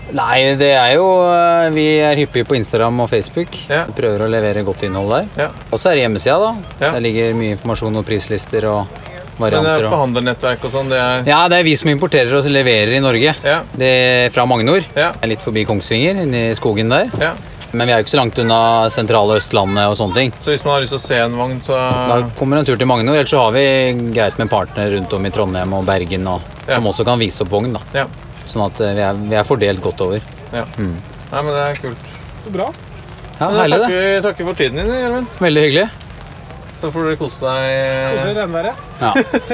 Nei, 0.10 0.56
det 0.58 0.72
er 0.74 0.96
jo 0.96 1.06
eh, 1.22 1.68
Vi 1.76 1.86
er 2.02 2.18
hyppige 2.18 2.48
på 2.50 2.58
Instagram 2.58 3.04
og 3.06 3.12
Facebook. 3.12 3.60
Vi 3.68 3.98
prøver 3.98 4.26
å 4.26 4.32
levere 4.32 4.66
godt 4.66 4.88
innhold 4.88 5.14
der. 5.38 5.52
Og 5.70 5.78
så 5.78 5.92
er 5.92 6.00
det 6.00 6.08
hjemmesida, 6.08 6.40
da. 6.40 6.90
Der 6.96 7.04
ligger 7.04 7.38
mye 7.38 7.58
informasjon 7.58 8.02
og 8.02 8.08
prislister 8.08 8.68
og 8.72 8.98
varianter. 9.40 9.70
Men 9.70 9.70
det 9.70 9.86
er 9.86 9.94
forhandlernettverk 9.94 10.66
og 10.68 10.74
sånn, 10.74 10.90
det 10.92 11.00
er 11.00 11.30
Ja, 11.30 11.44
det 11.52 11.62
er 11.62 11.68
vi 11.68 11.78
som 11.80 11.92
importerer 11.94 12.34
og 12.36 12.50
leverer 12.52 12.98
i 12.98 13.04
Norge. 13.04 13.38
Det 13.78 13.94
er 13.94 14.34
fra 14.36 14.48
Magnor. 14.50 14.84
Det 14.96 15.08
er 15.14 15.32
litt 15.32 15.46
forbi 15.46 15.64
Kongsvinger, 15.70 16.26
inni 16.26 16.50
skogen 16.60 16.92
der. 16.92 17.14
Men 17.72 17.86
vi 17.88 17.94
er 17.94 18.00
jo 18.00 18.06
ikke 18.08 18.14
så 18.16 18.20
langt 18.22 18.40
unna 18.42 18.60
sentrale 18.90 19.36
Østlandet 19.38 19.92
og 19.92 19.98
sånne 20.00 20.16
ting. 20.18 20.32
Så 20.42 20.54
hvis 20.54 20.64
man 20.66 20.74
har 20.76 20.82
lyst 20.86 20.96
til 20.96 21.00
å 21.02 21.04
se 21.04 21.20
en 21.22 21.36
vogn, 21.38 21.60
så 21.66 21.78
Da 22.10 22.18
kommer 22.40 22.58
en 22.58 22.66
tur 22.66 22.80
til 22.80 22.90
Magnor, 22.90 23.20
ellers 23.20 23.30
så 23.30 23.44
har 23.46 23.54
vi 23.54 23.66
greit 24.16 24.40
med 24.42 24.50
partnere 24.50 24.96
rundt 24.98 25.14
om 25.14 25.26
i 25.30 25.32
Trondheim 25.36 25.74
og 25.78 25.86
Bergen 25.86 26.26
og, 26.32 26.42
som 26.66 26.90
også 26.90 27.06
kan 27.06 27.22
vise 27.22 27.46
opp 27.46 27.54
vogn. 27.54 27.74
da. 27.78 27.84
Ja. 27.94 28.08
Sånn 28.50 28.66
at 28.66 28.82
eh, 28.82 28.96
vi 28.98 29.06
er, 29.06 29.14
vi 29.30 29.38
er 29.38 29.46
fordelt 29.46 29.82
godt 29.86 30.02
over. 30.02 30.22
Ja. 30.54 30.66
Mm. 30.80 30.96
Nei, 31.30 31.42
men 31.46 31.54
det 31.54 31.64
er 31.68 31.82
kult. 31.86 32.14
Så 32.42 32.50
bra. 32.56 32.72
Ja, 33.40 33.48
Men 33.50 33.60
herlig 33.62 33.78
det. 33.78 33.86
takker, 33.86 34.22
takker 34.30 34.48
for 34.50 34.58
tiden 34.64 34.82
din, 34.82 34.90
Gjermund. 34.98 35.28
Veldig 35.40 35.66
hyggelig. 35.68 35.90
Så 36.80 36.90
får 36.96 37.10
dere 37.10 37.18
kose 37.20 37.44
deg. 37.44 38.14
Kose 38.16 38.26
dere 38.30 38.46
regnværet. 38.46 38.86
Ja. 39.04 39.12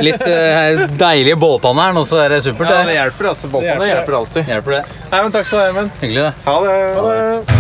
Litt 0.08 0.24
eh, 0.30 0.86
deilige 1.02 1.36
bålpanne 1.42 1.88
her 1.90 1.98
nå, 1.98 2.06
så 2.06 2.22
er 2.24 2.36
det 2.38 2.44
supert. 2.46 2.70
Ja, 2.70 2.86
det 2.86 2.96
hjelper, 3.00 3.32
altså. 3.34 3.50
Bålpanne 3.50 3.90
hjelper. 3.90 3.92
hjelper 3.96 4.20
alltid. 4.22 4.54
Hjelper 4.54 4.78
det. 4.80 4.84
Nei, 5.12 5.22
men 5.26 5.36
takk 5.36 5.50
skal 5.50 5.58
du 5.58 5.64
ha, 5.64 5.68
Gjermund. 5.72 6.00
Hyggelig, 6.06 6.26
det. 6.30 6.34
Ha 6.46 6.58
det. 6.70 7.55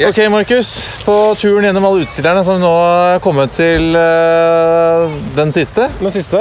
Ok, 0.00 0.18
Markus. 0.32 0.68
På 1.04 1.34
turen 1.36 1.66
gjennom 1.68 1.84
alle 1.84 2.04
utstillerne 2.06 2.40
så 2.44 2.54
har 2.54 2.60
vi 2.60 2.64
nå 2.64 3.20
kommet 3.24 3.52
til 3.52 3.90
uh, 3.92 5.12
den 5.36 5.52
siste. 5.52 5.90
Den 6.00 6.14
siste. 6.14 6.40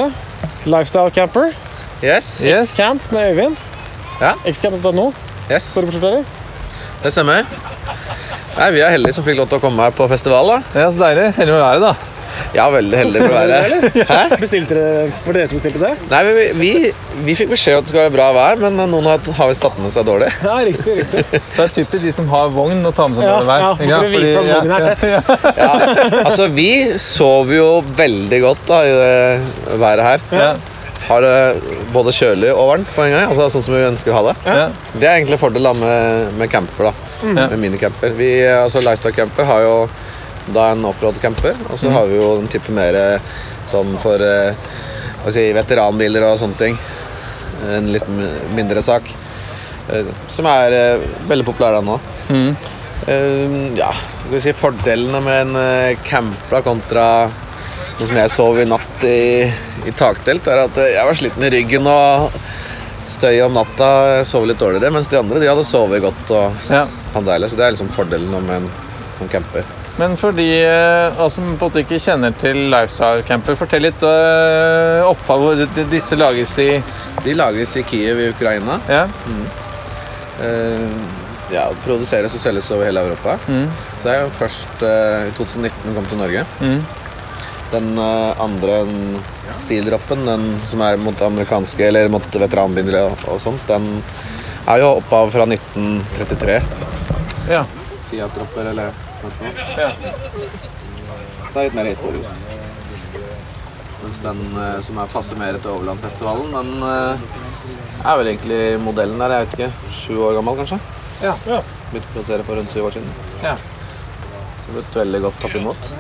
Lifestyle 0.64 1.12
Camper. 1.12 1.52
Yes. 2.00 2.38
yes. 2.40 2.72
X-Camp 2.72 3.12
med 3.12 3.34
Øyvind. 3.34 3.58
Ja. 4.22 4.32
X-Camp.no. 4.48 5.10
Yes. 5.52 5.74
Forbudssorterer. 5.76 6.24
Det 7.04 7.12
stemmer. 7.12 7.44
Nei, 8.56 8.70
Vi 8.76 8.80
er 8.84 8.96
heldige 8.96 9.18
som 9.18 9.28
fikk 9.28 9.42
lov 9.42 9.52
til 9.52 9.60
å 9.60 9.64
komme 9.64 9.84
her 9.90 9.96
på 9.96 10.08
festival. 10.12 10.54
da. 10.54 10.80
Ja, 10.86 10.88
Så 10.92 11.04
deilig. 11.04 11.28
Heldig 11.36 11.58
med 11.58 11.64
været, 11.66 11.84
da. 11.84 12.19
Ja, 12.56 12.66
veldig 12.74 12.98
heldig 12.98 13.22
for 13.22 13.34
å 13.34 13.40
være 13.40 13.58
her. 13.62 14.34
Bestilte 14.42 14.76
dere, 14.78 15.04
var 15.26 15.36
det 15.36 15.42
dere 15.42 15.50
som 15.52 15.60
bestilte 15.60 15.82
det? 15.84 15.92
Nei, 16.12 16.22
vi, 16.28 16.46
vi, 16.60 16.72
vi 17.28 17.36
fikk 17.38 17.52
beskjed 17.54 17.78
om 17.78 17.84
at 17.84 17.88
det 17.88 17.92
skal 17.94 18.04
være 18.08 18.14
bra 18.16 18.30
vær, 18.38 18.62
men 18.64 18.80
noen 18.90 19.10
har, 19.12 19.22
har 19.40 19.54
satt 19.60 19.78
med 19.84 19.94
seg 19.94 20.08
dårlig. 20.08 20.32
Ja, 20.46 20.56
riktig, 20.66 20.96
riktig. 21.02 21.24
Det 21.32 21.66
er 21.68 21.76
typisk 21.76 22.04
de 22.08 22.14
som 22.16 22.32
har 22.34 22.50
vogn 22.56 22.82
og 22.90 22.96
tar 22.98 23.12
med 23.12 23.22
seg 23.22 23.30
dårlig 23.30 23.52
vær. 23.52 23.68
ja, 23.68 23.92
ja, 23.92 24.02
for 24.02 24.10
å 24.10 24.24
vise 24.24 24.34
at 24.34 24.42
Fordi- 24.42 24.56
vognen 24.56 24.74
er 24.74 24.88
ja, 24.88 24.96
tett. 24.96 25.56
ja, 25.62 26.24
altså, 26.26 26.50
vi 26.58 26.70
sover 27.06 27.56
jo 27.60 27.70
veldig 28.02 28.42
godt 28.48 28.68
da, 28.72 28.82
i 28.88 28.98
det 29.04 29.80
været 29.86 30.06
her. 30.10 30.28
Ja. 30.40 30.52
Har 31.10 31.24
det 31.26 31.38
både 31.94 32.12
kjølig 32.14 32.50
og 32.54 32.68
varmt 32.70 32.90
på 32.94 33.02
en 33.02 33.14
gang, 33.16 33.30
altså 33.32 33.48
sånn 33.50 33.64
som 33.66 33.74
vi 33.74 33.86
ønsker 33.88 34.12
å 34.14 34.18
ha 34.20 34.24
det. 34.28 34.34
Ja. 34.46 34.66
Det 34.94 35.08
er 35.10 35.16
egentlig 35.16 35.40
fordel 35.42 35.70
med, 35.80 36.36
med 36.38 36.52
camper, 36.52 36.92
da. 36.92 37.08
Mm. 37.24 37.34
med 37.40 37.56
minicamper. 37.64 38.14
Vi, 38.16 38.28
altså 38.48 38.80
Lifestyle 38.84 39.16
camper 39.18 39.48
har 39.50 39.64
jo 39.66 39.74
da 40.54 40.72
en 40.72 40.86
offroad 40.86 41.20
camper, 41.22 41.56
og 41.70 41.78
så 41.80 41.88
Mm. 41.90 41.94
har 41.94 42.06
vi 42.08 42.16
jo 42.20 42.38
en 42.40 42.48
type 42.48 42.70
mer 42.76 42.96
eh, 42.96 43.20
sånn 43.72 43.98
for 44.02 44.22
eh, 44.22 44.54
si, 45.30 45.52
veteranbiler 45.54 46.24
og 46.24 46.40
sånne 46.40 46.58
ting. 46.58 46.78
En 47.70 47.92
litt 47.92 48.08
mindre 48.56 48.82
sak. 48.82 49.04
eh, 49.92 50.06
Som 50.28 50.46
er 50.46 51.00
veldig 51.28 51.46
populær 51.46 51.74
da 51.80 51.82
nå. 51.82 52.00
Mm. 52.30 52.56
Ja, 53.78 53.92
skal 53.94 54.32
vi 54.32 54.40
si 54.44 54.52
fordelene 54.54 55.22
med 55.24 55.56
en 55.56 55.96
camper 56.04 56.62
kontra 56.62 57.30
sånn 57.98 58.08
som 58.08 58.16
jeg 58.20 58.30
sov 58.30 58.60
i 58.60 58.66
natt 58.70 59.04
i, 59.04 59.48
i 59.88 59.92
taktelt, 59.92 60.46
er 60.48 60.66
at 60.68 60.76
jeg 60.76 61.06
var 61.08 61.14
sliten 61.18 61.44
i 61.44 61.50
ryggen 61.50 61.88
og 61.90 62.30
støy 63.10 63.40
om 63.46 63.54
natta. 63.58 63.90
Jeg 64.20 64.26
sov 64.30 64.46
litt 64.46 64.60
dårligere, 64.62 64.92
mens 64.94 65.08
de 65.12 65.18
andre 65.18 65.40
de 65.42 65.48
hadde 65.50 65.66
sovet 65.66 66.02
godt 66.04 66.32
og 66.32 66.70
Ja. 66.70 66.86
Så 67.16 67.56
det 67.58 67.66
er 67.66 67.72
liksom 67.74 67.90
fordelen 67.90 68.30
med 68.46 68.56
en 68.62 68.70
sånn 69.18 69.30
camper. 69.32 69.64
Men 70.00 70.16
for 70.20 70.36
de 70.36 70.48
eh, 70.64 71.08
altså, 71.10 71.42
som 71.42 71.48
på 71.50 71.52
en 71.52 71.72
måte 71.72 71.84
ikke 71.84 72.00
kjenner 72.00 72.36
til 72.40 72.62
lifestyle 72.72 73.26
camper, 73.28 73.58
fortell 73.60 73.84
litt 73.84 74.04
uh, 74.06 75.04
opphav. 75.10 75.50
Disse 75.92 76.16
lages 76.16 76.54
i 76.64 76.70
De 77.26 77.34
lages 77.36 77.76
i 77.76 77.84
Kiev 77.84 78.22
i 78.24 78.30
Ukraina. 78.32 78.80
Ja. 78.88 79.04
Mm. 79.28 79.44
Eh, 80.40 80.86
ja, 81.52 81.66
produseres 81.84 82.36
og 82.38 82.42
selges 82.42 82.70
over 82.72 82.88
hele 82.88 83.04
Europa. 83.04 83.36
Mm. 83.50 83.68
Så 83.68 84.06
det 84.06 84.14
er 84.14 84.24
jo 84.24 84.32
først 84.38 84.86
eh, 84.86 85.28
i 85.28 85.36
2019 85.36 85.88
den 85.88 85.98
kom 85.98 86.08
til 86.08 86.22
Norge. 86.22 86.46
Mm. 86.62 86.80
Den 87.74 87.90
eh, 88.06 88.44
andre 88.46 88.80
den 88.88 89.20
stildroppen, 89.60 90.24
den 90.30 90.46
som 90.70 90.86
er 90.86 91.02
mot 91.02 91.26
amerikanske 91.26 91.90
eller 91.90 92.12
mot 92.14 92.40
veteranbiler 92.46 93.10
og, 93.10 93.28
og 93.34 93.42
sånt, 93.44 93.66
den 93.68 93.90
er 94.70 94.84
jo 94.84 94.94
opphav 95.02 95.34
fra 95.34 95.50
1933. 95.50 96.62
Ja. 97.50 97.66
Tiat-dropper 98.10 98.72
eller 98.72 98.92
noe. 99.24 99.54
Ja. 99.78 99.90
Så 101.50 101.54
det 101.54 101.62
er 101.62 101.68
litt 101.70 101.78
mer 101.78 101.90
historisk. 101.90 102.46
Mens 104.04 104.22
den 104.24 104.40
eh, 104.58 104.78
som 104.86 105.00
er 105.02 105.12
passer 105.12 105.40
mer 105.40 105.58
til 105.60 105.74
Overlandfestivalen, 105.74 106.54
den 106.56 106.86
eh, 106.88 107.26
er 108.06 108.22
vel 108.22 108.32
egentlig 108.32 108.62
modellen 108.84 109.20
der, 109.20 109.34
jeg 109.36 109.48
vet 109.48 109.58
ikke, 109.58 109.92
sju 110.00 110.22
år 110.28 110.38
gammel 110.40 110.62
kanskje? 110.62 110.80
Ja. 111.24 111.34
ja. 111.50 111.60
Begynte 111.90 112.08
å 112.08 112.14
produsere 112.14 112.46
for 112.48 112.60
rundt 112.60 112.72
syv 112.76 112.88
år 112.88 112.96
siden. 112.96 113.12
Ja. 113.44 113.58
Så 114.64 114.78
blitt 114.78 115.02
veldig 115.02 115.22
godt 115.26 115.44
tatt 115.44 115.58
imot. 115.60 115.92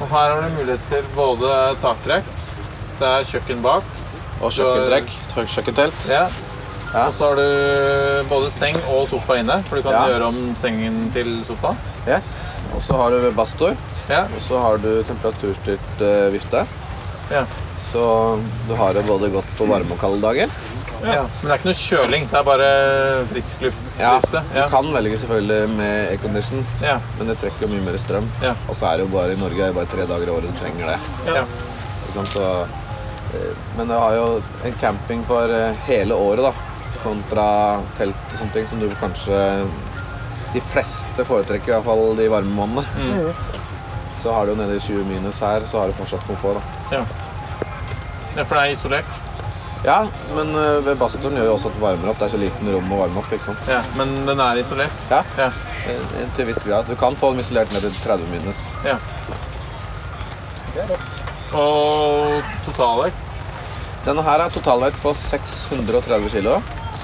Og 0.00 0.08
her 0.10 0.32
har 0.32 0.40
du 0.40 0.56
mulighet 0.56 0.88
til 0.90 1.12
både 1.16 1.52
taktrekk, 1.82 2.32
det 2.98 3.10
er 3.10 3.24
kjøkken 3.26 3.62
bak 3.62 3.86
Og 4.44 4.52
kjøkkentrekk, 4.54 5.14
kjøkkentelt. 5.50 6.04
Ja. 6.10 6.28
Og 6.94 7.14
så 7.16 7.28
har 7.28 7.36
du 7.40 8.28
både 8.30 8.50
seng 8.54 8.76
og 8.92 9.08
sofa 9.10 9.38
inne, 9.40 9.56
for 9.68 9.76
du 9.76 9.82
kan 9.82 9.92
Ja. 9.96 10.04
gjøre 10.12 10.28
om 10.30 10.54
sengen 10.56 11.10
til 11.12 11.44
sofa. 11.46 11.74
Yes. 12.06 12.52
Og 12.74 12.82
så 12.82 12.94
har 13.00 13.10
du 13.10 13.30
bastor. 13.32 13.74
Ja. 14.08 14.22
Og 14.24 14.40
så 14.48 14.60
har 14.60 14.78
du 14.78 15.02
temperaturstyrt 15.02 16.00
uh, 16.00 16.30
vifte. 16.32 16.66
Ja. 17.32 17.44
Så 17.80 18.38
du 18.68 18.74
har 18.76 18.92
det 18.94 19.06
både 19.08 19.30
godt 19.32 19.50
på 19.58 19.66
varme 19.66 19.92
og 19.92 20.00
kalde 20.00 20.20
dager. 20.22 20.48
Ja. 21.04 21.22
Men 21.42 21.42
det 21.42 21.50
er 21.50 21.58
ikke 21.58 21.68
noe 21.68 21.80
kjøling, 21.80 22.28
det 22.30 22.38
er 22.38 22.44
bare 22.46 22.68
frisk 23.28 23.60
luft. 23.60 23.84
Ja. 23.98 24.14
Du 24.24 24.68
kan 24.72 24.92
velge 24.94 25.18
selvfølgelig 25.20 25.68
med 25.76 26.10
aircondition, 26.12 26.66
Ja. 26.80 26.98
men 27.18 27.28
det 27.28 27.38
trekker 27.42 27.68
mye 27.68 27.84
mer 27.84 27.98
strøm. 28.00 28.28
Ja. 28.42 28.54
Og 28.68 28.76
så 28.76 28.86
er 28.88 28.96
det 28.98 29.06
jo 29.08 29.12
bare 29.18 29.32
i 29.32 29.40
Norge 29.40 29.66
er 29.68 29.72
bare 29.76 29.90
tre 29.90 30.06
dager 30.06 30.26
i 30.26 30.30
året 30.30 30.48
du 30.48 30.58
trenger 30.60 30.94
det. 30.94 30.98
Ja. 31.34 31.44
Eh, 33.34 33.52
men 33.76 33.88
du 33.88 33.94
har 33.94 34.14
jo 34.14 34.42
en 34.64 34.72
camping 34.80 35.24
for 35.26 35.50
eh, 35.50 35.74
hele 35.88 36.14
året, 36.14 36.44
da. 36.46 36.52
Kontra 37.04 37.46
telt 37.98 38.32
og 38.32 38.38
sånne 38.40 38.54
ting 38.56 38.66
som 38.70 38.80
du 38.80 38.88
kanskje 39.00 39.36
De 40.54 40.60
fleste 40.72 41.24
foretrekker 41.26 41.72
i 41.72 41.74
hvert 41.76 41.84
fall 41.86 42.16
de 42.16 42.28
varme 42.30 42.54
månedene. 42.54 42.86
Mm. 42.96 43.60
Så 44.22 44.32
har 44.32 44.46
du 44.46 44.52
jo 44.54 44.58
nede 44.60 44.76
i 44.78 44.80
20 44.80 45.04
minus 45.08 45.40
her, 45.44 45.66
så 45.68 45.80
har 45.82 45.90
du 45.90 45.96
fortsatt 45.98 46.22
komfort. 46.28 46.60
da. 46.90 46.96
Ja. 46.96 47.00
ja, 48.38 48.44
for 48.44 48.54
det 48.54 48.62
er 48.62 48.72
isolert. 48.76 49.16
Ja, 49.84 49.98
men 50.32 50.48
eh, 50.56 50.78
ved 50.86 50.96
badstuen 50.96 51.34
gjør 51.36 51.50
jo 51.50 51.56
også 51.58 51.68
at 51.68 51.74
det 51.76 51.82
varmer 51.82 52.08
opp. 52.12 52.20
Det 52.22 52.28
er 52.28 52.32
så 52.36 52.40
liten 52.40 52.70
rom 52.72 52.94
å 52.94 53.00
varme 53.02 53.20
opp. 53.20 53.32
ikke 53.36 53.44
sant? 53.50 53.66
Ja, 53.68 53.82
Men 53.98 54.14
den 54.30 54.40
er 54.40 54.62
isolert? 54.62 55.02
Ja, 55.10 55.18
Ja. 55.36 55.50
til 55.84 56.30
til 56.38 56.46
viss 56.48 56.62
grad. 56.64 56.86
Du 56.88 56.94
kan 56.96 57.16
få 57.20 57.34
den 57.34 57.40
isolert 57.44 57.72
ned 57.74 57.84
til 57.84 57.92
30 57.98 58.30
minus. 58.32 58.62
ja. 58.86 58.96
Det 60.74 60.82
er 60.86 60.88
rått. 60.94 61.20
Og 61.54 62.48
totalvekt? 62.64 63.20
Denne 64.06 64.22
her 64.26 64.40
er 64.46 64.50
totalvekt 64.50 65.02
på 65.02 65.12
630 65.14 66.30
kilo. 66.32 66.56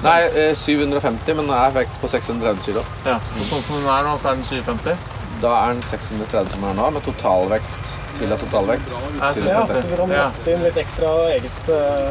Nei, 0.03 0.21
eh, 0.33 0.55
750, 0.57 1.35
men 1.37 1.47
den 1.47 1.57
er 1.57 1.73
vekt 1.75 1.99
på 2.01 2.09
630 2.09 2.63
kilo. 2.65 2.85
Ja. 3.05 3.19
Sånn 3.37 3.65
som 3.67 3.81
den 3.81 3.89
er 3.93 4.07
nå, 4.07 4.15
så 4.21 4.31
er 4.31 4.39
den 4.39 4.47
750? 4.49 4.97
Da 5.41 5.51
er 5.65 5.75
den 5.75 5.83
630 5.83 6.55
som 6.55 6.65
er 6.69 6.75
nå, 6.77 6.87
med 6.95 7.05
totalvekt 7.05 7.93
til 8.19 8.33
av 8.33 8.41
totalvekt. 8.43 8.91
Ja, 8.93 9.33
så 9.33 9.45
Ja, 9.49 9.61
750. 9.67 9.83
så 9.83 9.89
vi 9.89 9.97
kan 9.97 10.11
laste 10.17 10.53
inn 10.55 10.65
litt 10.65 10.81
ekstra 10.83 11.13
eget 11.35 11.61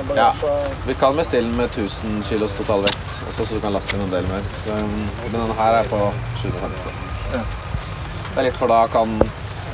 bagasje. 0.10 0.54
Ja, 0.54 0.70
vi 0.88 0.94
kan 1.02 1.18
bestille 1.18 1.50
den 1.50 1.58
med 1.58 1.70
1000 1.70 2.24
kilos 2.30 2.54
totalvekt, 2.58 3.22
også 3.30 3.46
så 3.46 3.54
du 3.58 3.62
kan 3.62 3.74
laste 3.74 3.96
inn 3.98 4.06
en 4.06 4.14
del 4.14 4.26
mer. 4.32 4.42
Um, 4.70 5.10
men 5.24 5.32
denne 5.42 5.58
her 5.58 5.82
er 5.82 5.90
på 5.90 6.02
750. 6.42 6.94
Ja. 7.34 7.44
Det 8.30 8.38
er 8.38 8.44
litt 8.50 8.58
for 8.58 8.68
da 8.70 8.88
kan 8.88 9.20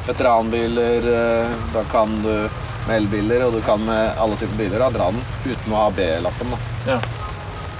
veteranbiler, 0.07 1.07
eh, 1.11 1.55
da 1.73 1.83
kan 1.91 2.21
du 2.23 2.49
med 2.87 2.97
elbiler, 2.97 3.45
og 3.47 3.53
du 3.53 3.61
kan 3.65 3.81
med 3.85 4.17
alle 4.21 4.35
typer 4.35 4.57
biler 4.59 4.79
da, 4.79 4.89
dra 4.89 5.11
den 5.11 5.23
uten 5.45 5.73
å 5.73 5.75
ha 5.85 5.89
B-lappen. 5.89 6.51
da. 6.51 6.57
Ja. 6.93 6.99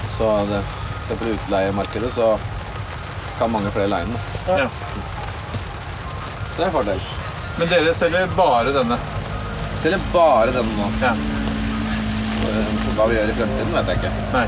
Så 0.08 0.28
det, 0.50 0.60
se 1.08 1.16
på 1.20 1.24
utleiemarkedet 1.34 2.12
så 2.12 2.38
kan 3.38 3.50
mange 3.52 3.70
flere 3.70 3.90
leie 3.92 4.04
den. 4.08 4.16
Ja. 4.48 4.68
Så 6.50 6.56
det 6.56 6.62
er 6.62 6.66
en 6.70 6.72
fordel. 6.72 7.00
Men 7.58 7.68
dere 7.72 7.94
selger 7.94 8.26
bare 8.36 8.72
denne? 8.72 8.98
Selger 9.76 10.00
bare 10.12 10.52
denne 10.54 10.76
nå. 10.78 10.86
Ja. 11.02 11.12
Eh, 12.46 12.72
Hva 12.96 13.06
vi 13.10 13.16
gjør 13.18 13.28
i 13.32 13.36
fremtiden, 13.36 13.74
vet 13.76 13.90
jeg 13.92 14.00
ikke. 14.00 14.12
Nei. 14.32 14.46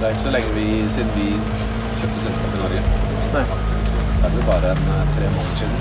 Det 0.00 0.08
er 0.08 0.10
ikke 0.14 0.24
så 0.24 0.32
lenge 0.34 0.54
vi, 0.56 0.66
siden 0.92 1.10
vi 1.16 1.28
kjøpte 2.00 2.24
selskap 2.24 2.56
i 2.56 2.62
Norge. 2.62 2.82
Nei. 3.34 3.44
Det 3.44 4.30
er 4.30 4.34
vel 4.38 4.46
bare 4.48 4.70
en, 4.72 4.84
eh, 4.94 5.04
tre 5.18 5.30
måneder 5.34 5.56
siden. 5.60 5.76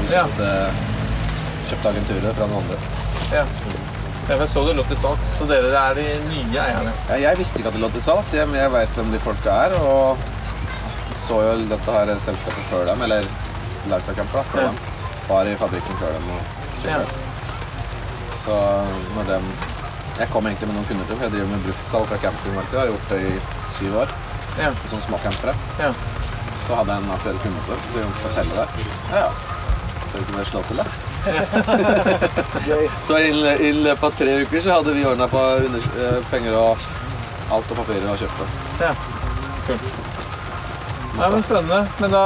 Vi 0.00 0.14
Ja. 0.14 0.24
kjøpte, 0.24 0.48
kjøpte 1.68 1.88
agenturet 1.92 2.36
fra 2.36 2.46
noen 2.46 2.62
andre. 2.62 2.78
Ja. 3.32 3.44
For 4.26 4.38
Jeg 4.38 4.48
så 4.48 4.62
det 4.68 4.76
lå 4.78 4.84
til 4.86 4.96
salgs, 5.00 5.32
så 5.38 5.46
dere 5.50 5.70
er 5.78 5.94
de 5.98 6.04
nye 6.28 6.58
eierne. 6.62 6.92
Ja, 7.10 7.16
jeg 7.28 7.38
visste 7.40 7.58
ikke 7.58 7.68
at 7.72 7.74
det 7.76 7.82
lå 7.82 7.88
til 7.92 8.02
salgs, 8.04 8.32
men 8.46 8.54
jeg 8.60 8.70
vet 8.72 8.94
hvem 8.98 9.10
de 9.12 9.18
folka 9.22 9.56
er. 9.66 9.74
Og 9.82 10.18
så 11.18 11.40
jo 11.42 11.56
dette 11.70 11.96
her 11.96 12.12
selskapet 12.22 12.64
før 12.70 12.86
dem, 12.92 13.02
eller 13.08 13.26
Lifestyle 13.90 14.16
Camper, 14.20 14.38
da, 14.38 14.42
før 14.52 14.60
Ja. 14.62 14.66
dem. 14.70 14.78
Var 15.28 15.50
i 15.50 15.56
fabrikken 15.56 15.96
før 15.98 16.12
dem. 16.18 16.30
Og 16.30 16.40
Ja. 16.86 16.98
Så 18.44 18.54
når 19.16 19.24
dem 19.34 19.44
Jeg 20.18 20.28
kom 20.30 20.46
egentlig 20.46 20.66
med 20.68 20.74
noen 20.76 20.84
kunder 20.86 21.04
til, 21.08 21.16
for 21.16 21.24
jeg 21.24 21.32
driver 21.32 21.46
med 21.48 21.62
bruktsalg 21.64 22.06
fra 22.08 22.16
campingmarkedet. 22.16 22.78
Har 22.80 22.86
gjort 22.86 23.08
det 23.10 23.20
i 23.32 23.40
syv 23.78 23.94
år. 24.02 24.08
Ja. 24.58 24.68
Sånne 24.90 25.02
små 25.02 25.18
campere. 25.22 25.54
Ja. 25.80 25.88
Så 26.66 26.74
hadde 26.76 26.92
jeg 26.92 27.02
en 27.02 27.10
aktuell 27.14 27.38
kunde 27.38 27.62
det, 27.68 27.78
så 27.92 27.98
jeg 27.98 28.10
skal 28.18 28.30
selge 28.30 28.54
det. 28.58 28.68
Ja, 29.10 29.16
ja. 29.16 29.30
Skal 30.08 30.20
vi 30.20 30.24
ikke 30.26 30.36
bare 30.36 30.44
slå 30.44 30.62
til 30.68 30.76
det? 30.76 30.86
så 33.06 33.18
i 33.18 33.72
løpet 33.72 34.04
av 34.08 34.14
tre 34.18 34.38
uker 34.42 34.60
så 34.64 34.78
hadde 34.78 34.94
vi 34.96 35.04
ordna 35.06 35.28
på 35.30 35.42
eh, 35.62 36.18
penger 36.30 36.56
og 36.58 36.88
alt 37.52 37.74
og 37.74 37.82
papirer 37.82 38.08
og 38.10 38.18
kjøpte. 38.22 38.48
Ja. 38.82 38.94
Kult. 39.66 39.90
Nei, 41.12 41.28
men 41.28 41.42
Spennende. 41.44 41.82
Men 42.00 42.14
da, 42.14 42.22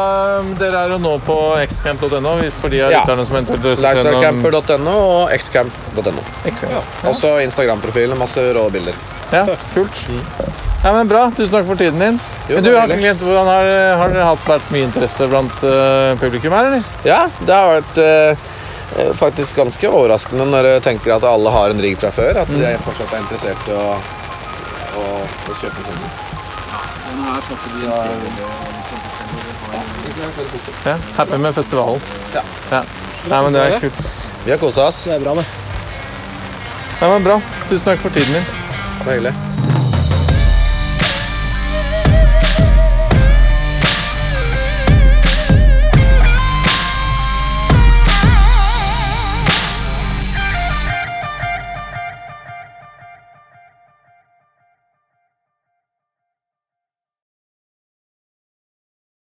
Dere 0.60 0.84
er 0.84 0.92
jo 0.94 0.98
nå 1.02 1.16
på 1.26 1.36
xcamp.no 1.66 2.36
for 2.60 2.70
de 2.70 2.84
av 2.86 2.92
Ja. 2.94 3.00
lytterne 3.02 3.26
som 3.26 3.36
noen- 3.36 3.64
Lifestylecamper.no 3.64 4.94
og 4.94 5.34
xcamp.no. 5.34 6.22
Ja. 6.70 6.84
Også 7.10 7.34
Instagram-profil 7.42 8.14
masse 8.16 8.46
rå 8.54 8.68
bilder. 8.70 8.94
Ja, 9.32 9.42
kult. 9.74 10.04
Ja, 10.84 10.92
men 10.92 11.08
Bra. 11.08 11.30
Tusen 11.34 11.58
takk 11.58 11.66
for 11.66 11.74
tiden 11.74 11.98
din. 11.98 12.20
Jo, 12.48 12.54
men 12.60 12.64
du 12.64 12.76
har 12.76 12.86
glemt 12.86 13.18
hvordan 13.20 13.48
har, 13.50 13.70
har 13.98 14.12
dere 14.14 14.28
hatt 14.28 14.44
vært 14.46 14.70
mye 14.70 14.86
interesse 14.86 15.26
blant 15.26 15.64
uh, 15.66 16.14
publikum 16.22 16.54
her, 16.54 16.68
eller? 16.70 16.84
Ja, 17.02 17.24
det 17.42 17.56
har 17.56 17.72
vært 17.80 17.98
eh, 17.98 18.44
faktisk 19.18 19.56
ganske 19.56 19.88
overraskende 19.90 20.46
når 20.48 20.68
du 20.68 20.74
tenker 20.86 21.16
at 21.16 21.24
alle 21.26 21.50
har 21.50 21.74
en 21.74 21.82
rigg 21.82 21.98
fra 22.00 22.10
før. 22.14 22.42
At 22.42 22.52
de 22.52 22.76
fortsatt 22.84 23.12
er 23.12 23.24
interessert 23.24 23.68
i 23.70 23.74
å, 23.76 23.96
å, 25.00 25.06
å 25.26 25.58
kjøpe 25.60 25.82
en 25.82 25.90
sånn. 25.90 26.04
Ja, 30.86 30.96
Happy 31.16 31.38
med 31.38 31.54
festivalen. 31.54 32.00
Ja. 32.34 32.42
ja. 32.70 32.82
Nei, 33.28 33.42
men 33.42 33.52
det 33.52 33.64
er 33.64 33.80
kult. 33.80 34.00
Vi 34.44 34.54
har 34.54 34.62
kosa 34.62 34.86
oss. 34.86 35.02
Det 35.04 35.16
er 35.16 35.24
bra, 35.24 35.34
det. 35.34 35.46
Nei, 37.00 37.10
men 37.10 37.26
Bra. 37.26 37.40
Tusen 37.68 37.90
takk 37.90 38.06
for 38.06 38.14
tiden 38.14 38.38
din. 38.38 38.48
Det 39.00 39.04
var 39.04 39.12
hyggelig. 39.18 39.45